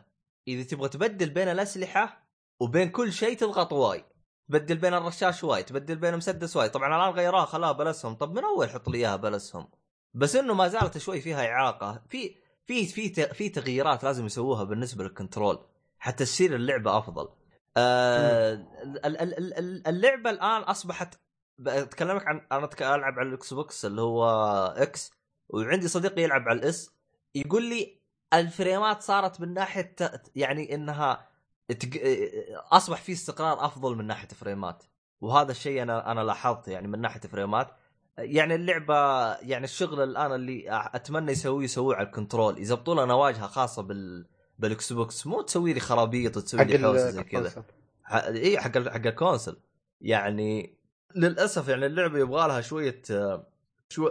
[0.48, 2.26] إذا تبغى تبدل بين الأسلحة
[2.60, 4.04] وبين كل شيء تضغط Y
[4.48, 8.14] تبدل بين الرشاش Y تبدل بين مسدس Y طبعا الآن غيروها خلاها بلسهم.
[8.14, 9.68] طب من أول حط لي إياها بلسهم؟
[10.14, 12.02] بس إنه ما زالت شوي فيها إعاقة.
[12.08, 12.34] في
[12.66, 15.58] في في في تغييرات لازم يسووها بالنسبة لل control.
[15.98, 17.28] حتى تصير اللعبة أفضل.
[17.76, 18.52] آه
[18.82, 21.14] ال- ال- ال- ال- اللعبة الآن أصبحت
[21.58, 24.26] بتكلمك عن أنا ألعب على الإكس بوكس اللي هو
[24.76, 25.12] X
[25.48, 26.90] وعندي صديقي يلعب على ال S
[27.34, 28.00] يقول لي
[28.34, 29.94] ال فريمات صارت من ناحية
[30.36, 31.28] يعني إنها.
[32.72, 34.82] أصبح في استقرار أفضل من ناحية فريمات
[35.20, 37.68] وهذا الشيء أنا أنا لاحظته يعني من ناحية فريمات
[38.18, 38.94] يعني اللعبة
[39.34, 40.64] يعني الشغل الآن اللي
[40.94, 44.26] أتمنى يسويه يسووه على ال control يزبطوا لنا واجهة خاصة بال
[44.58, 47.64] بالاكس بوكس مو تسوي لي خرابيط وتسوي لي حوسة زي كذا.
[48.12, 49.56] إي حق حق ال console.
[50.00, 50.78] يعني
[51.14, 53.02] للأسف يعني اللعبة يبغى لها شوية
[53.88, 54.10] شو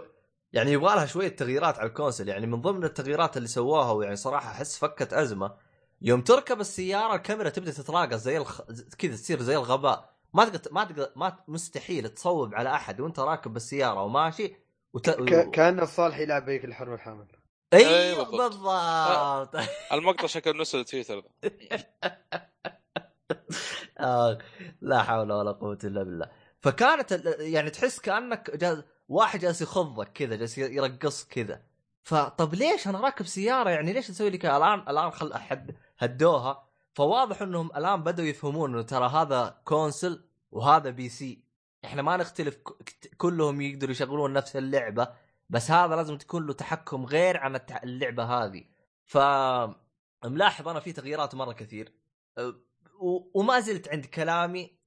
[0.54, 2.28] يعني يبغى لها شوية تغييرات على ال console.
[2.30, 5.54] يعني من ضمن التغييرات اللي سووها ويعني صراحة أحس فكت أزمة.
[6.02, 8.62] يوم تركب السيارة الكاميرا تبدأ تتراقص زي الخ...
[8.98, 10.16] كذا تصير زي الغباء.
[10.34, 14.56] ما تقدر ما تقدر ما مستحيل تصوب على أحد وأنت راكب بالسيارة وماشي
[14.93, 15.10] وت...
[15.10, 17.28] ك- كان الصالح يلعب بيك الحرب الحامل
[17.74, 18.55] أيوه أيوة بالضبط.
[18.57, 19.68] بالضبط.
[19.93, 21.24] المقطع شكله نزل تويتر
[23.99, 24.38] آه،
[24.82, 26.30] لا حول ولا قوة إلا بالله.
[26.59, 31.61] فكانت يعني تحس كأنك جاز واحد جالس يخضك كذا جالس يرقصك كذا.
[32.03, 36.66] فطب ليش أنا راكب سيارة؟ يعني ليش تسوي لي كذا الآن الآن خل أحد هدوها؟
[36.93, 41.43] فواضح إنهم الآن بدأوا يفهمون إنه ترى هذا console وهذا PC.
[41.86, 42.57] إحنا ما نختلف
[43.18, 45.07] كلهم يقدروا يشغلون نفس اللعبة.
[45.50, 48.64] بس هذا لازم تكون له تحكم غير عن اللعبة هذه.
[49.06, 49.18] ف
[50.26, 51.93] ملاحظ أنا في تغييرات مرة كثير.
[53.34, 54.78] وما زلت عند كلامي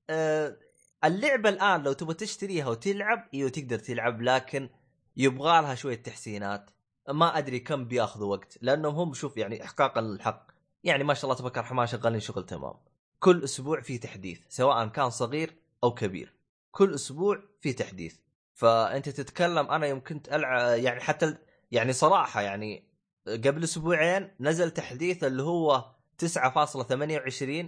[1.04, 4.68] اللعبة الآن لو تبغى تشتريها وتلعب إيوه تقدر تلعب لكن
[5.16, 6.70] يبغى لها شوية تحسينات.
[7.08, 10.46] ما أدري كم بياخذوا وقت لأنهم هم شوف يعني احقاقا للحق
[10.84, 12.74] يعني ما شاء الله تبارك الرحمن شغالين شغل تمام.
[13.18, 15.54] كل أسبوع في تحديث سواء كان صغير
[15.84, 16.34] أو كبير.
[16.70, 18.16] كل أسبوع في تحديث.
[18.58, 21.36] فأنت تتكلم أنا يوم كنت ألعب يعني حتى
[21.70, 22.88] يعني صراحة يعني
[23.26, 25.84] قبل أسبوعين نزل تحديث اللي هو
[26.24, 27.66] 9.28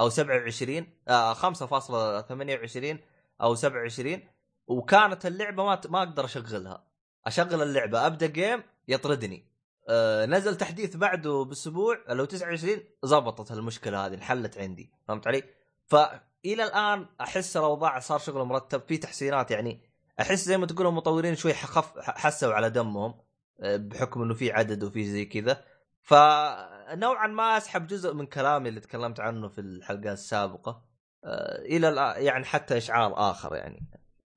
[0.00, 2.96] أو 27 آه 5.28
[3.42, 4.20] أو 27
[4.66, 6.86] وكانت اللعبة ما ما أقدر أشغلها.
[7.26, 9.46] أشغل اللعبة أبدأ جيم يطردني.
[9.88, 14.92] آه نزل تحديث بعده بأسبوع هو 29 زبطت المشكلة هذه انحلت عندي.
[15.08, 15.42] فهمت علي؟
[15.86, 19.89] فإلى الآن أحس الأوضاع صار شغل مرتب في تحسينات يعني
[20.20, 23.14] أحس زي ما تقول المطورين شوي خف حسوا على دمهم
[23.60, 25.64] آه، بحكم إنه في عدد وفي زي كذا.
[26.02, 30.84] فنوعا ما أسحب جزء من كلامي اللي تكلمت عنه في الحلقات السابقة
[31.24, 33.90] آه، إلى يعني حتى إشعار آخر يعني.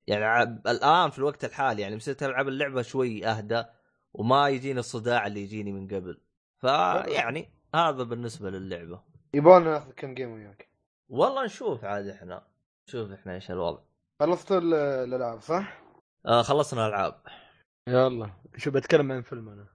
[0.08, 3.64] يعني الآن في الوقت الحالي يعني صرت العب اللعبة شوي أهدى
[4.14, 6.22] وما يجيني الصداع اللي يجيني من قبل.
[6.58, 9.04] فيعني هذا بالنسبة للعبة.
[9.34, 10.70] يبغى ناخذ كم game وياك.
[11.10, 12.48] والله نشوف عاد إحنا
[12.88, 13.82] نشوف إحنا إيش الوضع.
[14.24, 15.82] خلصتوا ال- الألعاب صح؟
[16.26, 17.22] آه خلصنا العاب
[17.88, 18.30] يلا.
[18.58, 19.68] شو بتكلم عن فيلم أنا؟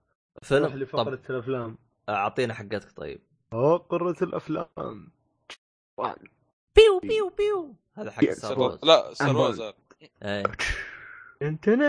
[0.43, 1.31] فيلم؟ لفقرة طب.
[1.31, 1.79] الأفلام.
[2.09, 3.21] اعطينا حقتك طيب.
[3.53, 5.13] فقرة الأفلام.
[6.77, 7.75] بيو بيو بيو.
[7.95, 8.61] هذا حق سلام.
[8.61, 9.13] Wars لا.
[9.33, 9.61] Wars
[10.23, 10.43] إيه.
[11.43, 11.87] انتنا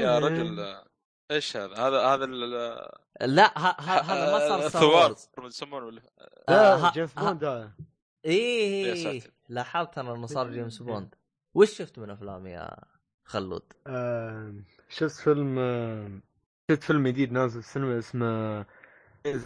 [0.00, 0.76] يا رجل.
[1.30, 2.90] إيش هذا؟ هذا هذا ال-
[3.20, 6.02] لا هذا ما صار Star Wars يسمونه ولا
[6.48, 7.72] آه، لا ها- جيمس بوند هذا
[8.24, 9.32] إيه ساتر.
[9.48, 11.14] لاحظت أنا إنه صار جيمس بوند.
[11.54, 12.76] وش شفت من أفلام يا
[13.24, 14.54] خلود؟ آه،
[14.88, 16.20] شفت فيلم آه،
[16.70, 18.66] شفت فيلم جديد نازل السينما اسمه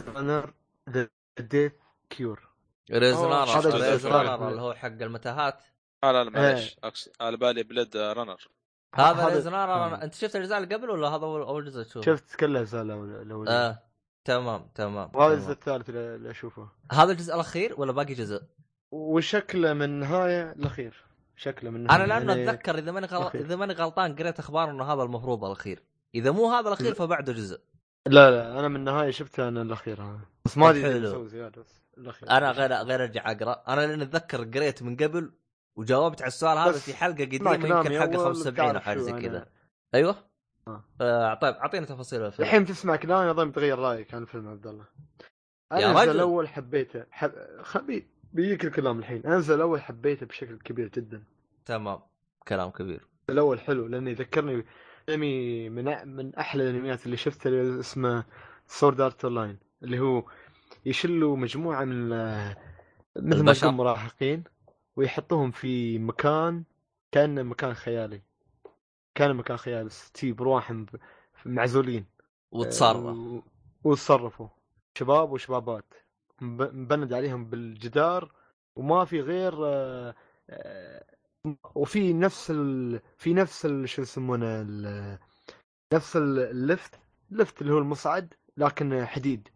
[0.07, 0.53] Runner
[0.91, 1.09] The
[1.41, 1.73] Death
[2.11, 2.49] Cure
[2.93, 4.05] Maze Runner الثالث.
[4.07, 5.63] اللي هو حق المتاهات
[6.05, 8.49] آه لا لا معليش أقصد- على بالي بلد رنر
[8.95, 10.03] هذا هذا- ريزنار آه.
[10.05, 13.51] أنت شفت الاجزاء اللي قبل ولا هذا اول أول جزء تشوفه؟ شفت كل الاجزاء الاوليه
[13.53, 13.83] آه
[14.25, 15.51] تمام تمام وهذا الجزء.
[15.53, 18.43] الثالث اللي اللي أشوفه هذا الجزء الأخير ولا باقي جزء؟
[18.91, 21.05] وشكله من النهايه الاخير
[21.43, 23.41] شكله من أنا لأنه يعني أتذكر إذا ماني أخير.
[23.41, 25.83] إذا ماني غلطان قريت أخبار إنه هذا المفروض الأخير
[26.15, 26.95] إذا مو هذا الأخير لا.
[26.95, 27.61] فبعده جزء
[28.07, 31.01] لا لا أنا من النهاية شفته أنا الأخير هذا بس ما طب أدري.
[31.01, 31.65] بيسوي زيادة
[31.99, 35.33] الأخير أنا غير غير أرجع أقرأ أنا لأن أتذكر قريت من قبل
[35.77, 39.13] وجاوبت على السؤال هذا في حلقة قديمة يمكن حلقة أول 75 أو حاجة زي.
[39.13, 39.47] كذا
[39.95, 40.17] أيوه
[40.69, 40.85] آه.
[41.01, 44.85] آه طيب اعطينا تفاصيل الفيلم الحين تسمع كلامي أظن تغير رأيك عن الفيلم عبد الله
[45.73, 46.03] أنا.
[46.03, 47.33] الأول حبيته حب...
[47.63, 51.23] خبي بيجيك الكلام الحين أنا الجزء الأول حبيته بشكل كبير جدا
[51.65, 52.01] تمام
[52.49, 53.09] كلام كبير.
[53.31, 54.65] الأول حلو لأنه يذكرني
[55.09, 58.25] أنمي من من أحلى الأنميات اللي شفتها اللي اسمه
[58.67, 60.25] Sword Art Online اللي هو
[60.87, 62.09] يشلوا مجموعة من
[63.17, 63.53] مثل ما.
[63.53, 64.45] تقول مراهقين
[64.97, 66.65] ويحطوهم في مكان
[67.13, 68.23] كأنه مكان خيالي.
[69.15, 70.87] كان مكان خيالي تي برواحهم
[71.47, 72.07] معزولين.
[72.51, 73.43] وتصرف و-
[73.85, 74.49] وتصرفوا.
[74.99, 75.95] شباب وشبابات.
[76.41, 78.33] مب- مبند عليهم بالجدار
[78.77, 80.15] وما في غير آه،
[80.51, 81.05] آه،
[81.75, 83.01] وفي نفس ال...
[83.19, 83.89] في نفس ال...
[83.89, 85.19] شو يسمونه ال...
[85.95, 87.01] نفس ال- اللفت
[87.33, 89.49] اللفت اللي هو المصعد لكن حديد.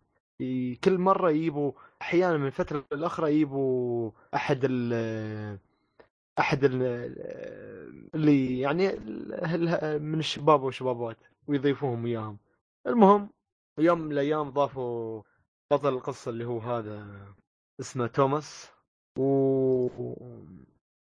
[0.85, 1.73] كل مرة يجيبوا
[2.03, 5.59] أحيانا من فتره لاخرى يجيبوا أحد ال
[6.39, 6.83] أحد ال
[8.15, 8.89] اللي يعني
[9.99, 12.39] من الشباب والشبابات ويضيفوهم اياهم
[12.87, 13.31] المهم
[13.79, 15.23] يوم من الأيام ضافوا
[15.73, 17.27] بطل القصة اللي هو هذا
[17.81, 18.71] اسمه توماس
[19.19, 19.23] و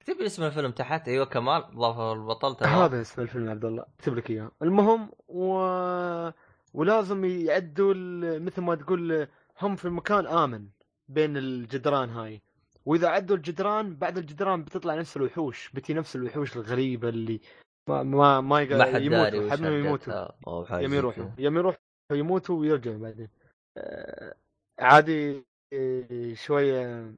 [0.08, 2.74] اكتب لي اسم الفيلم تحت؟ أيوه كمال ضاف البطل تمام.
[2.74, 3.84] هذا اسم الفيلم يا عبد الله.
[3.98, 4.50] اكتب لك إياه.
[4.62, 5.50] المهم و...
[6.74, 7.94] ولازم يعدوا
[8.38, 9.26] مثل ما تقول
[9.62, 10.68] هم في مكان آمن
[11.08, 12.42] بين الجدران هاي.
[12.84, 17.40] وإذا عدوا الجدران بعد الجدران بتطلع نفس الوحوش بتي نفس الوحوش الغريبة اللي
[17.88, 20.80] ما ما ما, يقدر ما حد يموتوا حد يموتوا.
[20.80, 21.24] يم يروحوا.
[21.38, 21.80] يم يروحوا
[22.12, 23.28] يموتوا ويرجعوا بعدين.
[23.78, 24.34] آه،
[24.78, 27.12] عادي آه، شوية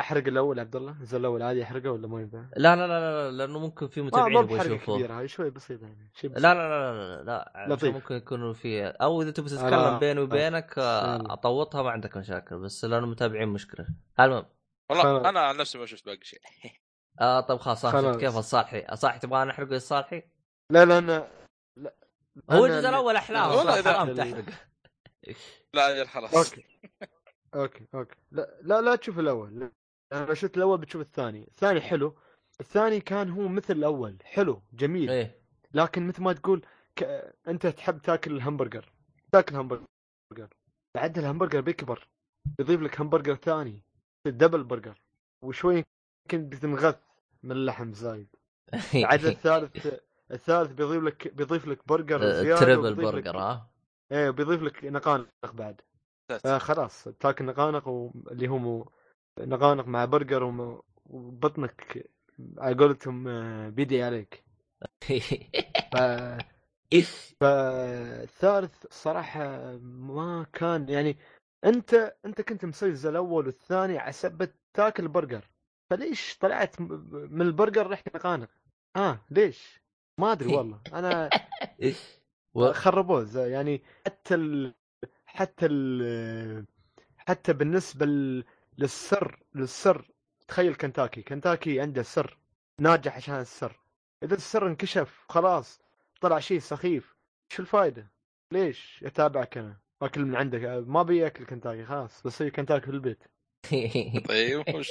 [0.00, 3.30] احرق الأول عبد الله الجزء الأول عادي احرقه ولا ما ينفع؟ لا لا لا لا
[3.30, 6.92] لأنه ممكن في متابعين يبغوا يشوفوه كبيره هاي شوي بسيطه يعني شيء لا لا لا
[6.92, 7.94] لا لا عشان لطيف.
[7.94, 9.98] ممكن يكونوا في أو اذا تبي تتكلم لا.
[9.98, 11.32] بيني وبينك آه،.
[11.32, 13.86] اطوطها ما عندك مشاكل بس لأنه متابعين مشكله
[14.20, 14.46] المهم
[14.90, 15.28] والله.
[15.28, 16.40] أنا عن نفسي ما شفت باقي شيء
[17.20, 18.04] آه طيب خلاص خلاص.
[18.04, 20.22] شفت كيف الصالحي الصالحي تبغى نحرقه الصالحي
[20.70, 21.28] لا لا أنا
[21.76, 21.94] لا
[22.50, 24.44] هو الجزء الأول احلام والله إذا- حرام تحرق
[25.74, 26.64] لا أجل خلاص أوكي
[27.54, 29.70] أوكي أوكي لا لا لا تشوف الأول
[30.12, 31.42] أنا شفت الأول بتشوف الثاني.
[31.48, 32.14] الثاني حلو.
[32.60, 34.16] الثاني كان هو مثل الأول.
[34.24, 35.10] حلو جميل.
[35.10, 35.40] إيه.
[35.74, 36.62] لكن مثل ما تقول
[36.96, 37.02] ك...
[37.48, 38.92] أنت تحب تاكل الهمبرجر.
[39.32, 39.86] تاكل همبرجر.
[40.94, 42.08] بعد الهمبرجر بيكبر.
[42.60, 43.82] يضيف لك همبرجر ثاني.
[44.26, 45.00] double burger.
[45.42, 45.84] وشوي
[46.24, 46.98] يمكن بتنغث
[47.42, 48.28] من اللحم زايد.
[48.94, 49.86] بعد الثالث
[50.30, 53.70] الثالث بيضيف لك بيضيف لك برجر زيادة triple وبيضيف لك- برجر ها
[54.12, 55.80] إيه بيضيف لك نقانق بعد.
[56.44, 57.04] آه خلاص.
[57.04, 58.88] تاكل نقانق واللي هو
[59.46, 62.10] نقانق مع برجر وم- وبطنك
[62.58, 64.44] على قولتهم آه، بيدي عليك.
[65.92, 65.96] ف...
[67.40, 71.16] فالثالث صراحة ما كان يعني
[71.64, 75.44] أنت أنت كنت مسوي الجزء الأول والثاني على سبة تاكل برجر
[75.90, 78.48] فليش طلعت من البرجر ريحة نقانق؟
[78.96, 79.80] آه ليش؟
[80.18, 80.80] ما أدري والله.
[80.92, 81.32] أنا
[82.72, 84.74] خربوه يعني حتى ال...
[85.26, 86.66] حتى ال...
[87.16, 88.44] حتى بالنسبة ل...
[88.80, 90.10] للسر للسر.
[90.48, 92.38] تخيل كنتاكي كنتاكي عنده سر
[92.80, 93.80] ناجح عشان السر.
[94.22, 95.80] إذا السر انكشف خلاص
[96.20, 97.16] طلع شيء سخيف
[97.48, 98.10] شو الفائده
[98.52, 99.76] ليش؟ أتابعك أنا.
[100.02, 103.18] أكل من عندك ما بي أكل كنتاكي خلاص بسوي كنتاكي في البيت.
[104.28, 104.90] طيب وش.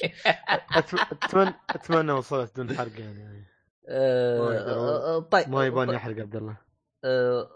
[0.78, 3.46] اتمنى أتمنى وصلت دون حرق يعني.
[3.88, 6.58] آه، يقدر- آه، طيب ما يباني احرق عبد الله.
[7.04, 7.50] آه،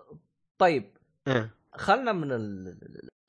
[0.57, 0.97] طيب.
[1.27, 1.49] إيه.
[1.73, 2.31] خلنا من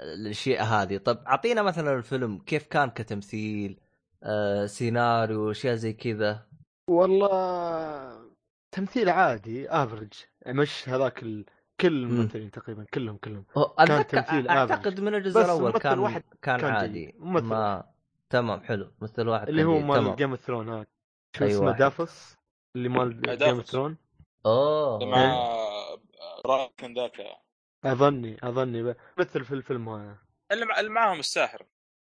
[0.01, 0.97] الأشياء هذه.
[0.97, 3.81] طب اعطينا مثلا الفيلم كيف كان كتمثيل
[4.23, 6.47] آه، سيناريو أشياء زي كذا؟
[6.91, 8.35] والله
[8.73, 10.13] تمثيل عادي افرج
[10.47, 11.45] مش هذاك ال...
[11.81, 12.11] كل مم.
[12.11, 13.45] الممثلين تقريبا كلهم كلهم.
[13.57, 15.01] أتذكر تمثيل أعتقد.
[15.01, 17.15] من الجزء الأول كان واحد كان, كان عادي.
[17.19, 17.85] ممثل ما
[18.31, 18.93] تمام حلو.
[19.01, 19.79] مثل واحد اللي كان هو.
[19.79, 20.87] مال Game of Thrones هذا.
[21.37, 21.79] شو اسمه واحد.
[21.79, 22.35] دافوس
[22.77, 23.67] اللي مال Game of.
[23.67, 23.97] ثرون
[24.47, 25.07] أوه.
[25.07, 25.49] مع
[26.47, 27.44] راكن ذاك.
[27.87, 30.17] أظني أظني ب- مثل في الفيلم هذا.
[30.53, 31.63] اللي مع- اللي معاهم الساحر.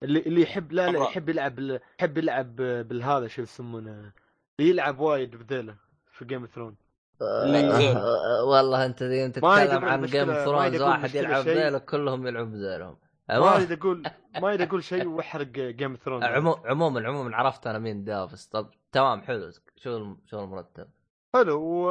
[0.02, 1.02] اللي اللي يحب لا لا.
[1.04, 4.12] يحب يلعب بال- يحب يلعب بالهذا شو يسمونه
[4.60, 5.76] اللي يلعب وايد بذيله
[6.12, 6.76] في Game of Thrones.
[7.22, 11.44] آه، والله أنت أنت ما تتكلم عن Game of Thrones واحد يلعب.
[11.48, 12.96] ذيلك كلهم يلعب ذيلهم
[13.28, 14.02] ما عموما يريد أقول
[14.42, 18.46] ما يريد أقول شيء واحرق Game of Thrones عمو- عموما عموما عرفت أنا مين دافوس
[18.46, 19.50] طب تمام حلو.
[19.76, 20.88] شغل شغل مرتب.
[21.34, 21.90] حلو و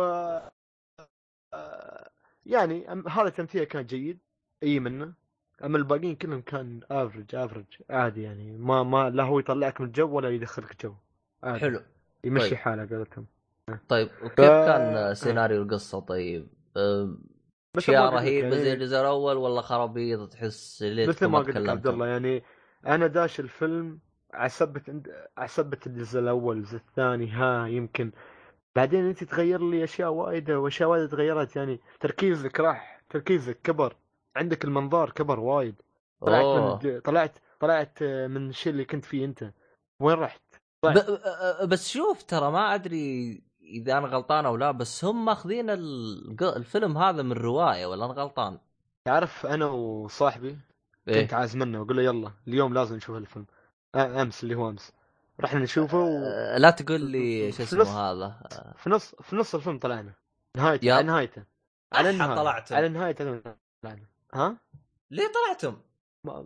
[1.54, 2.10] آه،
[2.46, 4.20] يعني هذا تمثيله كان جيد.
[4.64, 5.14] أي منه.
[5.64, 8.52] أما الباقيين كلهم كان average average عادي يعني.
[8.58, 10.94] ما ما لا هو يطلعك من الجو ولا يدخلك جو
[11.44, 11.60] عادي.
[11.60, 11.80] حلو.
[12.24, 12.58] يمشي طيب.
[12.58, 13.26] حاله قولتهم
[13.90, 16.48] طيب وكيف ف- كان سيناريو القصة؟ طيب
[17.78, 22.08] اشياء رهيبه يعني- زي الجزء الأول ولا خرابيط تحس مثل ما قلت لك عبد الله
[22.08, 22.44] يعني
[22.88, 24.00] أنا داش الفيلم
[24.34, 28.12] عسبت عند عسبت الجزء الأول الجزء الثاني ها يمكن
[28.76, 33.96] بعدين أنت تغير لي أشياء وايده وأشياء وايد تغيرت يعني تركيزك راح تركيزك كبر
[34.36, 35.76] عندك المنظار كبر وايد
[36.22, 36.80] طلعت أوه.
[36.86, 39.52] من طلعت طلعت من الشيء اللي كنت فيه أنت
[40.00, 40.42] وين رحت؟
[40.84, 41.00] ب...
[41.00, 45.70] أ- بس شوف ترى ما أدري إذا أنا غلطان أو لا بس هم ماخذين
[46.42, 48.60] الفيلم هذا من رواية ولا أنا غلطان؟
[49.06, 50.58] تعرف أنا وصاحبي
[51.08, 53.46] إيه؟ كنت عازمنا واقول له يلا اليوم لازم نشوف الفيلم
[53.96, 54.94] آه، أمس اللي هو أمس
[55.42, 56.18] رحنا نشوفه و...
[56.24, 58.42] أه، لا تقول لي شو في نص- اسمه هذا.
[58.78, 60.14] في نص في نص الفيلم طلعنا.
[60.58, 61.44] نهايته يا- على نهايته
[61.94, 62.76] على طلعتم.
[62.76, 63.42] على نهايته
[63.84, 64.58] طلعنا ها؟
[65.12, 65.78] ليه طلعتم؟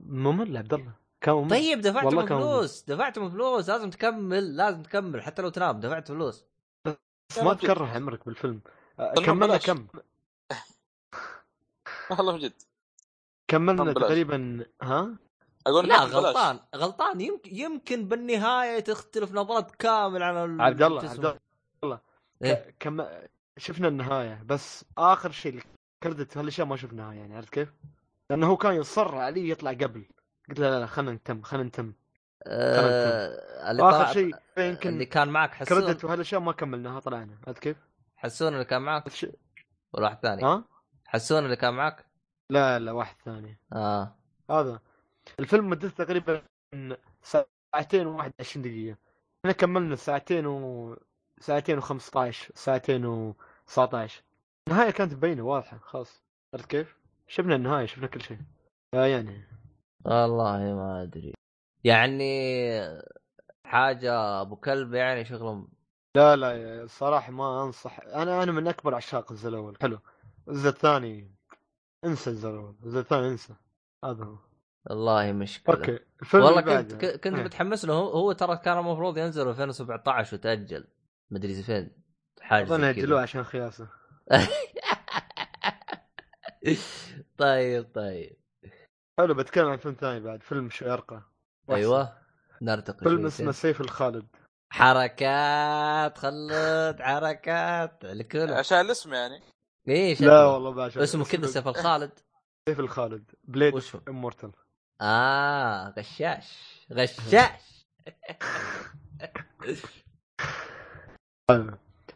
[0.05, 0.91] ممل عبد الله.
[1.21, 1.49] كان ممل.
[1.49, 2.83] طيب دفعتم فلوس.
[2.87, 3.69] دفعتم فلوس.
[3.69, 5.21] لازم تكمل لازم تكمل.
[5.21, 6.45] حتى لو تنام دفعت فلوس.
[6.85, 8.61] بس ما تكره عمرك بالفيلم.
[8.99, 9.57] آه، طلعوا كملنا.
[9.57, 9.87] كم؟
[12.11, 12.53] والله من جد
[13.47, 14.07] كملنا ببلاش.
[14.09, 15.15] تقريبا ها؟
[15.67, 16.15] أقول لا لك ببلاش.
[16.15, 16.59] غلطان.
[16.75, 17.21] غلطان.
[17.21, 21.37] يمكن يمكن بالنهاية تختلف نظرات كامل عن ال- عبد الله عبد.
[21.83, 21.99] الله.
[22.43, 23.05] إيه؟ كم
[23.57, 25.61] شفنا النهاية بس آخر شيء
[26.03, 27.73] الكردت هالأشياء ما شفناها يعني عرفت كيف؟
[28.29, 30.05] لأنه هو كان يصر علي يطلع قبل.
[30.49, 31.93] قلت له لا لا خلينا نتم خلينا نتم
[32.43, 35.81] آه اللي طلع شيء اللي يمكن كان معك حسون.
[35.81, 37.37] كريدت وهالاشياء ما كملناها طلعنا.
[37.47, 37.77] عرفت كيف؟
[38.17, 39.25] حسون اللي كان معك؟ ش-
[39.93, 40.43] ولا واحد ثاني.
[40.43, 40.63] ها؟
[41.05, 42.05] حسون اللي كان معك؟
[42.49, 43.59] لا لا واحد ثاني.
[43.73, 44.15] آه.
[44.51, 44.79] هذا.
[45.39, 46.41] الفيلم مدته تقريبا
[47.21, 48.97] ساعتين و21 دقيقة.
[49.45, 50.97] إحنا كملنا ساعتين و
[51.39, 54.11] ساعتين و15 ساعتين و19
[54.67, 56.23] النهاية كانت مبينة واضحة خلاص.
[56.53, 56.97] عرفت كيف؟
[57.27, 58.37] شفنا النهاية شفنا كل شيء.
[58.93, 59.47] آه يعني.
[60.05, 61.33] والله ما أدري.
[61.83, 62.23] يعني
[63.65, 65.69] حاجة أبو كلب يعني شغلهم.
[66.15, 67.99] لا لا الصراحة ما أنصح.
[67.99, 69.99] أنا أنا من أكبر عشاق الجزء الأول حلو.
[70.47, 71.31] الجزء الثاني
[72.05, 73.55] انسى الجزء الأول الجزء الثاني انسى.
[74.05, 74.46] هذا هو.
[74.89, 76.97] والله مشكله أوكي الفيلم والله كنت بعده.
[76.97, 77.43] ك- كنت إيه.
[77.43, 77.93] متحمس له.
[77.93, 80.87] هو, هو ترى كان المفروض ينزل 2017 وتأجل.
[81.31, 81.91] مدري فين
[82.41, 83.87] حاجة أظن اجلوه عشان خياسة.
[87.37, 88.37] طيب طيب.
[89.19, 91.21] حلو بتكلم عن فيلم ثاني بعد فيلم وأحسن.
[91.69, 92.17] أيوه
[92.61, 93.81] نرتقي فيلم اسمه سيف.
[93.81, 94.27] الخالد.
[94.73, 98.05] حركات خلد حركات.
[98.05, 99.41] الكل عشان الاسم يعني؟
[99.87, 100.45] إيه لا.
[100.45, 102.11] والله بعشق اسمه كذا سيف الخالد.
[102.69, 103.31] سيف الخالد.
[103.43, 104.51] Blade وش هو؟ Immortal.
[105.01, 106.85] آه غشاش.
[106.93, 107.85] غشاش.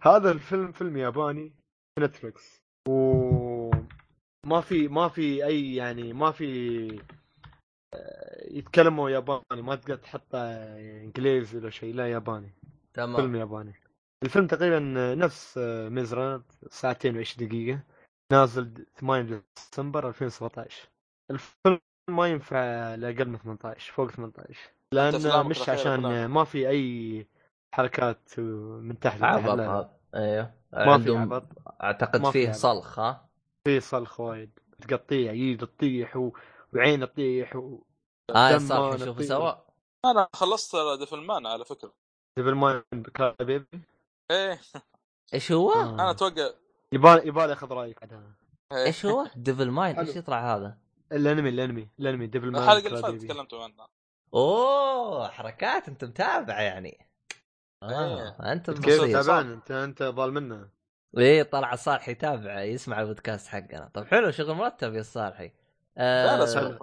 [0.01, 1.53] هذا الفيلم فيلم ياباني
[1.99, 3.71] نتفلكس و
[4.45, 7.01] ما في ما في أي يعني ما في
[7.93, 10.39] آه، يتكلموا ياباني ما تقدر تحطه
[10.77, 12.53] إنجليزي ولا شيء لا ياباني.
[12.93, 13.73] فيلم تمام ياباني.
[14.23, 14.79] الفيلم تقريبا
[15.15, 15.57] نفس
[15.91, 17.83] ميزران ساعتين و20 دقيقة.
[18.31, 20.89] نازل 8 ديسمبر 2017
[21.31, 21.79] الفيلم
[22.11, 24.59] ما ينفع لأقل من 18 فوق 18
[24.91, 26.25] لأن أفلامك مش عشان.
[26.25, 27.27] ما في أي
[27.73, 29.49] حركات من تحت عبط.
[29.49, 31.43] هذا أيوه ما في عبط
[31.83, 32.51] أعتقد ما في فيه.
[32.51, 33.29] صلخ ها
[33.67, 36.31] في صلخ وايد تقطيع يد تطيح و...
[36.73, 37.83] وعين تطيح و...
[38.35, 39.21] آه نشوفه نطير.
[39.21, 39.53] سوا
[40.05, 41.93] أنا خلصت Devilman على فكرة
[42.37, 42.83] Devilman
[43.15, 43.81] Crybaby
[44.31, 44.59] إيه
[45.33, 45.93] إيش هو؟ آه.
[45.93, 46.49] أنا أتوقع
[46.91, 48.33] يبالي يبالي أخذ رأيك عاد.
[48.71, 48.85] إيه.
[48.85, 49.99] إيش هو؟ Devilman.
[49.99, 50.77] إيش يطلع هذا؟
[51.11, 53.21] الانمي الانمي الانمي Devilman الحلقة اللي فاتت.
[53.21, 53.87] تكلمتوا عنها
[54.33, 57.07] أوه حركات أنت متابع يعني.
[57.83, 60.69] آه أنت كيف تعبان أنت أنت ضال منه
[61.17, 63.91] إيه طلع الصالحي يتابع يسمع البودكاست حقنا.
[63.93, 65.51] طب حلو شغل مرتب يا الصالحي
[65.97, 66.43] آه لا.
[66.43, 66.77] اسمع.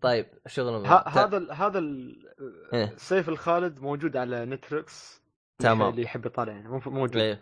[0.00, 0.86] طيب شغل.
[0.86, 2.34] هذا ال- هذا ال-
[2.74, 2.94] إيه.
[2.96, 5.22] سيف الخالد موجود على نتفلكس
[5.58, 5.90] تمام.
[5.90, 7.16] اللي يحب يطالع يعني مو- موجود.
[7.16, 7.40] إيه.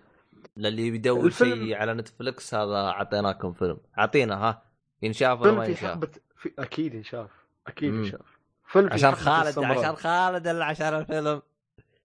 [0.57, 3.79] للي بيدور شيء على نتفلكس هذا أعطيناكم فيلم.
[3.99, 4.63] أعطينا ها.
[5.03, 7.31] ينشاف ولا ما ينشاف؟ حقبة في أكيد ينشاف.
[7.67, 7.95] أكيد.
[7.95, 8.39] ينشاف.
[8.65, 9.79] فيلم في عشان خالد الساموراي.
[9.79, 11.43] عشان خالد ولا عشان الفيلم.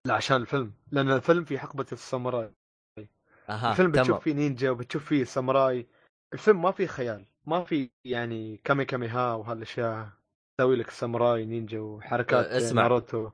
[0.05, 0.71] لا عشان الفيلم.
[0.91, 2.51] لأن الفيلم في حقبة الساموراي
[3.49, 4.03] أها الفيلم تمام.
[4.03, 5.87] بتشوف فيه نينجا وبتشوف فيه ساموراي.
[6.33, 7.25] الفيلم ما فيه خيال.
[7.45, 10.09] ما في يعني كامي كامي ها وهالأشياء.
[10.57, 12.81] تسوي لك ساموراي نينجا وحركات أه، اسمع.
[12.81, 13.29] ناروتو.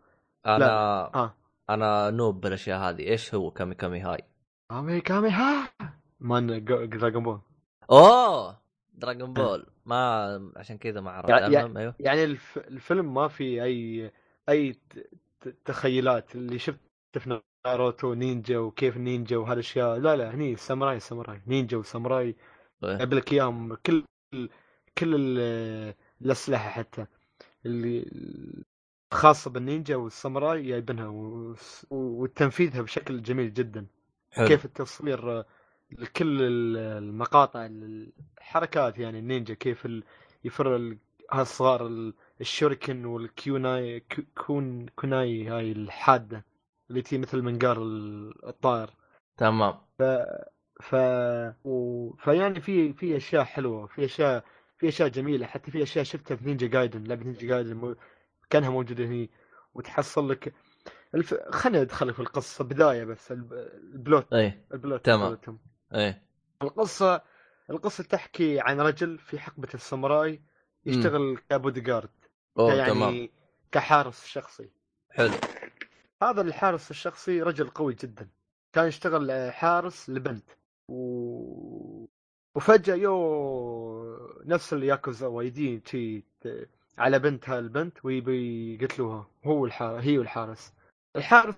[0.45, 0.65] أنا
[1.15, 1.35] ها
[1.69, 3.01] أنا نوب بالأشياء هذه.
[3.07, 4.23] إيش هو كامي كامي هاي
[4.69, 5.73] كامي كامي ها
[6.19, 7.39] مال Dragon Ball
[7.91, 8.62] أوه!
[8.93, 11.95] Dragon Ball ما عشان كذا ما عرفت يعني- أيوه.
[11.99, 12.57] يعني الف...
[12.57, 14.11] الفيلم ما في أي
[14.49, 14.75] أي
[15.65, 16.35] تخيلات.
[16.35, 16.79] اللي شفت
[17.19, 19.97] في ناروتو نينجا وكيف نينجا وهالأشياء.
[19.97, 21.41] لا لا هني ساموراي ساموراي.
[21.47, 22.35] نينجا وساموراي.
[22.83, 22.97] إيه.
[22.97, 24.03] جاب لك اياهم كل
[24.97, 27.05] كل ال- الأسلحة حتى.
[27.65, 28.05] اللي
[29.13, 31.55] خاصة بالنينجا والساموراي جايبينها و-
[31.91, 33.85] وتنفيذها بشكل جميل جدا.
[34.31, 34.47] حلو.
[34.47, 35.43] كيف التصوير
[35.99, 39.87] لكل ال- المقاطع الحركات يعني النينجا كيف
[40.43, 40.97] يفر ال-
[41.31, 46.45] هالصغار ال- ال shuriken وال kunai كو- كون kunai هاي الحادة
[46.89, 48.89] اللي تي مثل منقار ال- الطائر.
[49.37, 49.73] تمام.
[49.99, 50.03] ف
[50.81, 50.95] ف
[51.65, 52.09] و...
[52.13, 54.43] فيعني في في أشياء حلوة في اشياء
[54.77, 55.45] في أشياء جميلة.
[55.45, 57.95] حتى في أشياء شفتها في Ninja Gaiden لعبة Ninja Gaiden مو...
[58.49, 59.29] كأنها موجودة هني.
[59.73, 60.53] وتحصل لك
[61.15, 61.33] الف...
[61.33, 63.53] خلينا ندخل في القصة بداية بس الب...
[63.93, 65.37] ال plot إيه ال plot تمام.
[65.95, 66.21] إيه.
[66.61, 67.21] القصة
[67.69, 70.41] القصة تحكي عن رجل في حقبة الساموراي
[70.85, 72.09] يشتغل كبودي جارد
[72.57, 73.29] يعني تمام.
[73.71, 74.69] كحارس شخصي.
[75.09, 75.31] حلو.
[76.23, 78.29] هذا الحارس الشخصي رجل قوي جدا.
[78.73, 80.45] كان يشتغل آه، حارس لبنت.
[80.89, 82.05] و...
[82.55, 89.27] وفجأة يو نفس الياكوزا وايدين شي ت- على بنت هالبنت ويبي يقتلوها.
[89.45, 90.73] هو الحارس هي والحارس.
[91.15, 91.55] الحارس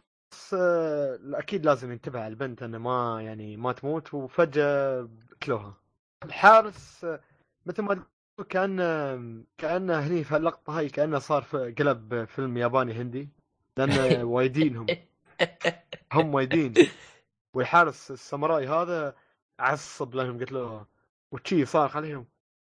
[1.33, 5.73] أكيد لازم ينتبه على البنت إنه ما يعني ما تموت وفجأة قتلوها
[6.25, 7.21] الحارس آه،
[7.65, 8.03] مثل ما
[8.49, 13.29] كأنه كأنه هني في اللقطة هاي كأنه صار في قلب فيلم ياباني هندي
[13.77, 14.87] لأن وايدينهم
[16.13, 16.73] هم وايدين.
[17.53, 19.15] والحارس الساموراي هذا
[19.59, 20.87] عصب لانهم قتلوها
[21.31, 22.25] وشي صار عليهم.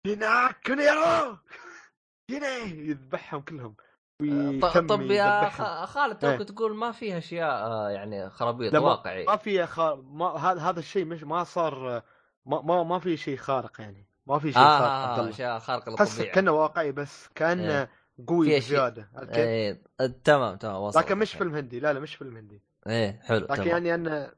[0.08, 1.38] هناك كونيرو
[2.32, 2.58] هنا!
[2.58, 3.76] يذبحهم كلهم.
[4.19, 5.49] ط- ويتم طب يا
[5.85, 6.38] خالد إيه.
[6.38, 10.02] توك تقول ما فيها أشياء آه، يعني خرابيط واقعي ما في خار...
[10.02, 12.03] ما هذا هذا الشيء مش ما صار
[12.45, 15.60] ما ما, ما في شيء خارق يعني ما في شيء خارق عبد آه الله أشياء
[15.60, 17.89] خارقه للطبيعة كأنه واقعي بس كان إيه.
[18.27, 18.56] قوي.
[18.57, 21.39] بزيادة كيف؟ إيه آه، تمام تمام وصلت لكن مش الحين.
[21.48, 24.31] فيلم هندي لا لا مش فيلم هندي إيه حلو لكن تمام يعني انه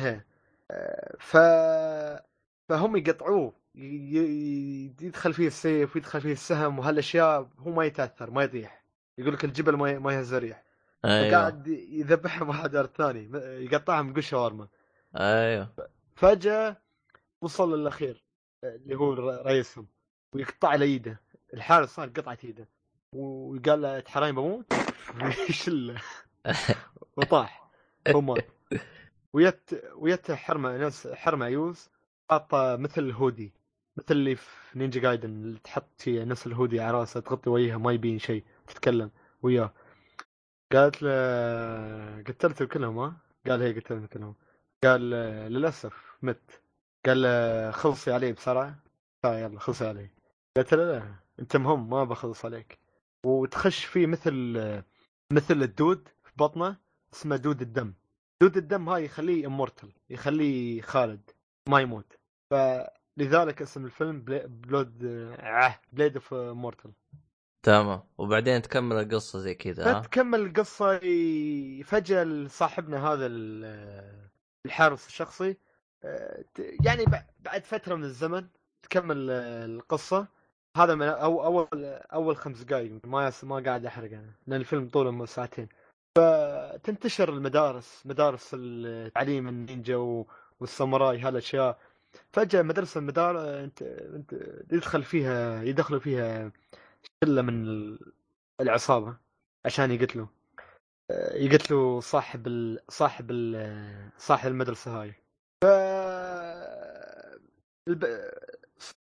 [0.00, 0.20] هي
[0.70, 1.36] آه، ف
[2.68, 3.52] فهم يقطعوه.
[5.00, 8.85] يدخل فيه السيف ويدخل فيه السهم وهالأشياء هو ما يتأثر ما يطيح
[9.18, 9.98] يقول لك الجبل ما ي...
[9.98, 10.64] ما يهز ريح
[11.04, 11.30] أيوه.
[11.30, 13.30] فقاعد يذبحهم واحد ورا الثاني
[13.64, 14.68] يقطعهم يقول شاورما.
[15.16, 15.72] أيوه.
[16.14, 16.76] فجأة
[17.40, 18.24] وصل للأخير
[18.64, 19.86] اللي هو رئيسهم
[20.32, 21.20] ويقطع له ايده
[21.54, 22.68] الحارس صار قطعت ايده
[23.12, 24.72] وقال له تحرين بموت؟
[25.22, 26.02] ويشله
[27.16, 27.70] وطاح.
[28.08, 28.46] هو مات
[29.32, 31.88] ويت ويت حرمة نفس حرمة عيوز
[32.30, 33.52] حاطة مثل هودي.
[33.96, 38.18] مثل اللي في نينجا جايدن اللي تحط نفس الهودي على راسها تغطي وجهها ما يبين
[38.18, 38.44] شيء.
[38.66, 39.10] تتكلم
[39.42, 39.72] وياه.
[40.72, 43.16] قالت له قتلته كلهم ها؟
[43.46, 44.34] قال هي قتلتهم كلهم
[44.84, 45.00] قال
[45.52, 46.60] للأسف مت.
[47.06, 48.78] قال له خلصي عليه بسرعة.
[49.22, 50.14] تعال يلا خلصي عليه
[50.56, 52.78] قالت له لا أنت مهم ما بخلص عليك.
[53.26, 54.32] وتخش فيه مثل
[55.32, 56.76] مثل الدود في بطنه
[57.12, 57.92] اسمه دود الدم.
[58.42, 61.30] دود الدم هاي يخليه immortal يخليه خالد
[61.68, 62.18] ما يموت.
[62.50, 64.20] فلذلك اسم الفيلم.
[64.22, 64.98] Blood
[65.92, 66.92] Blade of Immortal
[67.66, 68.02] تمام.
[68.18, 74.28] وبعدين تكمل القصة زي كذا فتكمل القصة ي- فجأة صاحبنا هذا ال-
[74.66, 75.56] الحارس الشخصي
[76.04, 76.44] آه،
[76.84, 78.46] يعني بع- بعد فترة من الزمن
[78.82, 80.26] تكمل القصة.
[80.76, 81.68] هذا من أو أول
[82.12, 85.68] أول خمس دقائق ما ما قاعد أحرق أنا لأن الفيلم طوله ساعتين.
[86.18, 90.24] فتنتشر المدارس مدارس التعليم النينجا
[90.60, 91.78] والساموراي هالأشياء.
[92.32, 94.32] فجأة مدرسة المدار أنت أنت
[94.72, 96.52] يدخل فيها يدخلوا فيها
[97.24, 98.12] شلة من ال-
[98.60, 99.16] العصابة
[99.64, 100.26] عشان يقتلوا.
[101.10, 102.80] آه، يقتلوا صاحب ال...
[102.88, 104.10] صاحب ال...
[104.18, 105.14] صاحب المدرسة هاي.
[105.64, 105.66] ف
[107.88, 108.30] الب...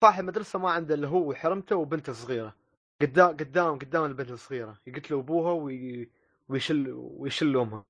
[0.02, 2.54] صاحب المدرسة ما عنده اللي هو حرمته وبنته صغيرة.
[3.00, 4.78] قدام قدام قدام البنت الصغيرة.
[4.86, 6.10] يقتلوا أبوها وي...
[6.48, 7.84] ويشل ويشل امها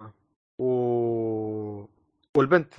[0.58, 0.64] و...
[2.36, 2.74] والبنت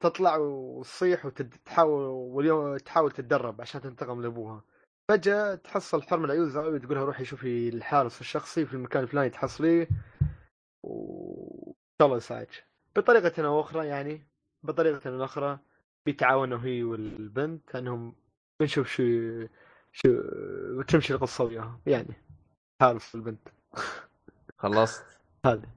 [0.00, 4.64] تطلع وتصيح وتحاول تحاول تتدرب عشان تنتقم لأبوها.
[5.08, 9.88] فجأة تحصل حرم العيوز هاي وتقول لها روحي شوفي الحارس الشخصي في المكان الفلاني تحصليه
[10.82, 12.64] وإن شاء الله يساعدك.
[12.96, 14.26] بطريقة أو أخرى يعني
[14.62, 15.58] بطريقة أو أخرى
[16.06, 18.14] بيتعاونوا هي والبنت أنهم
[18.60, 19.02] بنشوف شو
[19.92, 20.08] شو
[20.78, 22.14] وتمشي القصة وياها يعني
[22.80, 23.48] حارس البنت.
[24.58, 25.04] خلصت.
[25.46, 25.68] هذا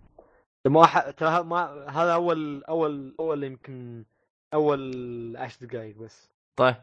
[0.68, 1.10] ما ح...
[1.10, 4.06] ترى ما هذا أول أول أول يمكن
[4.54, 6.32] أول عشر دقائق بس.
[6.56, 6.76] طيب.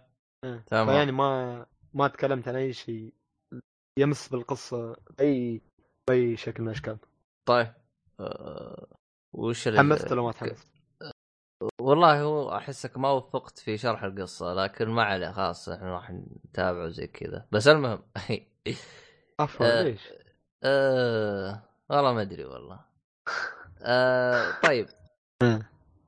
[0.44, 0.62] آه.
[0.66, 0.86] تمام.
[0.86, 3.12] فيعني ما ما تكلمت عن أي شيء
[3.98, 5.62] يمس بالقصة بأي
[6.08, 6.98] بأي شكل من الأشكال
[7.48, 7.72] طيب
[8.20, 8.86] أه...
[9.32, 10.68] وش تحمست ولا ما تحمست؟
[11.80, 16.10] والله هو احسك ما وفقت في شرح القصة لكن ما عليه خلاص إحنا راح
[16.44, 18.02] نتابعه زي كذا بس المهم
[19.40, 19.82] عفوا آه.
[19.82, 20.08] ليش؟
[20.64, 21.62] أه...
[21.90, 22.80] والله ما أدري والله
[23.82, 24.60] أه...
[24.62, 24.88] طيب.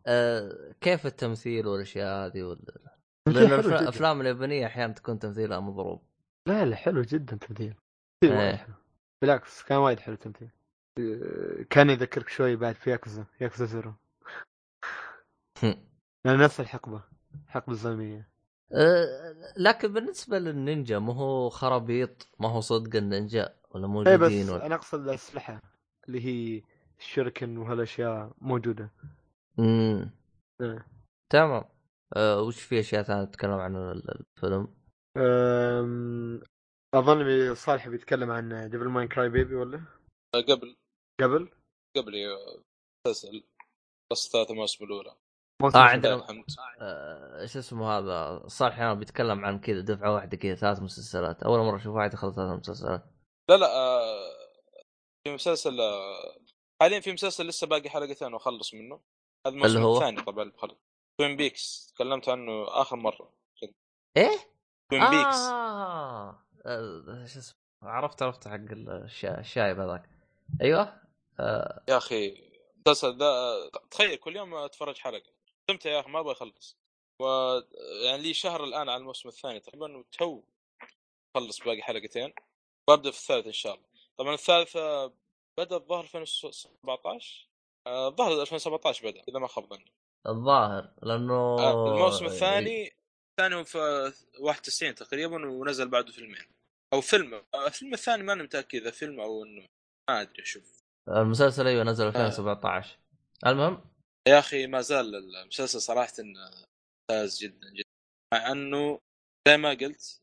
[0.07, 0.75] أه...
[0.81, 2.94] كيف التمثيل والأشياء هذه وال...
[3.29, 3.53] لأن.
[3.83, 6.03] الأفلام اليابانية أحيانا تكون تمثيلها مضروب.
[6.47, 7.75] لا لا حلو جدا تمثيل.
[8.23, 8.67] إيه.
[9.23, 10.51] بالعكس كان وايد حلو تمثيل.
[10.99, 13.93] آه، كان يذكرك شوي بعد في Yakuza Yakuza Zero.
[16.25, 17.03] لأن نفس الحقبة
[17.47, 18.29] الحقبة الزمنية.
[18.73, 19.35] أه...
[19.57, 24.67] لكن بالنسبة للنينجا ما هو خرابيط ما هو صدق النينجا ولا اي بس موجودين ولا...
[24.67, 25.63] أنا أقصد الأسلحة
[26.09, 26.63] اللي هي
[26.99, 28.91] ال shuriken وهالأشياء موجودة.
[29.59, 30.11] مم.
[30.61, 30.87] إيه.
[31.31, 31.65] تمام.
[32.17, 32.43] أه...
[32.43, 34.75] وش في أشياء ثانية تتكلم عن ال- الفيلم؟
[35.17, 36.43] أم...
[36.95, 39.85] أظن صالح بيتكلم عن Devilman Crybaby ولا؟
[40.35, 40.77] قبل.
[41.21, 41.51] قبل؟
[41.97, 42.13] قبل
[43.07, 43.45] مسلسل.
[44.13, 45.11] بس ثلاث مواسم الأولى.
[45.65, 46.27] آه، شنو؟ عندنا-
[46.81, 51.43] آه، شو اسمه هذا؟ صالح أنا بيتكلم عن كذا دفعة واحدة كذا ثلاث مسلسلات.
[51.43, 53.05] أول مرة أشوف واحد يخلص ثلاث مسلسلات.
[53.51, 54.31] لا لا آه،
[55.25, 56.37] في مسلسل آه،
[56.83, 59.01] حاليا في مسلسل لسه باقي حلقتين وأخلص منه.
[59.47, 60.79] هذا الموسم اللي هو؟ الثاني طبعا بخلص.
[61.19, 63.33] Twin Peaks تكلمت عنه آخر مرة.
[64.17, 64.39] إيه؟
[64.91, 66.45] Twin Peaks آه.
[67.27, 69.41] شو اسمه؟ عرفت عرفت حق الشا...
[69.41, 70.09] الشايب هذاك.
[70.63, 71.01] أيوه؟
[71.41, 71.83] آه.
[71.89, 73.55] يا أخي المسلسل ذا
[73.91, 75.33] تخيل كل يوم أتفرج حلقة.
[75.61, 76.77] استمتع يا أخي؟ ما أبغى أخلص.
[77.23, 77.25] و
[78.05, 80.43] يعني لي شهر الآن على الموسم الثاني تقريبا وتو
[81.35, 82.33] خلص باقي حلقتين.
[82.89, 83.87] وأبدأ في الثالث إن شاء الله.
[84.19, 85.13] طبعا الثالث آه،
[85.59, 87.49] بدأ الظهر 2017
[87.87, 89.93] آه، الظهر 2017 بدأ إذا ما خاب ظني.
[90.27, 92.93] الظاهر لأنه آه، الموسم الثاني
[93.31, 96.43] الثاني في 91 تقريبا ونزل بعده فيلمين.
[96.93, 99.67] أو فيلم الفيلم الثاني ماني متأكد إذا فيلم أو إنه
[100.11, 100.81] ما أدري شوف.
[101.09, 101.85] المسلسل أيوه آه.
[101.85, 102.99] نزل 2017
[103.47, 103.81] المهم؟
[104.29, 107.89] يا أخي ما زال المسلسل صراحة ممتاز جدا جدا.
[108.35, 108.99] مع أنه
[109.49, 110.21] زي ما قلت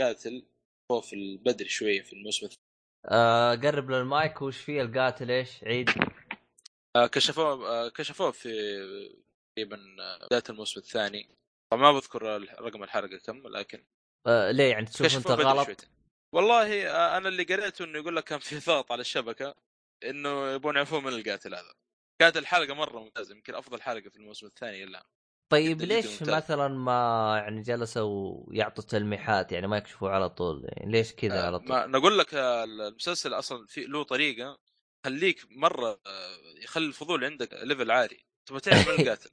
[0.00, 0.46] قاتل
[0.92, 2.64] خوف البدري شوية في الموسم الثاني.
[3.06, 5.88] آه قرب للمايك وش فيه القاتل؟ إيش؟ عيد.
[5.88, 6.23] آه،
[6.96, 8.48] كشفوه آه، كشفوه في
[9.56, 11.28] تقريبا آه، بداية الموسم الثاني.
[11.72, 12.22] طبعا ما بذكر
[12.60, 13.84] رقم الحلقة كم لكن
[14.26, 15.88] آه ليه يعني؟ تشوف انت غلط
[16.34, 19.54] والله آه، أنا اللي قريته إنه يقول لك كان في ضغط على الشبكة
[20.04, 21.74] إنه يبون يعرفون من القاتل هذا.
[22.20, 25.06] كانت الحلقة مرة ممتازة يمكن أفضل حلقة في الموسم الثاني إلا.
[25.52, 26.30] طيب ليش ممتاز.
[26.30, 31.58] مثلا ما يعني جلسوا يعطوا تلميحات يعني ما يكشفوا على طول يعني ليش كذا على
[31.58, 34.58] طول؟ ما نقول لك آه، المسلسل أصلا في له طريقة
[35.04, 38.24] خليك مرة آه، يخلي الفضول عندك ليفل عالي.
[38.46, 39.30] تبغى تعرف من القاتل.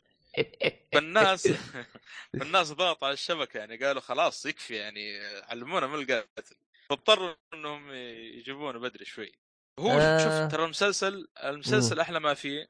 [0.93, 1.47] فالناس
[2.39, 6.55] فالناس ضغط على الشبكة يعني قالوا خلاص يكفي يعني علمونا من القاتل.
[6.89, 7.91] فاضطروا إنهم
[8.37, 9.31] يجيبونه بدري شوي.
[9.79, 10.17] هو آه.
[10.17, 12.69] شوف ترى المسلسل المسلسل أحلى ما فيه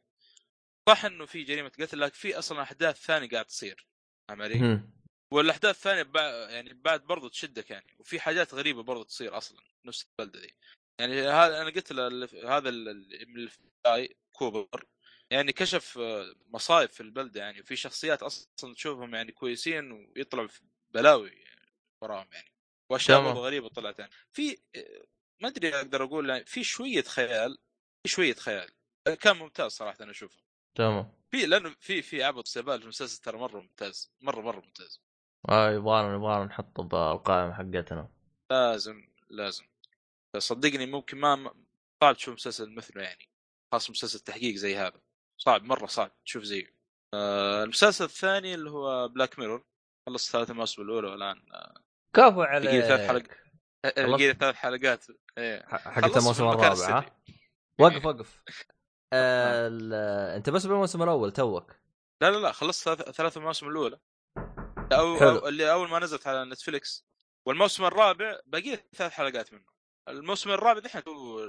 [0.90, 3.88] صح إنه في جريمة قتل لكن في أصلا أحداث ثانية قاعد تصير.
[4.30, 4.82] فاهم علي؟
[5.34, 6.22] والأحداث الثانية بع...
[6.50, 10.56] يعني بعد برضو تشدك يعني وفي حاجات غريبة برضو تصير أصلا نفس البلدة دي.
[11.02, 14.86] يعني هذا أنا قلت ل- هذا ال- ال- من الفي كوبر
[15.32, 16.00] يعني كشف
[16.48, 20.62] مصايب في البلده يعني وفي شخصيات أصلا تشوفهم يعني كويسين ويطلعوا في
[20.94, 21.44] بلاوي
[22.02, 22.52] وراهم يعني
[22.90, 24.12] وأشياء غريبة طلعت يعني.
[24.34, 24.58] في
[25.42, 27.58] ما أدري أقدر أقول يعني في شوية خيال
[28.04, 28.70] في شوية خيال
[29.22, 30.38] كان ممتاز صراحة أنا أشوفه.
[30.76, 31.14] تمام.
[31.32, 35.02] في لأنه في في عبط سبال في المسلسل ترى مرة ممتاز مرة مرة ممتاز.
[35.50, 38.10] آه يبغانا يبغانا نحطه بالقائمة حقتنا.
[38.52, 39.71] لازم لازم.
[40.38, 41.54] صدقني ممكن ما
[42.04, 43.30] صعب تشوف مسلسل مثله يعني
[43.74, 45.02] خاصة مسلسل تحقيق زي هذا.
[45.42, 46.76] صعب مرة صعب تشوف زيه.
[47.14, 49.66] آه المسلسل الثاني اللي هو Black Mirror
[50.10, 51.42] خلصت ثلاث المواسم الأولى والآن
[52.16, 55.06] كفو بقي عليك ثلاث حلقات ثلاث حلقات.
[55.38, 55.66] إيه.
[55.66, 57.16] ح- حقت الموسم الرابع ها؟
[57.80, 58.42] وقف وقف.
[59.14, 59.94] آه ال-
[60.36, 61.76] أنت بس بالموسم الأول توك.
[62.22, 64.00] لا لا لا خلصت ثلاث المواسم الأولى.
[64.94, 67.06] أو, اللي أول ما نزلت على نتفليكس
[67.48, 69.66] والموسم الرابع بقي ثلاث حلقات منه.
[70.10, 71.40] الموسم الرابع دحين هو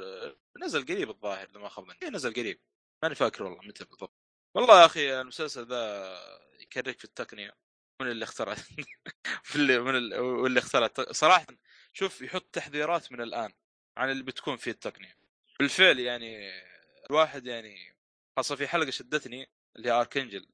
[0.65, 2.61] نزل قريب الظاهر إذا ما خاب ظني إيه نزل قريب.
[3.03, 4.15] ماني فاكر والله متى بالضبط.
[4.55, 6.15] والله يا أخي المسلسل ذا
[6.61, 7.53] يكرك في التقنية.
[8.03, 8.55] من اللي اخترع
[9.45, 10.21] في اللي من ال...
[10.21, 11.47] واللي اخترع صراحة
[11.93, 13.53] شوف يحط تحذيرات من الآن
[13.97, 15.17] عن اللي بتكون فيه التقنية.
[15.61, 16.51] بالفعل يعني
[17.11, 17.97] الواحد يعني
[18.37, 20.47] خاصة في حلقة شدتني اللي هي اركنجل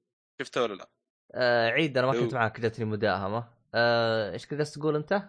[0.42, 0.88] شفتها ولا لا؟
[1.34, 3.50] آه عيد أنا ما لو- كنت معك جتني مداهمة.
[3.74, 5.22] آه إيش كذا تقول أنت؟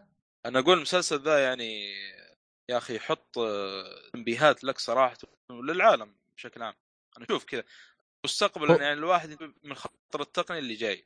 [0.45, 1.93] أنا أقول المسلسل ذا يعني
[2.69, 5.17] يا أخي يحط آه، تنبيهات لك صراحة
[5.49, 6.73] وللعالم بشكل عام.
[7.17, 7.63] أنا أشوف كذا.
[8.25, 11.05] مستقبلا يعني الواحد من خطر التقني اللي جاي.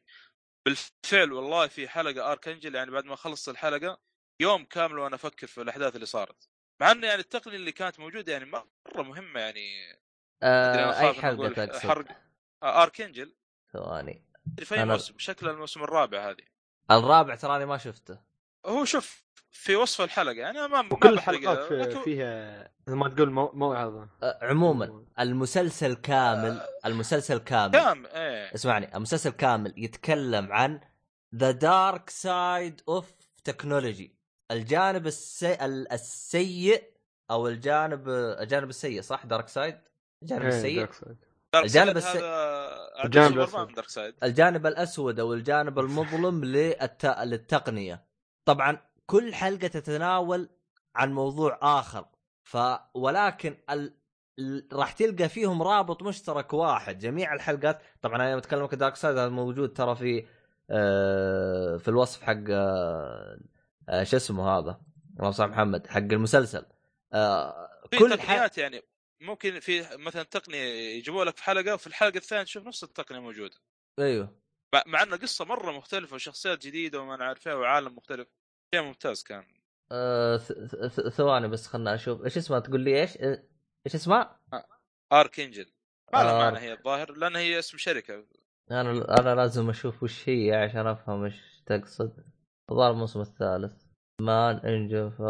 [0.66, 3.98] بالفعل والله في حلقة اركنجل يعني بعد ما خلصت الحلقة
[4.40, 6.50] يوم كامل وأنا أفكر في الأحداث اللي صارت.
[6.82, 9.98] مع إنه يعني التقنيه اللي كانت موجودة يعني مرة مهمة يعني.
[10.44, 12.06] آه أي حلقة تقصد؟ حرق
[12.64, 13.36] آه، اركنجل
[13.74, 14.24] ثواني.
[14.54, 16.46] أدري في أنا- موسم شكل الموسم الرابع هذه.
[16.92, 18.20] الرابع تراني ما شفته.
[18.66, 23.10] هو شوف في وصف الحلقة يعني ما ما وكل بحرق- الحلقات في لكن- فيها ما
[23.10, 27.72] تقول مو- موعظه آه عموما المسلسل كامل المسلسل كامل.
[27.74, 28.54] كام إيه.
[28.56, 30.80] اسمعني المسلسل كامل يتكلم عن
[31.36, 33.14] the dark side of
[33.44, 34.16] technology
[34.52, 35.54] الجانب السي...
[35.66, 36.84] ال- السيء
[37.32, 39.78] أو الجانب الجانب السيء صح؟ dark side
[40.24, 41.18] الجانب إيه، السيء؟ dark side.
[41.54, 47.06] dark الجانب side الس- هذا الجانب side الجانب الأسود أو الجانب المظلم للت...
[47.06, 48.13] للتقنية.
[48.46, 50.50] طبعا كل حلقة تتناول
[50.96, 52.06] عن موضوع آخر
[52.44, 52.58] ف
[52.94, 53.94] ولكن ال...
[54.74, 57.00] راح تلقى فيهم رابط مشترك واحد.
[57.00, 60.26] جميع الحلقات طبعا أنا بتكلم دارك سايد هذا موجود ترى في
[60.70, 63.40] آه في الوصف حق آه
[63.90, 64.82] آه شو اسمه هذا؟
[65.18, 66.66] اللهم صل على محمد حق المسلسل.
[67.14, 68.82] آه كل تقنيات يعني
[69.22, 70.64] ممكن في مثلا تقنية
[70.98, 73.56] يجيبوا لك في حلقة وفي الحلقة الثانية تشوف نفس التقنية موجودة.
[74.00, 74.43] أيوه.
[74.88, 78.28] مع- إنه قصة مرة مختلفة وشخصيات جديدة وما نعرف إيه وعالم مختلف.
[78.76, 79.44] شيء ممتاز كان.
[79.92, 82.24] آه ث- ثواني بس خلنا أشوف.
[82.24, 83.44] إيش اسمها تقول لي إيش؟ آه،
[83.86, 84.40] إيش اسمها؟
[85.14, 85.72] Arkangel
[86.14, 86.54] ما لها Ark.
[86.54, 88.26] معنى هي الظاهر لأن هي اسم شركة.
[88.72, 92.24] أنا أنا لازم أشوف وش هي عشان أفهم إيش تقصد.
[92.72, 93.84] الظاهر الموسم الثالث.
[94.22, 95.22] مان انجل ف...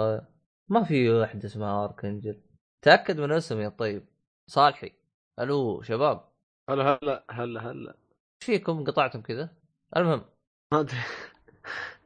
[0.70, 2.42] ما في واحدة اسمها Arkangel
[2.82, 4.06] تأكد من اسمي طيب.
[4.50, 4.92] صالحي.
[5.40, 6.34] ألو شباب.
[6.70, 7.96] هلا هلا هلا هلا.
[8.44, 9.50] إيش فيكم قطعتم كذا؟
[9.98, 10.26] المهم.
[10.74, 10.98] ما أدري.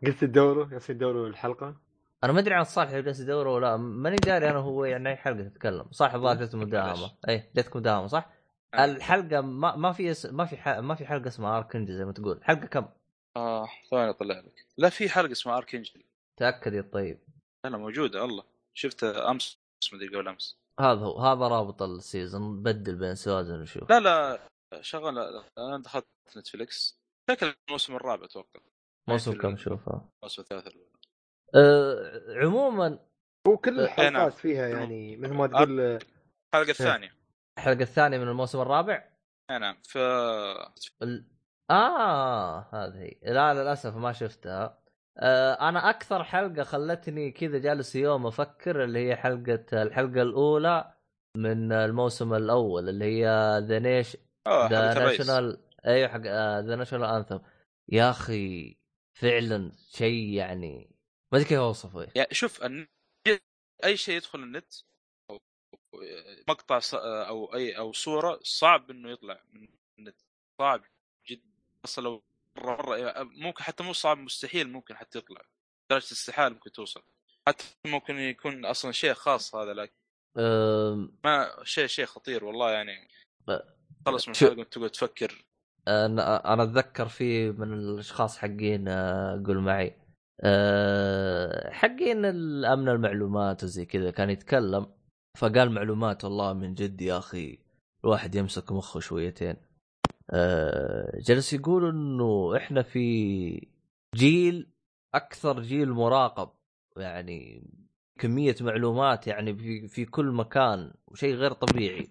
[0.06, 1.76] قلت تدوروا؟ جالسين تدوروا الحلقة؟
[2.24, 5.44] أنا ما أدري عن صالح جالس يدور ولا ماني داري أنا هو يعني أي حلقة
[5.44, 5.86] تتكلم.
[5.92, 7.12] صح الظاهر جت مداهمة.
[7.30, 8.30] اي جتك مداهمة صح؟
[8.74, 8.86] آه.
[8.86, 10.26] الحلقة ما ما في اس...
[10.26, 10.70] ما في ح...
[10.70, 12.40] ما في حلقة اسمها Arkangel زي ما تقول.
[12.44, 12.86] حلقة كم؟
[13.38, 14.66] آه ثواني أطلع لك.
[14.78, 16.04] لا في حلقة اسمها Arkangel
[16.38, 17.20] تأكد يا طيب
[17.66, 18.44] لا لا موجودة الله.
[18.74, 19.58] شفتها أمس
[19.94, 20.58] مدري قبل أمس.
[20.80, 21.20] هذا هو.
[21.20, 22.64] هذا رابط ال season.
[22.64, 24.40] بدل بين seasons وشوف لا لا.
[24.82, 25.20] شغل
[25.58, 26.08] أنا دخلت
[26.38, 28.60] Netflix شكل الموسم الرابع أتوقع.
[29.08, 30.68] موسم في كم شوفها الموسم الثالث
[31.56, 33.00] أه عموما
[33.48, 33.86] هو كل نعم.
[33.86, 37.14] الحلقات فيها يعني مثل ما تقول الحلقة الثانية
[37.58, 39.10] الحلقة الثانية من الموسم الرابع؟
[39.50, 39.98] آه، نعم ف
[41.04, 41.26] ال...
[41.70, 43.16] آه هذه.
[43.24, 44.84] هي لا للأسف ما شفتها.
[45.18, 50.94] آه أنا أكثر حلقة خلتني كذا جالس يوم أفكر اللي هي حلقة الحلقة الأولى
[51.38, 54.27] من الموسم الأول اللي هي The Nat- آه
[54.70, 56.20] The National أيوه حق
[56.66, 57.40] The National Anthem.
[57.90, 58.78] يا أخي
[59.14, 60.96] فعلا شيء يعني
[61.32, 62.08] ما أدري كيف أوصفه.
[62.16, 62.88] يعني شوف الن-
[63.84, 64.74] أي شيء يدخل النت
[65.32, 65.40] أو
[66.48, 69.68] مقطع ص- أو أي أو صورة صعب إنه يطلع من
[70.00, 70.22] النت.
[70.60, 70.84] صعب
[71.30, 71.50] جدا
[71.86, 72.24] أصلا لو
[72.58, 75.42] مرة مره ممكن حتى مو صعب مستحيل ممكن حتى يطلع.
[75.92, 77.04] درجة استحالة ممكن توصل.
[77.48, 79.94] حتى ممكن يكون أصلا شيء خاص هذا لكن
[80.38, 83.08] آه ما شيء شيء خطير والله يعني.
[84.08, 85.46] خلص من الحلقة وانت تقعد تفكر.
[85.88, 89.96] أنا أنا أتذكر في من الأشخاص حقين آه، قول معي.
[90.42, 94.88] آه، حقين الأمن المعلومات وزي كذا كان يتكلم
[95.38, 97.60] فقال معلومات والله من جد يا أخي
[98.04, 99.56] الواحد يمسك مخه شويتين.
[100.32, 103.68] آه، جلس يقول إنه إحنا في
[104.16, 104.68] جيل
[105.16, 106.50] أكثر جيل مراقب
[106.98, 107.70] يعني
[108.20, 112.10] كمية معلومات يعني في في كل مكان وشيء غير طبيعي.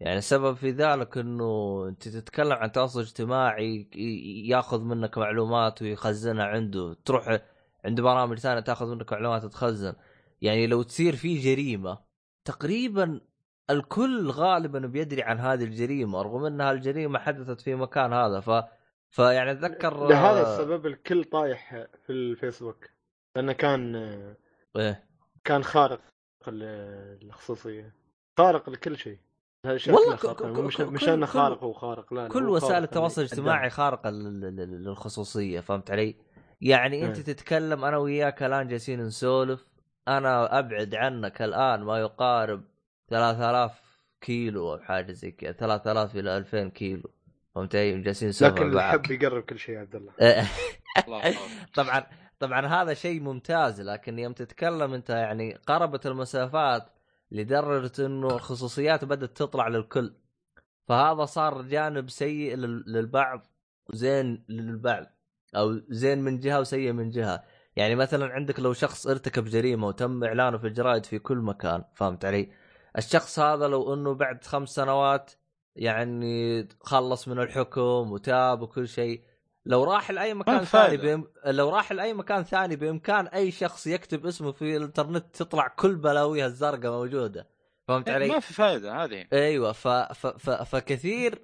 [0.00, 3.88] يعني السبب في ذلك إنه أنت تتكلم عن تواصل اجتماعي
[4.48, 7.38] ياخذ منك معلومات ويخزنها عنده تروح
[7.84, 9.94] عند برامج ثانية تاخذ منك معلومات وتخزن.
[10.42, 11.98] يعني لو تصير في جريمة
[12.44, 13.20] تقريبا
[13.70, 18.50] الكل غالبا بيدري عن هذه الجريمة رغم انها الجريمه حدثت في مكان هذا ف
[19.10, 22.90] فيعني أتذكر لهذا السبب الكل طايح في الفيسبوك
[23.36, 24.36] لأنه كان آه،
[24.76, 25.08] إيه.
[25.44, 26.00] كان خارق
[26.48, 27.94] ال- الخصوصية
[28.38, 29.18] خارق لكل شيء.
[29.64, 34.10] والله مش مش كل- أنه كل- خارق هو خارق لا كل وسائل التواصل الاجتماعي خارقة
[34.10, 36.16] لل- لل- للخصوصية فهمت علي؟
[36.60, 37.24] يعني أنت إيه.
[37.24, 39.66] تتكلم أنا وياك الآن جالسين نسولف
[40.08, 42.64] أنا أبعد عنك الآن ما يقارب
[43.08, 43.72] 3000
[44.20, 47.10] كيلو أو حاجة زي كذا 3000 إلى 2000 كيلو
[47.54, 48.72] فهمت علي؟ جالسين نسولف لكن.
[48.72, 50.44] الحب يقرب كل شيء يا عبد الله إيه.
[51.76, 52.06] طبعا
[52.40, 56.86] طبعا هذا شيء ممتاز لكن يوم تتكلم أنت يعني قربت المسافات
[57.30, 60.14] لدرجة إنه الخصوصيات بدأت تطلع للكل
[60.88, 63.46] فهذا صار جانب سيء لل- للبعض
[63.86, 65.06] وزين للبعض
[65.56, 67.44] أو زين من جهة وسيء من جهة
[67.76, 72.24] يعني مثلا عندك لو شخص ارتكب جريمة وتم إعلانه في الجرائد في كل مكان فهمت
[72.24, 72.52] علي؟
[72.98, 75.32] الشخص هذا لو إنه بعد خمس سنوات
[75.76, 79.22] يعني خلص من الحكم وتاب وكل شيء
[79.68, 80.96] لو راح لأي مكان ثاني.
[80.96, 81.24] بإم...
[81.46, 86.46] لو راح لأي مكان ثاني بإمكان أي شخص يكتب اسمه في الإنترنت تطلع كل بلاويها
[86.46, 87.48] الزرقاء موجودة.
[87.88, 89.26] فهمت علي؟ ما في فائده هذه.
[89.32, 89.88] أيوه ف...
[89.88, 90.26] ف...
[90.26, 90.50] ف...
[90.50, 91.42] فكثير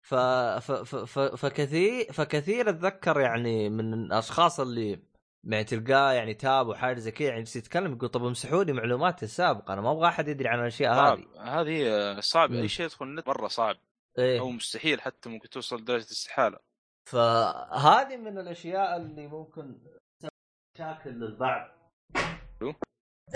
[0.00, 0.14] ف...
[0.14, 0.72] ف...
[0.72, 0.96] ف...
[0.96, 1.18] ف...
[1.18, 5.02] فكثير فكثير أتذكر يعني من الأشخاص اللي
[5.44, 9.72] يعني تلقاه يعني تاب وحاجة زي كذا يعني يتكلم يقول طب امسحوا لي معلوماتي السابقة
[9.72, 11.24] أنا ما أبغى أحد يدري عن الأشياء هذه.
[11.40, 12.52] هذه صعب.
[12.52, 13.76] أي شيء يدخل النت مرة صعب.
[14.18, 16.71] أو إيه مستحيل حتى ممكن توصل لدرجة الاستحاله
[17.08, 19.78] فهذه من الأشياء اللي ممكن
[20.20, 20.32] تسبب
[20.76, 21.70] مشاكل للبعض؟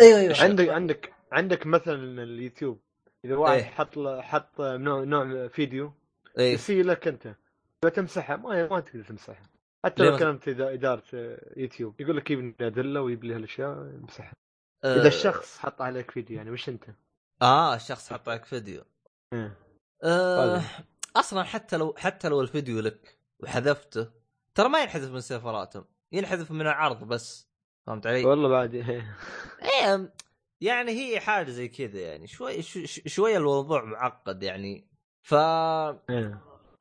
[0.01, 0.34] أيوه أيوه.
[0.43, 2.80] عندك عندك عندك مثلا اليوتيوب.
[3.24, 3.64] إذا واحد إيه.
[3.64, 5.93] حط له- حط نوع نوع فيديو
[6.38, 6.52] إيه.
[6.55, 7.34] يسيء لك أنت.
[7.84, 9.51] لو تمسحها ما ما تقدر تمسحها
[9.84, 11.02] حتى لو إذا- إدارة
[11.56, 12.01] يوتيوب.
[12.01, 14.32] يقول لك يبني أدلة ويبني هالأشياء يمسحها
[14.84, 16.84] آه، إذا الشخص حط عليك فيديو يعني مش أنت؟
[17.43, 18.82] آه الشخص حط لك فيديو.
[19.32, 19.59] إيه.
[20.05, 20.62] آه طيب.
[21.16, 24.10] أصلا حتى لو حتى لو الفيديو لك وحذفته.
[24.54, 27.48] ترى ما ينحذف من سيرفراتهم ينحذف من العرض بس
[27.86, 29.16] فهمت علي؟ والله بعد إيه.
[30.60, 34.88] يعني هي حاجة زي كذا يعني شوي شو- شو- شوية الموضوع معقد يعني.
[35.22, 36.40] ف إيه.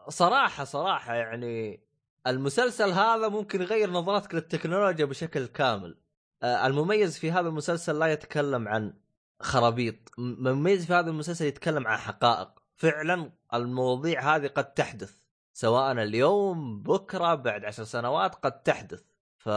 [0.09, 1.83] صراحة صراحة يعني
[2.27, 5.97] المسلسل هذا ممكن يغير نظرتك للتكنولوجيا بشكل كامل.
[6.43, 8.93] المميز في هذا المسلسل لا يتكلم عن
[9.41, 12.49] خرابيط المميز في هذا المسلسل يتكلم عن حقائق.
[12.75, 15.24] فعلا المواضيع هذه قد تحدث.
[15.55, 19.03] سواء اليوم بكرة بعد عشر سنوات قد تحدث.
[19.37, 19.49] ف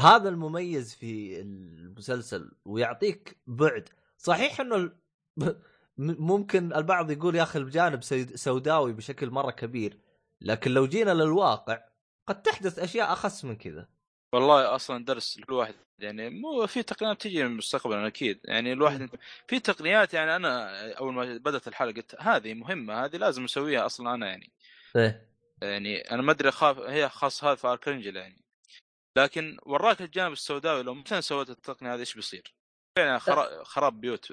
[0.00, 3.88] هذا المميز في المسلسل ويعطيك بعد.
[4.18, 4.92] صحيح إنه
[5.98, 8.02] ممكن البعض يقول يا أخي الجانب
[8.34, 9.98] سوداوي بشكل مرة كبير
[10.40, 11.80] لكن لو جينا للواقع
[12.26, 13.88] قد تحدث أشياء أخس من كذا.
[14.32, 18.40] والله أصلا درس لكل واحد يعني مو في تقنيات تجي من المستقبل أكيد.
[18.44, 19.10] يعني الواحد
[19.48, 24.14] في تقنيات يعني أنا أول ما بدأت الحلقة قلت هذه مهمة هذه لازم أسويها أصلا
[24.14, 24.52] أنا يعني.
[24.96, 25.30] إيه.
[25.62, 28.44] يعني أنا ما أدري خاف هي خاص هذا في اركنجل يعني.
[29.16, 32.54] لكن وراك الجانب السوداوي لو مثلا سويت التقنية هذه إيش بيصير؟
[32.96, 34.32] فعلا خرا- خراب بيوت.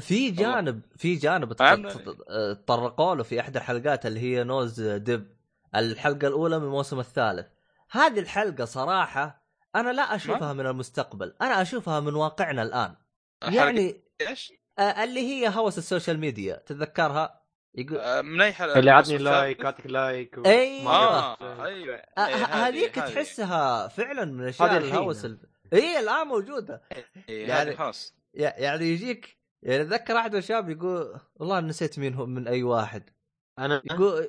[0.00, 5.36] في جانب في جانب آه، تطرقوا له في احدى الحلقات اللي هي نوز دب.
[5.74, 7.46] الحلقة الأولى من الموسم الثالث.
[7.90, 11.34] هذه الحلقة صراحة أنا لا أشوفها من المستقبل.
[11.42, 12.96] أنا أشوفها من واقعنا الآن.
[13.42, 17.45] يعني إيش؟ اللي هي هوس ال social media تتذكرها؟
[17.76, 20.42] يقول آه، من اي حلقه؟ اللي عطني؟ لايك اعطيك لايك و...
[20.46, 21.60] آه أعرف.
[21.60, 22.94] أيوه آه، إيه، ه- هذه- هذيك.
[22.94, 24.76] تحسها فعلا من الأشياء.
[24.76, 25.38] الهوس ال...
[25.72, 26.82] هي الآن موجودة
[27.28, 32.14] إيه، يعني- هذه خلاص يع- يعني يجيك يعني أتذكر أحد الشباب يقول والله نسيت مين
[32.14, 33.10] هو من أي واحد
[33.58, 34.28] أنا يقول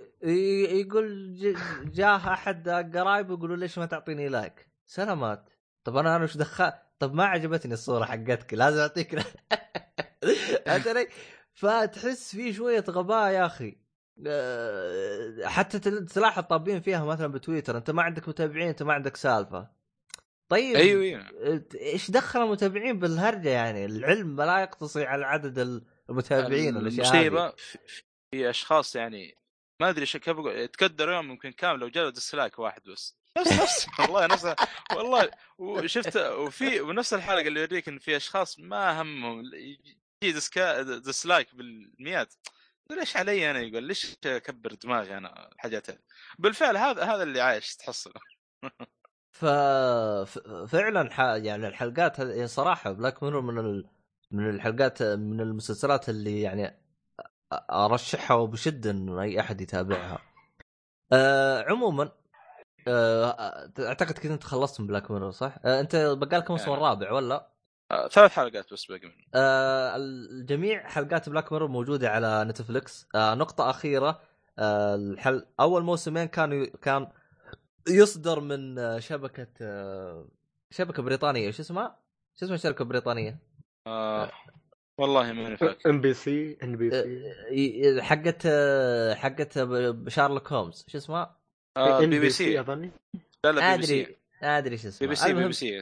[0.80, 1.58] يقول ج-
[1.94, 5.50] جاه أحد قرايبه يقولوا ليش ما تعطيني like؟ سلامات
[5.84, 9.16] طب أنا أنا وش دخل طب ما عجبتني الصورة حقتك لازم أعطيك
[11.58, 13.78] فتحس في شوية غباء يا أخي.
[14.28, 19.16] أه، حتى تل- تلاحظ طابين فيها مثلا بتويتر أنت ما عندك متابعين أنت ما عندك
[19.16, 19.70] سالفة.
[20.50, 21.26] طيب أيوه أيوه.
[21.76, 27.54] إيش دخل المتابعين بالهرجة يعني؟ العلم لا يقتصر على عدد المتابعين والأشياء هذه.
[28.32, 29.36] في, أشخاص يعني
[29.82, 33.18] ما أدري إيش كيف أقول تقدر يوم يمكن كامل لو جاء ديسلايك واحد بس.
[33.38, 34.56] نفس نفس والله نفس
[34.96, 35.32] والله.
[35.58, 39.42] وشفت وفي ونفس الحلقة اللي يوريك إن في أشخاص ما همهم
[40.24, 42.34] dislike بالمئات
[42.86, 46.00] يقول إيش علي أنا يقول ليش أكبر دماغي أنا الحاجات هذه
[46.40, 48.14] بالفعل هذا هذا اللي عايش تحصل
[49.32, 49.46] ف
[50.68, 51.20] فعلا ح...
[51.20, 53.90] يعني الحلقات هذه صراحة Black Mirror من ال...
[54.32, 56.82] من الحلقات من المسلسلات اللي يعني
[57.72, 60.20] أرشحها وبشدة انه أي أحد يتابعها.
[61.12, 62.12] أه عموما
[62.88, 66.78] أه أعتقد كذا انت خلصت من Black Mirror صح؟ أه أنت بقالك الموسم يعني.
[66.78, 67.57] الرابع ولا؟
[67.92, 73.34] آه، ثلاث حلقات بس باقي منه آه الجميع حلقات Black Mirror موجودة على Netflix آه
[73.34, 74.22] نقطة أخيرة
[74.60, 77.08] آه الحل أول موسمين كانوا كان
[77.90, 80.28] يصدر من آه شبكة آه
[80.72, 81.52] شبكة بريطانية.
[81.52, 82.00] شو اسمها؟
[82.40, 83.40] شو اسمها الشركة البريطانية؟
[83.88, 84.32] آه
[84.98, 87.98] والله ماني فاكر ام بي سي إن بي سي.
[87.98, 88.48] آه، حقت
[89.18, 89.54] حقت
[90.08, 91.38] Sherlock Holmes شو اسمها؟
[91.78, 92.60] آه إن بي بي سي.
[92.60, 92.92] أظني.
[93.44, 94.16] لا لا بي بي ادري سي.
[94.44, 95.00] أدري إيش اسمها.
[95.00, 95.82] بي بي سي بي بي سي إيه.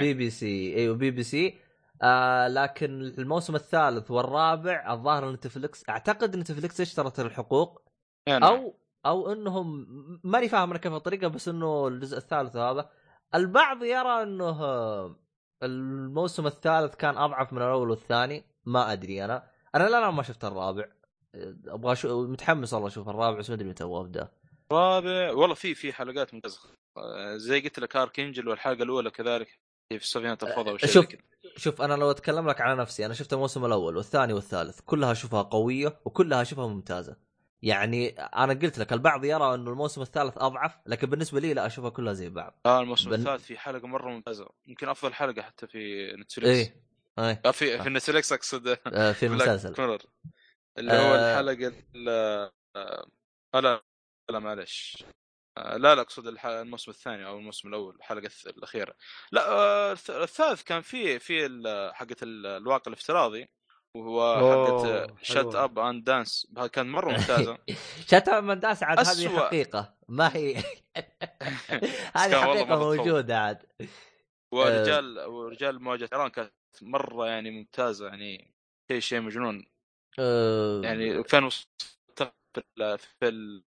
[0.00, 0.76] بي بي سي.
[0.76, 1.58] إيوه بي بي سي.
[2.02, 7.82] آه لكن الموسم الثالث والرابع الظاهر Netflix أعتقد Netflix اشترت الحقوق.
[8.28, 8.52] إيه، نعم.
[8.52, 8.74] أو
[9.06, 9.86] أو إنهم
[10.24, 12.90] ماني فاهم أنا كيف الطريقة بس إنه الجزء الثالث هذا.
[13.34, 15.16] البعض يرى إنه آه،
[15.62, 18.44] الموسم الثالث كان أضعف من الأول والثاني.
[18.64, 19.50] ما أدري أنا.
[19.74, 20.84] أنا لا ما شفت الرابع.
[21.34, 24.28] آه، أبغى شو متحمس والله أشوف الرابع بس ما أدري متى أبدأ.
[24.72, 26.60] رابع والله في في حلقات ممتازة.
[26.96, 29.60] آه، زي قلت لك اركنجل والحلقة الأولى كذلك.
[29.88, 31.06] في سفينه الفضاء شوف.
[31.56, 35.42] شوف أنا لو أتكلم لك على نفسي أنا شفت الموسم الأول والثاني والثالث كلها أشوفها
[35.42, 37.16] قوية وكلها أشوفها ممتازة.
[37.62, 41.90] يعني أنا قلت لك البعض يرى إنه الموسم الثالث أضعف لكن بالنسبة لي لا أشوفها
[41.90, 42.60] كلها زي بعض.
[42.66, 44.48] آه الموسم بن- الثالث في حلقة مرة ممتازة.
[44.66, 46.82] يمكن أفضل حلقة حتى في نتفلكس إيه
[47.18, 47.40] إيه.
[47.46, 48.68] آه في في نتفلكس أقصد.
[48.86, 49.98] آه في المسلسل.
[50.78, 51.32] اللي هو آه.
[51.32, 52.08] الحلقة ال-
[52.76, 53.82] آه لا
[54.30, 55.04] لا معلش
[55.58, 58.94] لا لا أقصد الموسم الثاني أو الموسم الأول الحلقة الأخيرة.
[59.32, 61.44] لا آه، الث- الثالث كان في في
[61.94, 63.48] حقه ال- الواقع الافتراضي
[63.96, 65.54] وهو حقه شت.
[65.54, 67.58] اب اند دانس كان مرة ممتازة.
[68.06, 69.38] شتا من داس عاد هذه.
[69.38, 69.94] حقيقة.
[70.08, 70.56] ما هي
[72.16, 72.78] هذه كان حقيقة.
[72.78, 73.66] موجودة عاد.
[74.54, 76.52] ورجال ورجال مواجهة إيران كانت
[76.82, 78.54] مرة يعني ممتازة يعني
[78.90, 79.66] شيء شيء مجنون.
[80.18, 80.80] آه.
[80.84, 81.68] يعني وصلت
[82.18, 83.64] في ال- في ال...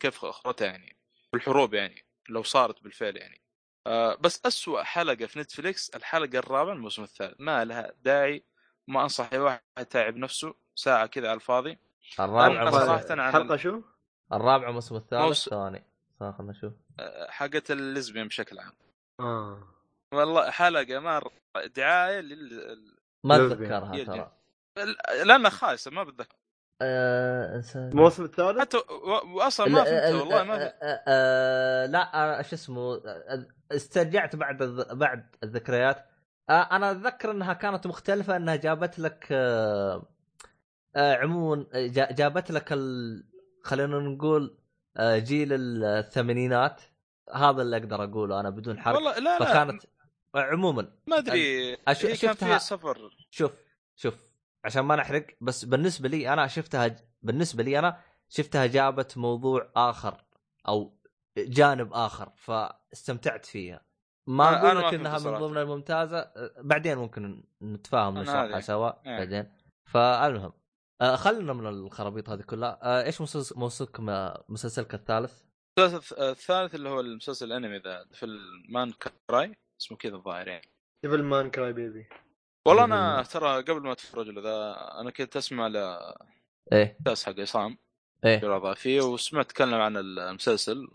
[0.00, 0.96] كيف اخرتها يعني
[1.30, 3.40] في الحروب يعني لو صارت بالفعل يعني.
[3.86, 7.34] آه بس أسوأ حلقة في نتفليكس الحلقة الرابعة الموسم الثالث.
[7.38, 8.44] ما لها داعي
[8.88, 11.78] ما أنصح أي واحد يتعب نفسه ساعة كذا على الفاضي.
[12.20, 13.82] الرابع أنا موسم- صراحة عن- حلقة شو؟
[14.32, 15.22] الرابع الموسم الثالث.
[15.22, 15.84] موس- ثواني
[16.18, 16.72] ثواني خلنا نشوف.
[17.00, 18.72] آه، حقه الليزبيان بشكل عام.
[19.20, 19.68] آه.
[20.12, 21.22] والله حلقة ما
[21.76, 22.96] دعاية لل...
[23.24, 23.36] ما.
[23.36, 24.04] أتذكرها.
[24.04, 24.32] ترى.
[25.24, 26.36] لأنها خايسة ما بتذكر.
[26.82, 32.42] الموسم الثالث؟ حتى و- واصلا ما فهمت ال- والله ما آه، آه، آه، لا آه،
[32.42, 36.04] شو اسمه آه، استرجعت بعد بعد الذكريات.
[36.50, 40.06] آه، أنا أتذكر إنها كانت مختلفة إنها جابت لك آه،
[40.96, 43.24] آه، عموما آه، جا- جابت لك ال...
[43.64, 44.58] خلينا نقول
[44.96, 45.48] آه، جيل
[45.84, 46.80] الثمانينات.
[47.34, 48.94] هذا اللي أقدر أقوله أنا بدون حرق.
[48.96, 49.44] والله لا لا.
[49.44, 49.82] فكانت
[50.34, 51.76] آه، عموما ما أدري.
[51.76, 52.98] أش- هي كان شفتها- فيها سفر.
[53.30, 53.52] شوف
[53.96, 54.27] شوف.
[54.64, 60.24] عشان ما نحرق بس بالنسبة لي أنا شفتها بالنسبة لي أنا شفتها جابت موضوع آخر
[60.68, 60.98] أو
[61.38, 63.88] جانب آخر فاستمتعت فيها
[64.26, 65.38] ما أقول لك إنها من.
[65.38, 66.30] ضمن الممتازة
[66.60, 68.60] بعدين ممكن نتفاهم نشرحها.
[68.60, 69.18] سوا إيه.
[69.18, 69.52] بعدين
[69.84, 70.52] فالمهم
[71.00, 74.00] آه خلنا من الخرابيط هذه كلها آه إيش مسلسل مسلسلك
[74.48, 75.42] مسلسلك الثالث؟
[75.78, 80.70] الثالث الثالث اللي هو المسلسل الأنمي ذا في المان كراي اسمه كذا الظاهر يعني
[81.02, 82.08] ديفل مان كراي بيبي
[82.68, 85.76] والله أنا ترى قبل ما اتفرج له ذا أنا كنت أسمع ل
[86.72, 87.78] إيه أساس حق عصام
[88.24, 90.88] إيه فيه وسمعت تكلم عن المسلسل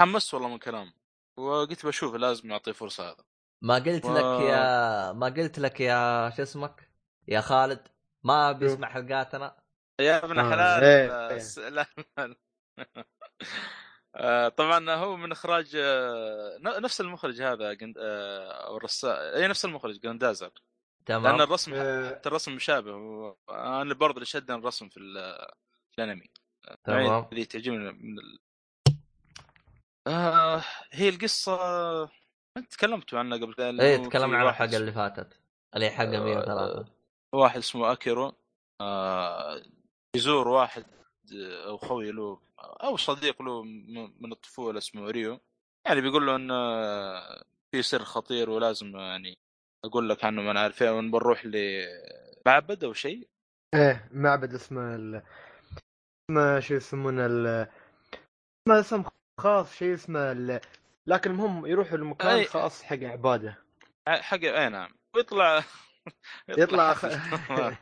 [0.00, 0.92] حمست والله من كلام
[1.36, 3.24] وقلت بشوف لازم اعطيه فرصة هذا
[3.62, 6.90] ما قلت و- لك يا ما قلت لك يا شو اسمك؟
[7.28, 7.88] يا خالد
[8.24, 9.56] ما؟ بيسمع حلقاتنا
[10.00, 11.68] يا ابن آه، حلال إيه، آه، إيه.
[11.68, 11.86] لا
[12.18, 12.36] لا.
[14.14, 19.64] آه، طبعا هو من إخراج آه، ن- نفس المخرج هذا جند- أو الرسام اي نفس
[19.64, 19.98] المخرج
[21.08, 22.08] جراندازر لأن تمام الرسم آه.
[22.10, 25.48] حتى الرسم مشابه و- أنا برضه اللي شدني الرسم في, ال-
[25.92, 26.26] في الأنمي؟
[26.84, 27.26] تمام.
[27.32, 28.38] اللي تعجبني من ال...
[30.06, 31.58] آه هي القصة
[32.56, 35.40] أنت تكلمتوا عنها قبل إيه تكلمنا عن الحلقة اللي فاتت
[35.74, 36.84] اللي هي حلقة آه، 103
[37.34, 38.32] واحد اسمه أكيرو.
[38.80, 39.62] آه
[40.16, 40.84] يزور واحد
[41.34, 43.62] آه، أو خوي له أو صديق له
[44.20, 45.40] من الطفولة اسمه ريو.
[45.86, 49.38] يعني بيقول له ان آه، في سر خطير ولازم يعني
[49.84, 53.28] أقول لك عنه ما أنا عارف إيه، ونروح لمعبد أو شيء؟
[53.74, 55.22] إيه معبد اسمه ال...
[56.30, 57.46] اسمه شو يسمونه ال...
[58.66, 59.04] اسمه اسم
[59.40, 60.60] خاص شيء اسمه ال...
[61.06, 63.58] لكن المهم يروحوا لمكان أي- خاص حق عبادة.
[64.08, 64.90] حق أي نعم.
[65.16, 65.64] ويطلع
[66.48, 67.06] يطلع خ...
[67.06, 67.76] حفل-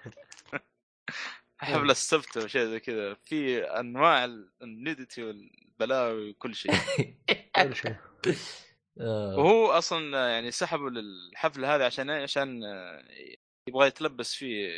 [1.59, 3.14] حفله السبت أو شيء زي كذا.
[3.14, 4.24] في أنواع
[4.62, 6.73] النيدتي والبلاوي وكل شيء.
[7.56, 7.97] كل شيء.
[9.01, 12.62] آه، وهو أصلا يعني سحبوا للحفلة هذه عشان إيه؟ عشان
[13.68, 14.70] يبغى يتلبس فيه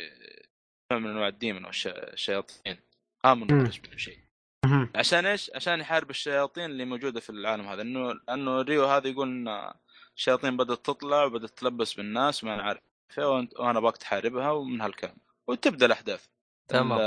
[0.91, 2.77] نوع من أنواع ال demon أو الش- الشياطين.
[3.25, 4.19] آمن شيء.
[4.95, 7.81] عشان إيش؟ عشان يحارب الشياطين اللي موجودة في العالم هذا.
[7.81, 9.71] إنه لأنه ريو هذا يقول إن
[10.17, 12.79] الشياطين بدأت تطلع وبدأت تلبس بالناس ما أنا عارف
[13.59, 15.17] وأنا باك تحاربها ومن هالكلام.
[15.47, 16.25] وتبدأ الأحداث.
[16.67, 16.97] تمام.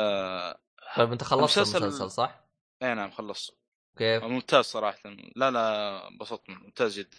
[0.97, 2.45] طيب أنت خلصت المسلسل- المسلسل صح؟
[2.83, 3.62] إي نعم خلصت.
[3.99, 5.11] كيف؟ ممتاز صراحة.
[5.37, 6.61] لا لا انبسطت منه.
[6.61, 7.17] ممتاز جدا.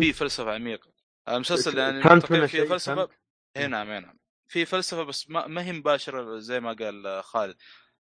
[0.00, 0.92] في فلسفة عميقة.
[1.28, 3.08] المسلسل يعني فهمت فيه فلسفة؟
[3.56, 4.18] اي نعم اي نعم.
[4.48, 7.56] في فلسفة بس ما, ما هي مباشرة زي ما قال خالد.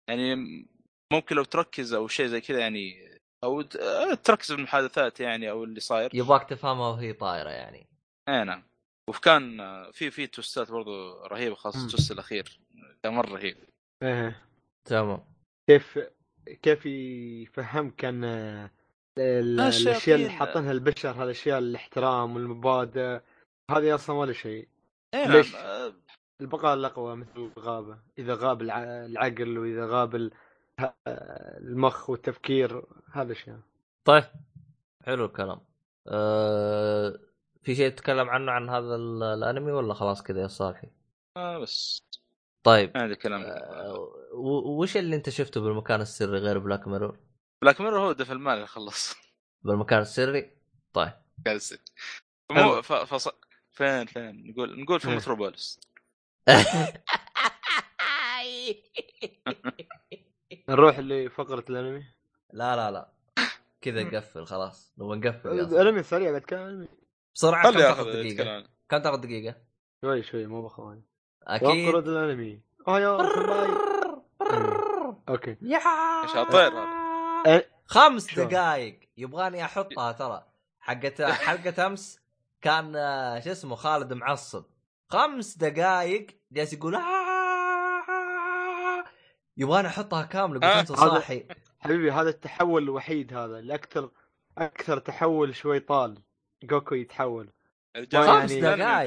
[0.09, 0.35] يعني
[1.13, 5.81] ممكن لو تركز أو شيء زي كذا يعني أو آه، تركز بالمحادثات يعني أو اللي
[5.81, 6.11] صاير.
[6.15, 7.89] يبغاك تفهمها وهي طايرة يعني.
[8.29, 8.69] اي نعم.
[9.09, 9.59] وكان
[9.93, 11.87] في في توستات برضو رهيبة خاصة.
[11.87, 12.61] التوست الأخير.
[13.03, 13.57] كان مرة رهيب.
[14.03, 14.43] إيه.
[14.85, 15.25] تمام.
[15.71, 15.99] كيف
[16.63, 18.71] كيف يفهمك أن ال-
[19.61, 23.21] الأشياء اللي حاطينها البشر هذه الاشياء الاحترام والمبادئ
[23.71, 24.69] هذه أصلا ولا شيء.
[25.15, 25.93] اي نعم ليش؟ آه،
[26.41, 27.99] البقاء الأقوى مثل الغابة.
[28.19, 30.31] إذا غاب الع- العقل وإذا غاب ال-
[31.61, 33.57] المخ والتفكير هذا شيء.
[34.05, 34.25] طيب
[35.05, 35.61] حلو الكلام.
[36.09, 37.19] أه...
[37.63, 40.89] في شيء تتكلم عنه عن هذا ال- الأنمي ولا خلاص كذا يا صالحي؟
[41.37, 42.03] آه بس.
[42.63, 43.43] طيب عندي كلام.
[44.33, 47.19] و- وش اللي انت شفته بالمكان السري غير Black Mirror؟
[47.63, 49.17] بلاك ميرور هو دفع المال اللي خلص
[49.63, 50.51] بالمكان السري؟
[50.93, 51.13] طيب
[51.47, 51.79] قاعد يصير
[52.51, 52.63] حلو.
[52.75, 52.93] مو ف...
[52.93, 53.29] فص...
[53.73, 55.09] فين فين نقول نقول في.
[55.09, 55.81] متروبوليس
[60.69, 62.05] نروح لفقرة الأنمي
[62.53, 63.13] لا لا لا
[63.81, 65.49] كذا قفل خلاص نبغى نقفل.
[65.51, 66.89] الأنمي سريع كان انمي
[67.35, 69.57] بسرعة كم تاخذ؟ يتكلم كم تاخذ دقيقة؟
[70.05, 71.03] شوي شوي مو بخواني
[71.49, 71.91] أكيد.
[71.91, 72.61] فقره الأنمي.
[72.89, 73.19] أه يا
[75.29, 75.57] أوكي.
[75.63, 76.73] يا هذا
[77.47, 77.71] إيه.
[77.87, 80.45] خمس؟ دقائق يبغاني أحطها ترى.
[80.81, 82.21] حقت حلقة أمس
[82.61, 84.65] كان آه، شو اسمه خالد معصب.
[85.09, 88.05] خمس دقائق جالس يقول آه.
[89.57, 90.61] يبغاني أحطها كاملة.
[90.61, 90.91] قلت.
[90.91, 91.47] أنت صاحي.
[91.81, 93.59] حبيبي هذا التحول الوحيد هذا.
[93.59, 94.11] الاكثر
[94.59, 96.23] أكثر تحول شوي طال.
[96.63, 97.53] جوكو يتحول.
[98.41, 98.61] خمس يعني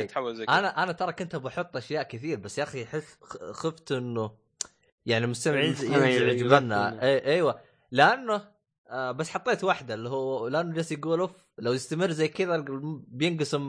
[0.08, 0.44] كذا.
[0.50, 4.32] أنا أنا ترى كنت بحط أشياء كثير بس يا أخي حس خ- خفت إنه
[5.06, 7.02] يعني المستمع ينز- المستمع ينزعج يغث منها منه.
[7.02, 7.60] اي إيوه.
[7.92, 8.52] لأنه
[8.90, 12.66] آه بس حطيت واحدة اللي هو لأنه جالس يقول أوف لو يستمر زي كذا
[13.08, 13.62] بينقسم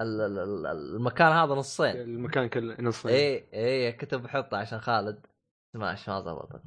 [0.00, 0.66] ال- ال- ال-
[0.96, 1.96] المكان هذا نصين.
[1.96, 3.10] المكان كله نصين.
[3.12, 5.26] اي إي كنت بحطه عشان خالد.
[5.72, 6.62] سماش ما زبطت.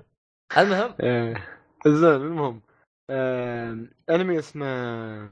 [0.57, 0.95] المهم.
[1.03, 1.48] إيه.
[1.88, 2.61] زين المهم.
[4.10, 5.30] أنمي اسمه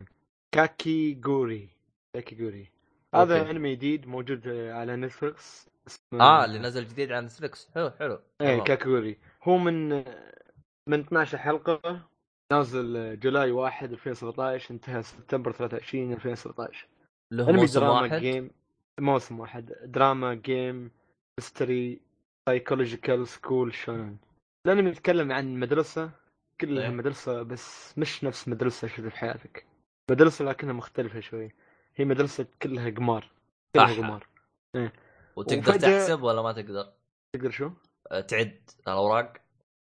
[0.51, 1.69] Kakegurui
[2.13, 2.71] Kakegurui
[3.15, 3.52] هذا أوكي.
[3.52, 8.14] أنمي جديد موجود على Netflix اسمه آه اللي نزل جديد على Netflix حلو حلو.
[8.41, 8.64] إيه تمام.
[8.63, 9.90] Kakegurui هو من
[10.90, 12.07] من 12 حلقة.
[12.53, 16.88] نازل July 1 2017 انتهى سبتمبر 23 2017
[17.31, 18.51] اللي هو أنمي موسم واحد؟ game
[18.99, 19.73] موسم واحد.
[19.84, 20.91] drama game
[21.39, 22.01] mystery
[22.49, 24.17] psychological school shounen
[24.68, 26.11] الأنمي يتكلم عن مدرسة
[26.61, 26.90] كلها إيه.
[26.90, 29.65] مدرسة بس مش نفس مدرسة شفتها في حياتك.
[30.11, 31.52] مدرسة لكنها مختلفة شوي.
[31.95, 33.31] هي مدرسة كلها قمار
[33.75, 33.95] كلها.
[33.97, 34.27] قمار
[35.35, 36.93] وتقدر وفجأة- تحسب ولا ما تقدر؟
[37.35, 37.71] تقدر شو؟
[38.11, 39.33] آه، تعد الأوراق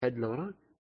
[0.03, 0.53] عد الأوراق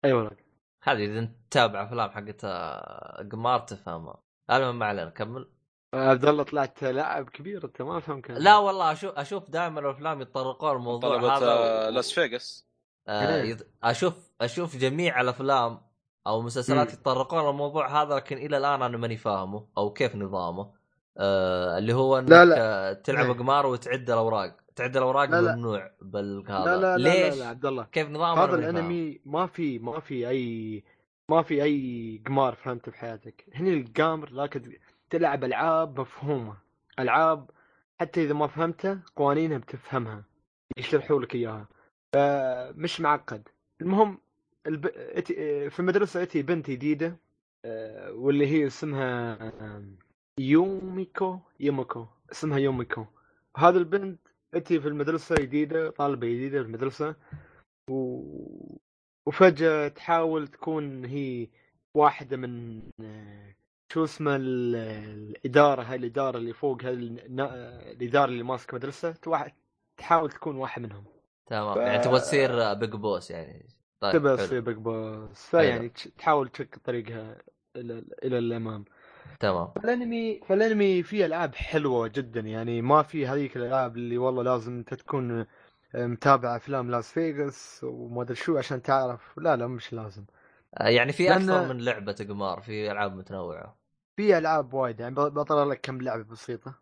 [0.05, 0.37] أي أوراق
[0.83, 5.49] هذه إذا أنت تتابع أفلام حقت آه، قمار تفهمها المهم ما علينا كمل
[5.93, 10.21] عبد الله طلعت لاعب كبير أنت ما افهم كان لا والله أشوف أشوف دائما الأفلام
[10.21, 11.89] يتطرقون الموضوع طلبت هذا آه، و...
[11.89, 12.67] لاس فيغاس
[13.07, 13.57] آه إيه.
[13.83, 15.81] أشوف أشوف جميع الأفلام
[16.27, 16.93] أو المسلسلات.
[16.93, 20.73] يتطرقون الموضوع هذا لكن إلى الآن أنا ماني فاهمه أو كيف نظامه
[21.17, 22.55] آه اللي هو انك لا، لا.
[22.59, 23.33] آه، تلعب إيه.
[23.33, 24.57] قمار وتعد الأوراق.
[24.75, 25.55] تعد الأوراق لا، لا.
[25.55, 26.65] ممنوع بالهذا.
[26.65, 27.83] لا لا لا, ليش؟ لا, لا عبد الله.
[27.91, 28.55] كيف نظامه هذا.
[28.55, 30.83] الأنمي ما في ما في أي
[31.31, 33.45] ما في أي قمار فهمته بحياتك.
[33.53, 34.61] هني القامر لكن
[35.09, 36.57] تلعب ألعاب مفهومة.
[36.99, 37.49] ألعاب
[37.99, 40.23] حتى إذا ما فهمتها قوانينها بتفهمها.
[40.77, 41.67] يشرحوا لك إياها.
[42.13, 43.47] فمش معقد.
[43.81, 44.17] المهم
[44.67, 44.87] الب...
[45.69, 47.17] في المدرسة إتي بنت جديدة
[47.65, 49.37] آه، واللي هي اسمها
[50.39, 53.05] يوميكو يوميكو اسمها يوميكو.
[53.57, 54.19] هذا البنت
[54.53, 57.15] اتي في المدرسة جديدة طالبة جديدة في المدرسة
[57.89, 58.21] و...
[59.25, 61.47] وفجأة تحاول تكون هي
[61.93, 62.81] واحدة من
[63.93, 69.51] شو اسمه ال- الإدارة هاي الإدارة اللي فوق هاي الإدارة اللي ماسكة مدرسة توا-
[69.97, 71.03] تحاول تكون واحد منهم.
[71.45, 73.65] تمام ف- يعني تبغى تصير big boss يعني.
[73.99, 74.35] طيب حلو.
[74.35, 77.37] تصير بيج بوس فيعني تحاول تشق طريقها
[77.75, 78.85] إلى إلى الأمام.
[79.39, 79.67] تمام.
[79.75, 84.93] فالانمي فالانمي فيه ألعاب حلوة جدا يعني ما في هذيك الألعاب اللي والله لازم أنت
[84.93, 85.45] تكون
[85.95, 89.37] متابع أفلام لاس فيغاس وما أدري شو عشان تعرف.
[89.37, 90.25] لا لا مش لازم.
[90.77, 93.75] آه، يعني في أكثر من لعبة قمار في ألعاب متنوعة.
[94.17, 96.73] في ألعاب وايد يعني بطلع لك كم لعبة بسيطة.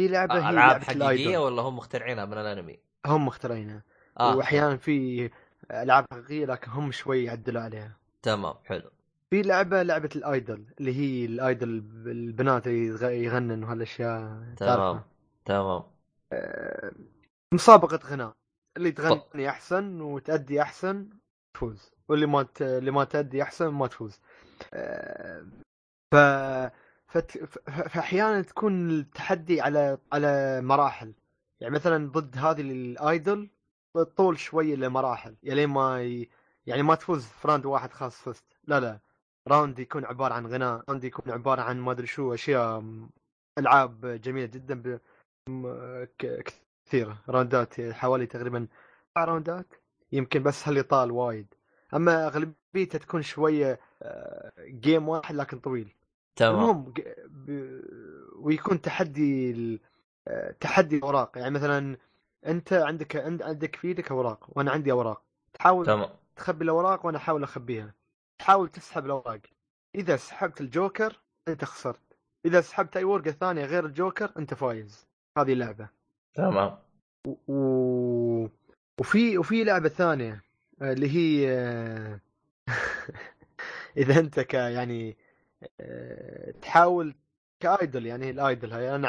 [0.00, 3.82] في لعبة هي ألعاب حقيقية ولا هم مخترعينها من الأنمي؟ هم مخترعينها.
[4.20, 5.30] آه واحيانا في
[5.70, 7.96] ألعاب حقيقية لكن هم شوي يعدلوا عليها.
[8.22, 8.90] تمام حلو.
[9.34, 11.68] في لعبة لعبة الأيدل اللي هي الأيدل
[12.06, 15.02] البنات اللي يغ- يغنن وهالأشياء تمام.
[15.44, 15.82] تمام.
[16.32, 16.92] آه،
[17.54, 18.32] مسابقة غناء
[18.76, 21.08] اللي تغني أحسن وتأدي أحسن
[21.54, 22.62] تفوز واللي ما ت...
[22.62, 24.20] اللي ما تأدي أحسن ما تفوز.
[24.74, 25.46] آه،
[26.12, 26.16] ف
[27.06, 27.44] فت...
[27.70, 31.14] فأحيانا تكون التحدي على على مراحل.
[31.60, 33.50] يعني مثلا ضد هذه ال idol
[33.94, 36.28] تطول شوي لمراحل يعني ما ي...
[36.66, 38.44] يعني ما تفوز في round واحد خاص فزت.
[38.64, 39.00] لا لا.
[39.48, 42.84] round يكون عبارة عن غناء round يكون عبارة عن ما أدري شو أشياء
[43.58, 45.00] ألعاب جميلة جدا ب...
[45.48, 46.44] م- ك-
[46.86, 47.18] كثيرة.
[47.28, 48.66] round ات حوالي تقريبا
[49.16, 49.74] أربع round ات
[50.12, 51.54] يمكن بس هل يطال وايد.
[51.94, 55.94] أما أغلبيتها تكون شوية آه، جيم واحد لكن طويل.
[56.36, 56.54] تمام.
[56.54, 56.94] المهم.
[58.36, 59.80] ويكون تحدي.
[60.28, 61.38] آه، تحدي الأوراق.
[61.38, 61.96] يعني مثلا
[62.46, 65.22] أنت عندك عند- عندك في إيدك أوراق وأنا عندي أوراق.
[65.54, 66.08] تحاول تمام.
[66.36, 67.94] تخبي الأوراق وأنا أحاول أخبيها.
[68.38, 69.40] تحاول تسحب الأوراق.
[69.94, 72.00] إذا سحبت الجوكر أنت خسرت.
[72.46, 75.06] إذا سحبت أي ورقة ثانية غير الجوكر أنت فايز.
[75.38, 75.88] هذه اللعبة.
[76.34, 76.78] تمام.
[77.48, 78.48] و...
[79.00, 80.42] وفي وفي لعبة ثانية
[80.82, 82.20] آه، اللي هي آه،
[83.96, 85.16] إذا أنت ك يعني
[85.80, 87.14] آه، تحاول
[87.60, 88.94] كأيدل يعني الأيدل هاي.
[88.94, 89.08] أنا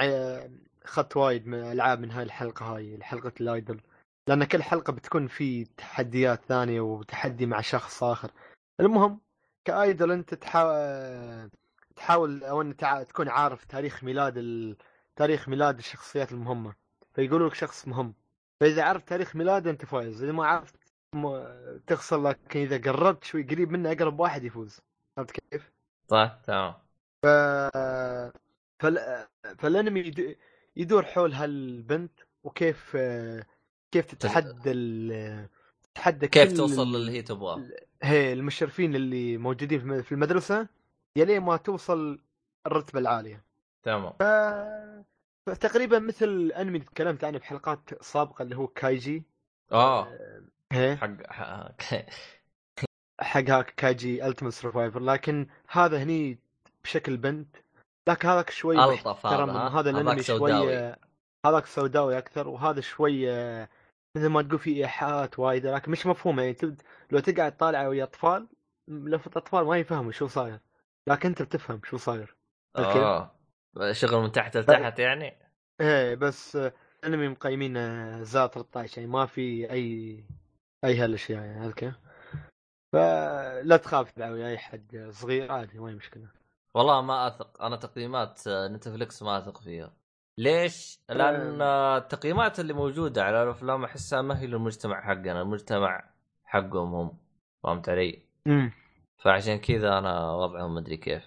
[0.86, 3.82] أخذت وايد من ألعاب من هاي الحلقة هاي حلقة الأيدل.
[4.28, 8.32] لأن كل حلقة بتكون في تحديات ثانية وتحدي مع شخص آخر.
[8.80, 9.20] المهم
[9.66, 11.50] كأيدل أنت تحاول
[11.96, 14.78] تحاول أو أن تع- تكون عارف تاريخ ميلاد ال...
[15.16, 16.76] تاريخ ميلاد الشخصيات المهمة.
[17.14, 18.14] فيقولوا لك شخص مهم.
[18.60, 20.76] فإذا عرفت تاريخ ميلاده أنت فايز إذا ما عرفت
[21.14, 21.44] م...
[21.88, 24.80] تخسر لكن إذا قربت شوي قريب منه أقرب واحد يفوز.
[25.16, 25.72] فهمت كيف؟
[26.08, 26.74] طيب تمام.
[27.24, 27.28] ف...
[28.80, 29.26] فال...
[29.58, 30.38] فالأنمي يد...
[30.76, 32.98] يدور حول هالبنت وكيف
[33.92, 35.50] كيف تتحدى ال...
[35.94, 37.64] تتحدى كيف كل توصل للي هي تبغاه.
[38.06, 40.68] هي المشرفين اللي موجودين في المدرسة
[41.18, 42.20] يلين ما توصل
[42.68, 43.44] الرتبة العالية.
[43.84, 44.14] تمام.
[44.20, 44.24] ف...
[45.50, 49.24] فتقريبا مثل اللي تكلمت عنه بحلقات سابقة اللي هو Kaiji.
[49.72, 50.08] آه.
[50.72, 51.82] هي حق حق-
[53.22, 56.40] حق هاك Kaiji Ultimate Survivor لكن هذا هني
[56.84, 57.56] بشكل بنت.
[58.10, 61.00] لكن هذاك شوي ألطف هذا هذا الأنمي شوية
[61.46, 63.70] هذاك سوداوي أكثر وهذا شوية
[64.16, 66.42] مثل ما تقول في إيحاءات وايد لكن مش مفهومة.
[66.42, 66.82] يعني تب...
[67.12, 68.48] لو تقعد طالع ويا أطفال
[68.88, 70.60] لفت الأطفال ما يفهموا شو صاير
[71.08, 72.36] لكن أنت بتفهم شو صاير؟
[72.76, 73.36] آه.
[73.92, 75.34] شغل من تحت لتحت يعني؟
[75.82, 76.56] إيه بس
[77.04, 80.24] الأنمي مقيمينه زاد 13 يعني ما في أي
[80.86, 81.96] أي هالأشياء يعني عرفت كيف؟
[82.94, 86.28] فلا تخاف تلعب ويا أي حد صغير عادي ما هي مشكلة.
[86.74, 89.94] والله ما أثق أنا تقييمات نتفلكس ما أثق فيها.
[90.38, 96.10] ليش؟ لأن التقييمات اللي موجودة على الأفلام أحسها ما هي للمجتمع حقنا، المجتمع
[96.46, 97.18] حقهم هم
[97.64, 98.72] فهمت علي؟ امم
[99.18, 101.24] فعشان كذا أنا وضعهم ما أدري كيف.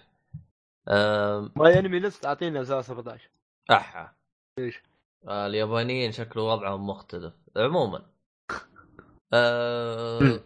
[0.87, 1.51] أم...
[1.61, 3.29] أنمي لست اعطينا 17
[3.71, 4.13] أحا
[4.59, 4.83] إيش؟
[5.27, 8.05] آه اليابانيين شكلوا وضعهم مختلف، عموما
[9.33, 10.39] أه...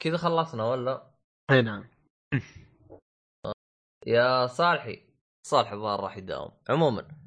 [0.00, 1.10] كذا خلصنا ولا؟
[1.50, 1.84] أي نعم
[3.46, 3.52] أه،
[4.06, 5.02] يا صالحي
[5.46, 7.25] صالح الظاهر راح يداوم عموما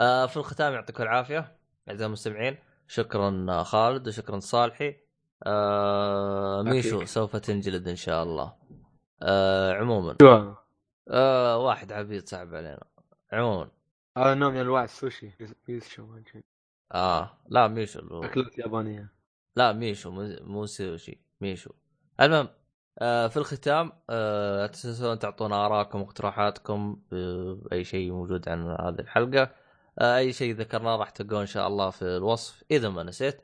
[0.00, 1.56] آه، في الختام يعطيكم العافية
[1.88, 2.58] أعزائي المستمعين.
[2.88, 4.96] شكرا آه، خالد وشكرا صالحي.
[5.46, 8.54] آه ميشو سوف تنجلد إن شاء الله.
[9.22, 10.16] آه عموما.
[11.10, 12.84] آه واحد عبيد صعب علينا.
[13.32, 13.70] عموما.
[14.18, 15.30] هذا آه نوع من انواع السوشي
[15.68, 16.06] ميشو
[16.94, 19.12] آه لا ميشو أكلات يابانية.
[19.56, 20.10] لا ميشو
[20.44, 21.70] مو سوشي ميشو.
[22.20, 22.48] المهم
[22.98, 29.00] آه في الختام لا آه تنسون تعطونا ارائكم واقتراحاتكم باي آه، شيء موجود عن هذه
[29.00, 29.59] الحلقة.
[30.00, 32.64] آه، أي شيء ذكرناه راح تلقوه إن شاء الله في الوصف.
[32.70, 33.40] إذا ما نسيت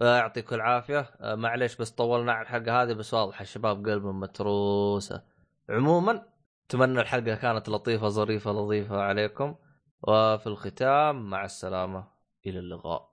[0.00, 1.10] آه، يعطيكم العافية.
[1.20, 5.22] آه، معليش بس طولنا على الحلقة هذه بس واضح الشباب قلبهم متروسة.
[5.70, 6.22] عموما
[6.66, 9.54] أتمنى الحلقة كانت لطيفة ظريفة لطيفة عليكم.
[10.02, 12.04] وفي الختام مع السلامة.
[12.46, 13.10] إلى اللقاء.